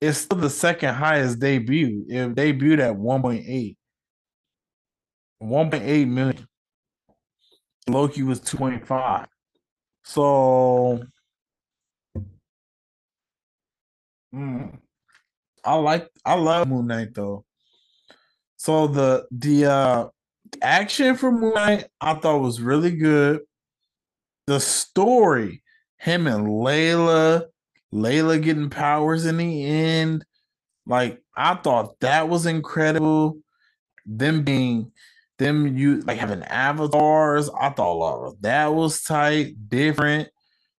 it's 0.00 0.18
still 0.18 0.38
the 0.38 0.50
second 0.50 0.94
highest 0.94 1.38
debut. 1.38 2.06
It 2.08 2.34
debuted 2.34 2.80
at 2.80 2.96
1.8. 2.96 3.76
1.8 5.42 6.08
million. 6.08 6.46
Loki 7.88 8.22
was 8.22 8.40
2.5. 8.40 9.26
So 10.04 11.02
mm, 14.34 14.78
I 15.64 15.74
like 15.74 16.08
I 16.24 16.34
love 16.34 16.68
Moon 16.68 16.86
Knight 16.86 17.14
though. 17.14 17.44
So 18.56 18.86
the 18.86 19.26
the 19.30 19.66
uh 19.66 20.08
action 20.62 21.16
for 21.16 21.32
Moon 21.32 21.54
Knight 21.54 21.86
I 22.00 22.14
thought 22.14 22.40
was 22.40 22.60
really 22.60 22.92
good 22.92 23.40
the 24.50 24.58
story, 24.58 25.62
him 25.98 26.26
and 26.26 26.48
Layla, 26.48 27.44
Layla 27.94 28.42
getting 28.42 28.68
powers 28.68 29.24
in 29.24 29.36
the 29.36 29.64
end. 29.64 30.24
Like 30.84 31.22
I 31.36 31.54
thought 31.54 32.00
that 32.00 32.28
was 32.28 32.46
incredible. 32.46 33.38
Them 34.04 34.42
being 34.42 34.90
them 35.40 35.76
you 35.76 36.02
like 36.02 36.18
having 36.18 36.44
avatars. 36.44 37.50
I 37.50 37.70
thought 37.70 38.36
that 38.42 38.72
was 38.72 39.02
tight, 39.02 39.68
different. 39.68 40.28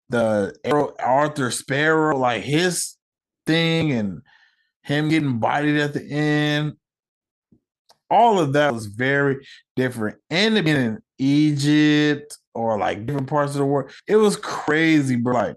The 0.09 0.55
Arthur 1.01 1.53
Harrow, 1.69 2.17
like 2.17 2.45
his 2.45 2.97
thing, 3.47 3.91
and 3.93 4.23
him 4.83 5.09
getting 5.09 5.39
bodied 5.41 5.77
at 5.77 5.95
the 5.95 6.05
end. 6.05 6.75
All 8.09 8.39
of 8.39 8.53
that 8.53 8.75
was 8.75 8.87
very 8.87 9.47
different. 9.77 10.19
And 10.31 10.55
being 10.65 10.77
in 10.77 10.99
Egypt, 11.19 12.37
or 12.55 12.79
like 12.79 13.07
different 13.07 13.29
parts 13.29 13.53
of 13.53 13.59
the 13.59 13.65
world. 13.65 13.91
It 14.07 14.17
was 14.17 14.37
crazy, 14.37 15.17
bro. 15.17 15.35
Like, 15.35 15.57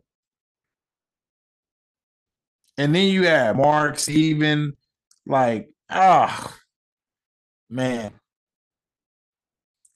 and 2.78 2.95
then 2.95 3.08
you 3.08 3.28
had 3.28 3.58
Mark, 3.58 3.99
Steven, 3.99 4.74
like, 5.26 5.70
ah, 5.89 6.43
oh, 6.47 6.56
man. 7.70 8.14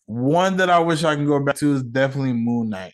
One 0.08 0.58
that 0.58 0.70
I 0.70 0.80
wish 0.80 1.04
I 1.04 1.16
can 1.16 1.26
go 1.26 1.40
back 1.40 1.56
to 1.58 1.76
is 1.76 1.84
definitely 1.84 2.34
Moon 2.34 2.70
Knight. 2.70 2.94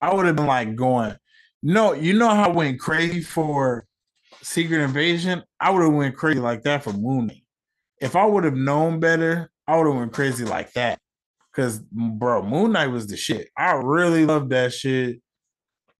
I 0.00 0.14
would 0.14 0.26
have 0.26 0.36
been 0.36 0.46
like 0.46 0.76
going, 0.76 1.16
no, 1.62 1.94
you 1.94 2.12
know 2.12 2.28
how 2.28 2.50
I 2.50 2.52
went 2.52 2.78
crazy 2.78 3.22
for 3.22 3.84
Secret 4.42 4.80
Invasion? 4.80 5.42
I 5.58 5.70
would 5.70 5.82
have 5.82 5.92
went 5.92 6.16
crazy 6.16 6.40
like 6.40 6.62
that 6.62 6.84
for 6.84 6.92
Moon 6.92 7.28
Knight. 7.28 7.44
If 8.00 8.14
I 8.14 8.24
would 8.26 8.44
have 8.44 8.54
known 8.54 9.00
better, 9.00 9.50
I 9.66 9.76
would 9.76 9.86
have 9.86 9.96
went 9.96 10.12
crazy 10.12 10.44
like 10.44 10.72
that. 10.74 10.98
Cause 11.54 11.80
bro, 11.80 12.42
Moon 12.42 12.72
Knight 12.72 12.88
was 12.88 13.06
the 13.06 13.16
shit. 13.16 13.48
I 13.56 13.72
really 13.72 14.24
love 14.24 14.50
that 14.50 14.72
shit. 14.72 15.20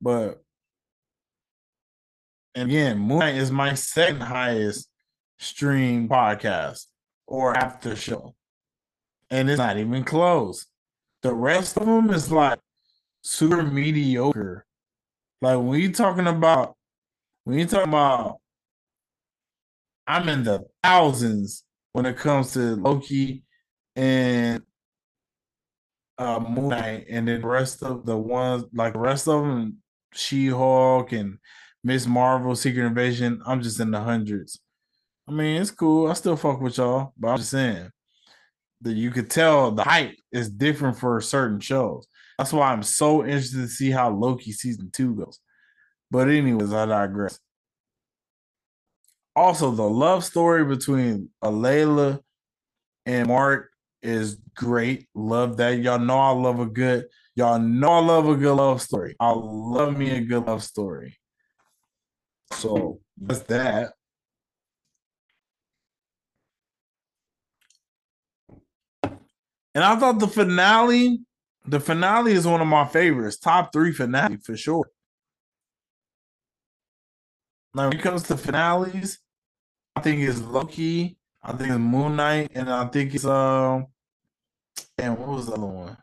But 0.00 0.40
and 2.54 2.68
again, 2.68 2.98
Moon 2.98 3.20
Knight 3.20 3.36
is 3.36 3.50
my 3.50 3.74
second 3.74 4.20
highest 4.20 4.88
stream 5.38 6.08
podcast 6.08 6.84
or 7.26 7.56
after 7.56 7.96
show. 7.96 8.34
And 9.30 9.50
it's 9.50 9.58
not 9.58 9.76
even 9.76 10.04
close. 10.04 10.66
The 11.22 11.34
rest 11.34 11.76
of 11.76 11.86
them 11.86 12.10
is 12.10 12.30
like 12.30 12.58
super 13.22 13.62
mediocre. 13.62 14.64
Like 15.42 15.58
when 15.58 15.80
you 15.80 15.92
talking 15.92 16.26
about 16.26 16.76
when 17.44 17.58
you 17.58 17.66
talking 17.66 17.88
about 17.88 18.38
I'm 20.06 20.28
in 20.28 20.44
the 20.44 20.64
thousands 20.82 21.64
when 21.92 22.06
it 22.06 22.16
comes 22.16 22.52
to 22.54 22.76
Loki 22.76 23.42
and 23.94 24.62
uh, 26.16 26.40
Moon 26.40 26.68
Knight, 26.68 27.06
and 27.10 27.28
then 27.28 27.40
the 27.42 27.46
rest 27.46 27.82
of 27.82 28.06
the 28.06 28.16
ones, 28.16 28.64
like 28.72 28.94
the 28.94 28.98
rest 28.98 29.28
of 29.28 29.42
them, 29.42 29.78
She 30.14 30.48
Hulk 30.48 31.12
and 31.12 31.38
Miss 31.84 32.06
Marvel, 32.06 32.56
Secret 32.56 32.86
Invasion. 32.86 33.40
I'm 33.46 33.62
just 33.62 33.80
in 33.80 33.90
the 33.90 34.00
hundreds. 34.00 34.58
I 35.28 35.32
mean, 35.32 35.60
it's 35.60 35.70
cool. 35.70 36.10
I 36.10 36.14
still 36.14 36.36
fuck 36.36 36.60
with 36.60 36.78
y'all, 36.78 37.12
but 37.18 37.28
I'm 37.28 37.36
just 37.38 37.50
saying 37.50 37.90
that 38.82 38.94
you 38.94 39.10
could 39.10 39.30
tell 39.30 39.70
the 39.72 39.82
hype 39.82 40.16
is 40.32 40.48
different 40.50 40.98
for 40.98 41.20
certain 41.20 41.60
shows. 41.60 42.06
That's 42.38 42.52
why 42.52 42.72
I'm 42.72 42.82
so 42.82 43.24
interested 43.24 43.62
to 43.62 43.68
see 43.68 43.90
how 43.90 44.10
Loki 44.10 44.52
season 44.52 44.90
two 44.92 45.14
goes. 45.14 45.40
But 46.10 46.28
anyways, 46.28 46.72
I 46.72 46.86
digress. 46.86 47.38
Also, 49.34 49.70
the 49.70 49.88
love 49.88 50.24
story 50.24 50.64
between 50.64 51.30
Alayla 51.42 52.20
and 53.06 53.28
Mark 53.28 53.70
is 54.02 54.38
great. 54.54 55.08
Love 55.14 55.56
that. 55.58 55.78
Y'all 55.78 55.98
know 55.98 56.18
I 56.18 56.30
love 56.30 56.60
a 56.60 56.66
good, 56.66 57.06
y'all 57.34 57.58
know 57.58 57.92
I 57.92 58.00
love 58.00 58.28
a 58.28 58.36
good 58.36 58.54
love 58.54 58.80
story. 58.80 59.16
I 59.18 59.30
love 59.30 59.96
me 59.96 60.10
a 60.10 60.20
good 60.20 60.46
love 60.46 60.62
story. 60.62 61.18
So 62.52 63.00
that's 63.16 63.40
that. 63.40 63.92
And 69.74 69.84
I 69.84 69.96
thought 69.96 70.18
the 70.18 70.28
finale, 70.28 71.20
the 71.66 71.80
finale 71.80 72.32
is 72.32 72.46
one 72.46 72.60
of 72.60 72.66
my 72.66 72.84
favorites. 72.86 73.38
Top 73.38 73.72
three 73.72 73.92
finale 73.92 74.38
for 74.38 74.56
sure. 74.56 74.90
Now, 77.74 77.88
when 77.88 77.98
it 77.98 78.02
comes 78.02 78.22
to 78.24 78.36
finales, 78.36 79.18
I 79.94 80.00
think 80.00 80.20
it's 80.20 80.40
Loki, 80.40 81.16
I 81.42 81.52
think 81.52 81.70
it's 81.70 81.78
Moon 81.78 82.16
Knight, 82.16 82.50
and 82.54 82.70
I 82.70 82.86
think 82.86 83.14
it's 83.14 83.24
um. 83.24 83.86
And 84.96 85.18
what 85.18 85.28
was 85.28 85.46
the 85.46 85.52
other 85.52 85.66
one? 85.66 85.96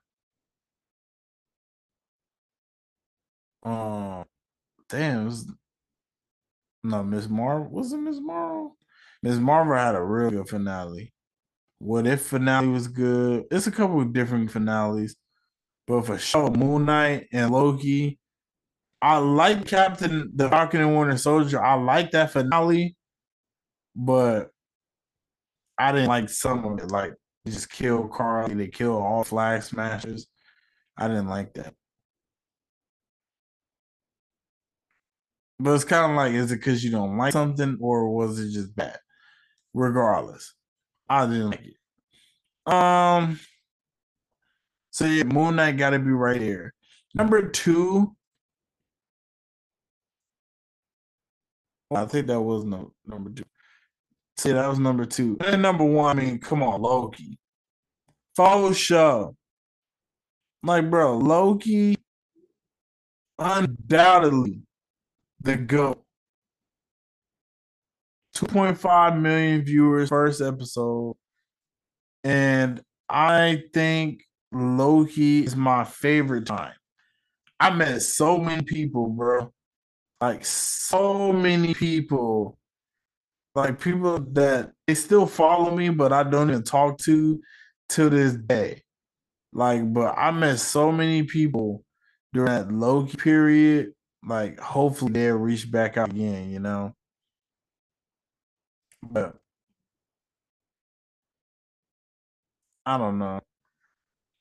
Um, 3.63 4.26
damn, 4.88 5.24
it 5.24 5.26
was 5.26 5.51
no 6.84 7.03
Miss 7.03 7.28
Marvel. 7.28 7.70
Was 7.70 7.91
it 7.91 7.97
Miss 7.97 8.20
Marvel? 8.20 8.78
Miss 9.24 9.38
Marvel 9.38 9.76
had 9.76 9.95
a 9.95 10.01
real 10.01 10.30
good 10.30 10.47
finale. 10.47 11.11
What 11.80 12.07
if 12.07 12.21
finale 12.21 12.67
was 12.67 12.88
good? 12.88 13.45
It's 13.51 13.67
a 13.67 13.71
couple 13.71 14.01
of 14.01 14.13
different 14.13 14.51
finales, 14.51 15.15
but 15.88 16.05
for 16.05 16.17
sure, 16.17 16.49
Moon 16.51 16.86
Knight 16.86 17.28
and 17.32 17.51
Loki. 17.51 18.19
I 19.01 19.17
like 19.17 19.67
Captain 19.67 20.32
the 20.34 20.49
Falcon 20.49 20.82
and 20.82 20.97
Winter 20.97 21.17
Soldier. 21.17 21.63
I 21.63 21.76
like 21.76 22.11
that 22.11 22.32
finale, 22.32 22.95
but 23.95 24.49
I 25.78 25.91
didn't 25.91 26.07
like 26.07 26.30
some 26.30 26.65
of 26.65 26.80
it. 26.80 26.91
Like 26.91 27.13
they 27.43 27.51
just 27.51 27.69
kill 27.69 28.07
Carl, 28.07 28.47
they 28.47 28.67
kill 28.67 28.97
all 28.97 29.23
Flag 29.23 29.61
Smashers. 29.61 30.28
I 30.97 31.07
didn't 31.07 31.28
like 31.28 31.53
that. 31.55 31.73
But 35.59 35.76
it's 35.76 35.84
kind 35.84 36.11
of 36.11 36.17
like, 36.17 36.34
is 36.34 36.51
it 36.51 36.57
because 36.57 36.84
you 36.84 36.91
don't 36.91 37.17
like 37.17 37.34
something, 37.34 37.78
or 37.80 38.09
was 38.13 38.39
it 38.39 38.51
just 38.51 38.76
bad? 38.76 38.97
Regardless, 39.73 40.53
I 41.10 41.26
didn't 41.26 41.51
like 41.51 41.66
it. 41.66 42.74
Um. 42.74 43.39
So 44.91 45.06
yeah, 45.06 45.24
Moon 45.24 45.58
Knight 45.58 45.78
got 45.78 45.91
to 45.91 45.99
be 45.99 46.12
right 46.12 46.41
here. 46.41 46.74
Number 47.14 47.49
two. 47.49 48.16
I 51.93 52.06
think 52.06 52.28
that 52.28 52.41
was 52.41 52.66
no 52.66 52.91
number 53.06 53.30
two. 53.30 53.45
See, 54.38 54.51
that 54.51 54.68
was 54.68 54.80
number 54.80 55.06
two. 55.06 55.38
And 55.45 55.62
number 55.62 55.86
one, 55.86 56.20
I 56.20 56.24
mean, 56.24 56.39
come 56.39 56.64
on, 56.64 56.82
Loki. 56.82 57.38
Follow 58.36 58.74
show. 58.74 59.36
Like, 60.64 60.89
bro, 60.89 61.18
Loki 61.18 61.97
undoubtedly 63.38 64.62
the 65.41 65.56
GOAT. 65.58 66.05
2.5 68.36 69.19
million 69.19 69.63
viewers 69.63 70.09
first 70.09 70.41
episode. 70.41 71.15
And 72.23 72.81
I 73.09 73.63
think 73.73 74.23
Loki 74.51 75.43
is 75.45 75.55
my 75.55 75.83
favorite 75.83 76.45
time. 76.45 76.73
I 77.59 77.69
met 77.71 78.01
so 78.01 78.38
many 78.38 78.63
people, 78.63 79.07
bro. 79.07 79.51
Like 80.19 80.45
so 80.45 81.31
many 81.31 81.73
people. 81.73 82.57
Like 83.53 83.79
people 83.79 84.19
that 84.33 84.71
they 84.88 84.95
still 84.95 85.25
follow 85.25 85.75
me, 85.75 85.89
but 85.89 86.11
I 86.11 86.23
don't 86.23 86.49
even 86.49 86.63
talk 86.63 86.97
to 86.99 87.39
to 87.89 88.09
this 88.09 88.33
day. 88.33 88.81
Like, 89.53 89.93
but 89.93 90.15
I 90.17 90.31
met 90.31 90.59
so 90.59 90.91
many 90.91 91.23
people 91.23 91.83
during 92.33 92.51
that 92.51 92.71
Loki 92.71 93.15
period. 93.15 93.93
Like, 94.27 94.59
hopefully 94.59 95.13
they'll 95.13 95.36
reach 95.36 95.71
back 95.71 95.95
out 95.97 96.09
again, 96.09 96.49
you 96.49 96.59
know. 96.59 96.95
But 99.10 99.36
I 102.86 102.97
don't 102.97 103.20
know. 103.20 103.41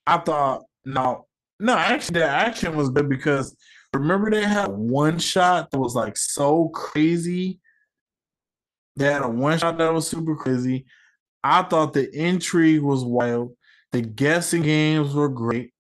I 0.07 0.19
thought 0.19 0.65
no, 0.85 1.27
no, 1.59 1.77
actually 1.77 2.21
the 2.21 2.27
action 2.27 2.77
was 2.77 2.91
good 2.91 3.09
because 3.09 3.57
remember 3.93 4.31
they 4.31 4.45
had 4.45 4.69
one 4.69 5.19
shot 5.19 5.71
that 5.71 5.79
was 5.79 5.95
like 5.95 6.17
so 6.17 6.69
crazy. 6.69 7.61
They 8.97 9.07
had 9.07 9.23
a 9.23 9.29
one 9.29 9.59
shot 9.59 9.79
that 9.79 9.93
was 9.93 10.09
super 10.09 10.37
crazy. 10.37 10.87
I 11.43 11.62
thought 11.62 11.93
the 11.93 12.11
intrigue 12.12 12.83
was 12.83 13.05
wild. 13.05 13.57
The 13.93 14.03
guessing 14.03 14.62
games 14.62 15.15
were 15.15 15.29
great. 15.29 15.73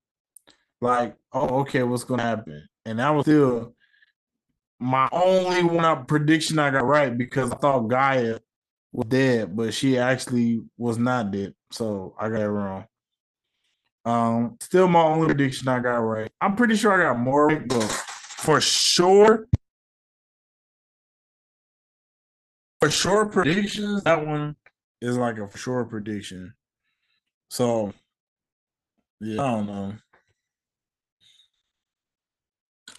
Like, 0.80 1.16
oh, 1.32 1.60
okay, 1.60 1.82
what's 1.82 2.04
gonna 2.04 2.22
happen? 2.22 2.68
And 2.84 2.98
that 2.98 3.10
was 3.10 3.24
still 3.24 3.74
my 4.78 5.08
only 5.12 5.62
one 5.62 5.84
uh, 5.84 5.96
prediction 6.04 6.58
I 6.58 6.70
got 6.70 6.84
right 6.84 7.16
because 7.16 7.50
I 7.50 7.56
thought 7.56 7.88
Gaia 7.88 8.38
was 8.94 9.08
dead, 9.08 9.56
but 9.56 9.74
she 9.74 9.98
actually 9.98 10.62
was 10.78 10.98
not 10.98 11.32
dead. 11.32 11.52
So 11.72 12.14
I 12.18 12.28
got 12.28 12.40
it 12.40 12.48
wrong. 12.48 12.86
Um, 14.04 14.56
still 14.60 14.86
my 14.86 15.02
only 15.02 15.26
prediction 15.26 15.66
I 15.66 15.80
got 15.80 15.96
right. 15.96 16.30
I'm 16.40 16.54
pretty 16.54 16.76
sure 16.76 16.92
I 16.92 17.12
got 17.12 17.18
more 17.18 17.48
right, 17.48 17.66
but 17.66 17.82
for 17.82 18.60
sure, 18.60 19.48
for 22.80 22.90
sure 22.90 23.26
predictions, 23.26 24.04
that 24.04 24.24
one 24.24 24.54
is 25.00 25.16
like 25.16 25.38
a 25.38 25.58
sure 25.58 25.84
prediction. 25.84 26.54
So 27.50 27.92
yeah, 29.20 29.42
I 29.42 29.50
don't 29.50 29.66
know. 29.66 29.94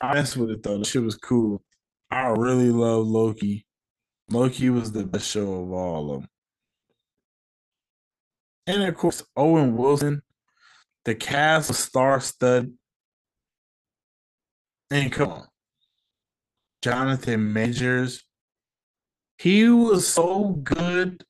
I 0.01 0.13
messed 0.15 0.35
with 0.35 0.49
it 0.49 0.63
though. 0.63 0.79
The 0.79 0.85
shit 0.85 1.03
was 1.03 1.15
cool. 1.15 1.61
I 2.11 2.27
really 2.29 2.71
love 2.71 3.05
Loki. 3.05 3.65
Loki 4.29 4.69
was 4.69 4.91
the 4.91 5.05
best 5.05 5.29
show 5.29 5.63
of 5.63 5.71
all 5.71 6.11
of 6.15 6.21
them. 6.21 6.29
And 8.67 8.83
of 8.83 8.95
course, 8.95 9.23
Owen 9.35 9.77
Wilson 9.77 10.21
the 11.05 11.13
cast 11.15 11.69
was 11.69 11.77
star 11.77 12.19
stud. 12.19 12.73
And 14.91 15.11
come 15.11 15.31
on. 15.31 15.47
Jonathan 16.81 17.53
Majors. 17.53 18.23
He 19.37 19.69
was 19.69 20.07
so 20.07 20.49
good. 20.63 21.23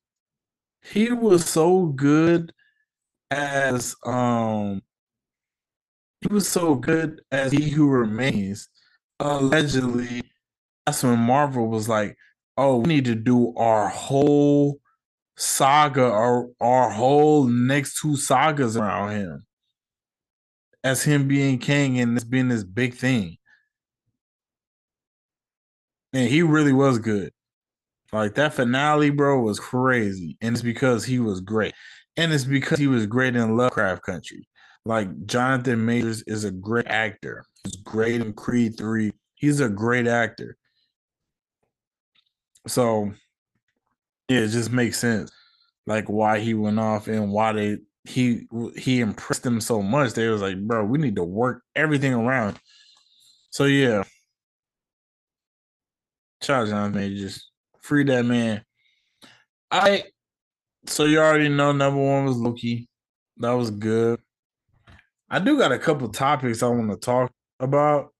He 0.82 1.12
was 1.12 1.46
so 1.46 1.88
good 1.88 2.54
as 3.32 3.96
um 4.06 4.82
he 6.22 6.34
was 6.34 6.48
so 6.48 6.76
good 6.76 7.22
as 7.32 7.52
he 7.52 7.70
who 7.70 7.90
remains. 7.90 8.70
Allegedly, 9.20 10.22
that's 10.86 11.04
when 11.04 11.20
Marvel 11.20 11.68
was 11.68 11.88
like, 11.90 12.18
oh, 12.58 12.78
we 12.78 12.88
need 12.88 13.06
to 13.06 13.16
do 13.16 13.54
our 13.56 13.88
whole 13.90 14.80
saga, 15.38 16.04
our 16.06 16.48
our 16.60 16.90
whole 16.90 17.46
next 17.46 18.00
two 18.00 18.16
sagas 18.16 18.78
around 18.78 19.12
him 19.12 19.46
as 20.86 21.02
him 21.04 21.28
being 21.28 21.58
Kang 21.58 22.00
and 22.00 22.16
it's 22.16 22.26
this 22.30 22.64
big 22.64 22.94
thing. 22.94 23.38
And 26.14 26.30
he 26.30 26.44
really 26.44 26.72
was 26.72 27.00
good. 27.00 27.32
Like 28.14 28.36
that 28.36 28.54
finale, 28.54 29.10
bro, 29.10 29.42
was 29.42 29.60
crazy. 29.60 30.38
And 30.42 30.56
it's 30.56 30.62
because 30.62 31.04
he 31.04 31.20
was 31.20 31.42
great. 31.42 31.74
And 32.16 32.32
it's 32.32 32.46
because 32.46 32.78
he 32.78 32.88
was 32.88 33.08
great 33.08 33.36
in 33.36 33.58
Lovecraft 33.58 34.04
Country. 34.04 34.48
Like 34.86 35.26
Jonathan 35.26 35.84
Majors 35.84 36.24
is 36.28 36.44
a 36.44 36.52
great 36.52 36.88
actor. 36.88 37.44
He's 37.64 37.78
great 37.78 38.22
in 38.22 38.34
Creed 38.34 38.78
3. 38.78 39.12
He's 39.34 39.60
a 39.60 39.68
great 39.68 40.08
actor. 40.08 40.56
So 42.68 43.12
yeah, 44.30 44.40
it 44.40 44.50
just 44.50 44.72
makes 44.72 45.00
sense. 45.00 45.32
Like 45.86 46.06
why 46.06 46.40
he 46.40 46.54
went 46.54 46.80
off 46.80 47.08
and 47.08 47.32
why 47.32 47.54
they 47.54 47.78
he 48.06 48.48
he 48.76 49.02
impressed 49.02 49.44
them 49.44 49.62
so 49.62 49.82
much. 49.82 50.14
They 50.14 50.28
was 50.28 50.42
like, 50.42 50.60
bro, 50.60 50.84
we 50.86 50.98
need 50.98 51.16
to 51.16 51.24
work 51.24 51.62
everything 51.76 52.14
around. 52.14 52.60
So 53.52 53.66
yeah. 53.66 54.04
Charles 56.42 56.70
John 56.70 56.94
just 56.94 57.50
Free 57.82 58.04
that 58.06 58.26
man. 58.26 58.64
I 59.70 60.06
so 60.88 61.06
you 61.06 61.20
already 61.20 61.50
know 61.50 61.72
number 61.72 62.02
one 62.02 62.26
was 62.26 62.38
Loki. 62.38 62.88
That 63.38 63.52
was 63.52 63.70
good. 63.70 64.20
I 65.30 65.40
do 65.40 65.58
got 65.58 65.72
a 65.72 65.80
couple 65.80 66.10
topics 66.10 66.64
I 66.64 66.68
want 66.68 66.92
to 66.92 66.98
talk 66.98 67.32
about 67.60 68.14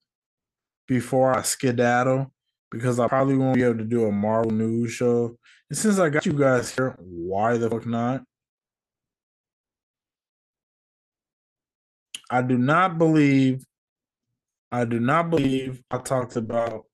before 0.88 1.36
I 1.36 1.42
skedaddle 1.42 2.32
because 2.76 3.00
I 3.00 3.08
probably 3.08 3.38
won't 3.38 3.56
be 3.56 3.64
able 3.64 3.78
to 3.78 3.86
do 3.86 4.06
a 4.06 4.12
Marvel 4.12 4.52
news 4.52 4.92
show. 4.92 5.38
And 5.70 5.78
since 5.78 5.98
I 5.98 6.10
got 6.10 6.26
you 6.26 6.34
guys 6.34 6.76
here, 6.76 6.96
why 7.00 7.58
the 7.58 7.70
fuck 7.70 7.86
not? 7.86 8.24
I 12.30 12.42
do 12.42 12.58
not 12.58 12.98
believe, 12.98 13.64
I 14.72 14.84
do 14.84 15.00
not 15.00 15.30
believe 15.30 15.82
I 15.90 16.00
talked 16.00 16.36
about 16.36 16.86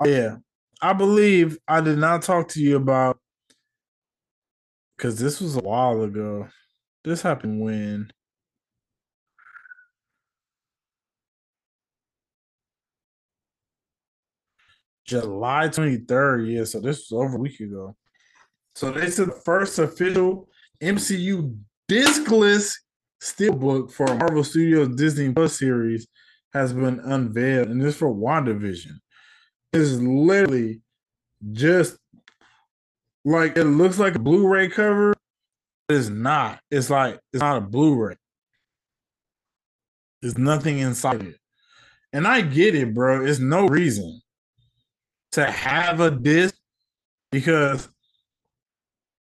oh, 0.00 0.08
yeah. 0.08 0.36
I 0.80 0.92
believe 0.92 1.58
I 1.66 1.80
did 1.80 1.98
not 1.98 2.22
talk 2.22 2.48
to 2.50 2.60
you 2.60 2.76
about 2.76 3.18
because 4.96 5.18
this 5.18 5.40
was 5.40 5.56
a 5.56 5.60
while 5.60 6.02
ago. 6.02 6.46
This 7.02 7.22
happened 7.22 7.60
when 7.60 8.10
July 15.04 15.68
23rd. 15.68 16.52
Yeah, 16.52 16.64
so 16.64 16.80
this 16.80 17.10
was 17.10 17.12
over 17.12 17.36
a 17.36 17.40
week 17.40 17.60
ago. 17.60 17.96
So 18.74 18.90
this 18.90 19.18
is 19.18 19.26
the 19.26 19.32
first 19.32 19.78
official 19.78 20.48
MCU 20.82 21.56
discless 21.88 22.74
steelbook 23.22 23.92
for 23.92 24.06
Marvel 24.16 24.44
Studios 24.44 24.94
Disney 24.96 25.32
Plus 25.32 25.58
series 25.58 26.06
has 26.52 26.72
been 26.72 27.00
unveiled, 27.00 27.68
and 27.68 27.80
this 27.80 27.96
for 27.96 28.14
WandaVision. 28.14 28.92
It's 29.72 29.92
literally 29.92 30.80
just 31.52 31.96
like 33.24 33.56
it 33.56 33.64
looks 33.64 33.98
like 33.98 34.14
a 34.14 34.20
Blu-ray 34.20 34.68
cover. 34.68 35.14
It's 35.88 36.08
not. 36.08 36.60
It's 36.70 36.90
like 36.90 37.18
it's 37.32 37.40
not 37.40 37.58
a 37.58 37.60
Blu-ray. 37.60 38.16
There's 40.22 40.38
nothing 40.38 40.78
inside 40.78 41.22
it. 41.22 41.36
And 42.12 42.26
I 42.26 42.40
get 42.40 42.74
it, 42.74 42.94
bro. 42.94 43.26
It's 43.26 43.40
no 43.40 43.66
reason 43.66 44.22
to 45.34 45.50
have 45.50 45.98
a 46.00 46.10
disc 46.12 46.54
because 47.32 47.88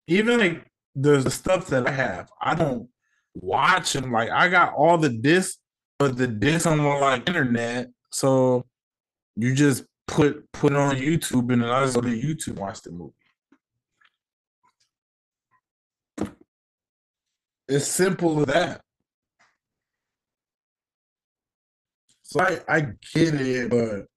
even 0.08 0.39
like 0.39 0.66
the 0.95 1.18
the 1.18 1.32
stuff 1.32 1.68
that 1.68 1.86
I 1.86 1.91
have, 1.91 2.30
I 2.41 2.55
don't 2.55 2.89
watch 3.36 3.93
them. 3.93 4.12
Like 4.12 4.30
I 4.30 4.47
got 4.47 4.74
all 4.74 4.97
the 4.97 5.10
discs, 5.10 5.60
but 5.99 6.16
the 6.18 6.28
discs 6.28 6.66
on 6.66 6.80
like 6.80 7.28
internet. 7.28 7.89
So 8.12 8.66
you 9.36 9.53
just 9.53 9.84
put 10.08 10.49
put 10.53 10.72
it 10.72 10.78
on 10.78 10.95
YouTube 10.95 11.51
and 11.51 11.66
I 11.66 11.84
just 11.84 11.95
go 11.95 12.01
to 12.01 12.08
YouTube 12.08 12.55
watch 12.55 12.82
the 12.82 12.91
movie. 12.91 13.14
It's 17.68 17.86
simple 17.86 18.39
as 18.39 18.45
that. 18.45 18.82
So 22.24 22.39
I, 22.41 22.60
I 22.70 22.80
get 23.14 23.36
it, 23.36 23.70
but 23.70 24.08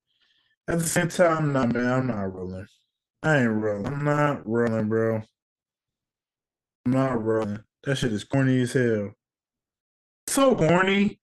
at 0.67 0.79
the 0.79 0.85
same 0.85 1.09
time, 1.09 1.53
no 1.53 1.65
man, 1.67 1.91
I'm 1.91 2.07
not 2.07 2.33
rolling. 2.33 2.67
I 3.23 3.41
ain't 3.41 3.49
rolling. 3.49 3.85
I'm 3.85 4.03
not 4.03 4.47
rolling, 4.47 4.87
bro. 4.87 5.21
I'm 6.85 6.91
not 6.91 7.23
rolling. 7.23 7.59
That 7.83 7.97
shit 7.97 8.13
is 8.13 8.23
corny 8.23 8.61
as 8.61 8.73
hell. 8.73 9.11
So 10.27 10.55
corny. 10.55 11.19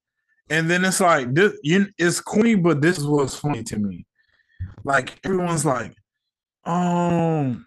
And 0.49 0.69
then 0.69 0.83
it's 0.85 0.99
like 0.99 1.33
this 1.33 1.53
you 1.63 1.87
it's 1.97 2.19
corny, 2.19 2.55
but 2.55 2.81
this 2.81 2.97
is 2.97 3.05
what's 3.05 3.35
funny 3.35 3.63
to 3.63 3.77
me. 3.77 4.05
Like 4.83 5.19
everyone's 5.23 5.65
like, 5.65 5.95
oh 6.65 7.57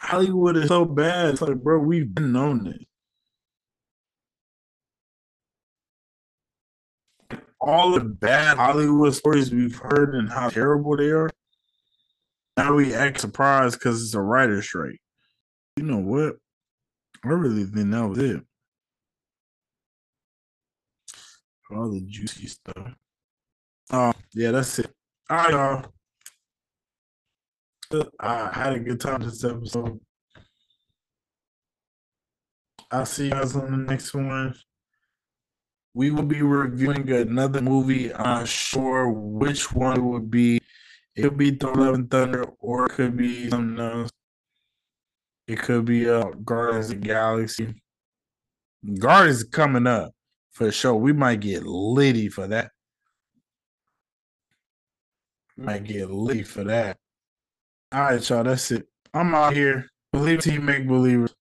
Hollywood 0.00 0.56
is 0.56 0.68
so 0.68 0.84
bad. 0.84 1.30
It's 1.30 1.42
like, 1.42 1.56
bro, 1.56 1.78
we've 1.78 2.12
been 2.14 2.32
known 2.32 2.64
this. 2.64 2.84
All 7.60 7.92
the 7.92 8.00
bad 8.00 8.56
Hollywood 8.56 9.14
stories 9.14 9.50
we've 9.50 9.76
heard 9.76 10.14
and 10.14 10.30
how 10.30 10.48
terrible 10.48 10.96
they 10.96 11.10
are. 11.10 11.30
Now 12.56 12.74
we 12.74 12.94
act 12.94 13.20
surprised 13.20 13.78
because 13.78 14.02
it's 14.02 14.14
a 14.14 14.20
writer's 14.20 14.66
strike. 14.66 15.00
You 15.76 15.84
know 15.84 15.98
what? 15.98 16.36
I 17.24 17.28
really 17.28 17.64
think 17.64 17.90
that 17.90 18.08
was 18.08 18.18
it. 18.18 18.42
All 21.70 21.90
the 21.90 22.00
juicy 22.00 22.46
stuff. 22.48 22.94
Oh, 23.92 24.12
yeah, 24.34 24.50
that's 24.50 24.78
it. 24.78 24.92
All 25.28 25.36
right, 25.36 25.50
y'all. 25.50 25.84
I 28.18 28.50
had 28.52 28.72
a 28.74 28.80
good 28.80 29.00
time 29.00 29.22
this 29.22 29.44
episode. 29.44 30.00
I'll 32.90 33.06
see 33.06 33.24
you 33.26 33.30
guys 33.30 33.54
on 33.54 33.70
the 33.70 33.76
next 33.76 34.14
one 34.14 34.54
we 35.94 36.10
will 36.10 36.22
be 36.22 36.42
reviewing 36.42 37.10
another 37.10 37.60
movie. 37.60 38.14
I'm 38.14 38.46
sure 38.46 39.10
which 39.10 39.72
one 39.72 40.08
would 40.10 40.30
be. 40.30 40.60
It 41.16 41.22
could 41.22 41.36
be 41.36 41.50
Thor 41.52 41.74
Love 41.74 41.94
and 41.94 42.10
Thunder, 42.10 42.44
or 42.60 42.86
it 42.86 42.92
could 42.92 43.16
be 43.16 43.50
something 43.50 43.84
else. 43.84 44.10
It 45.48 45.58
could 45.58 45.84
be 45.84 46.08
uh 46.08 46.30
Guardians 46.44 46.90
of 46.90 47.00
the 47.00 47.06
Galaxy. 47.08 47.74
Guardians 48.98 49.44
coming 49.44 49.86
up 49.86 50.12
for 50.52 50.70
sure. 50.70 50.94
We 50.94 51.12
might 51.12 51.40
get 51.40 51.64
litty 51.64 52.28
for 52.28 52.46
that. 52.46 52.70
Might 55.56 55.84
get 55.84 56.08
litty 56.08 56.44
for 56.44 56.64
that. 56.64 56.96
All 57.92 58.02
right, 58.02 58.28
y'all. 58.28 58.44
That's 58.44 58.70
it. 58.70 58.86
I'm 59.12 59.34
out 59.34 59.52
here. 59.52 59.90
Believe 60.12 60.40
team 60.40 60.64
make 60.64 60.86
believers. 60.86 61.34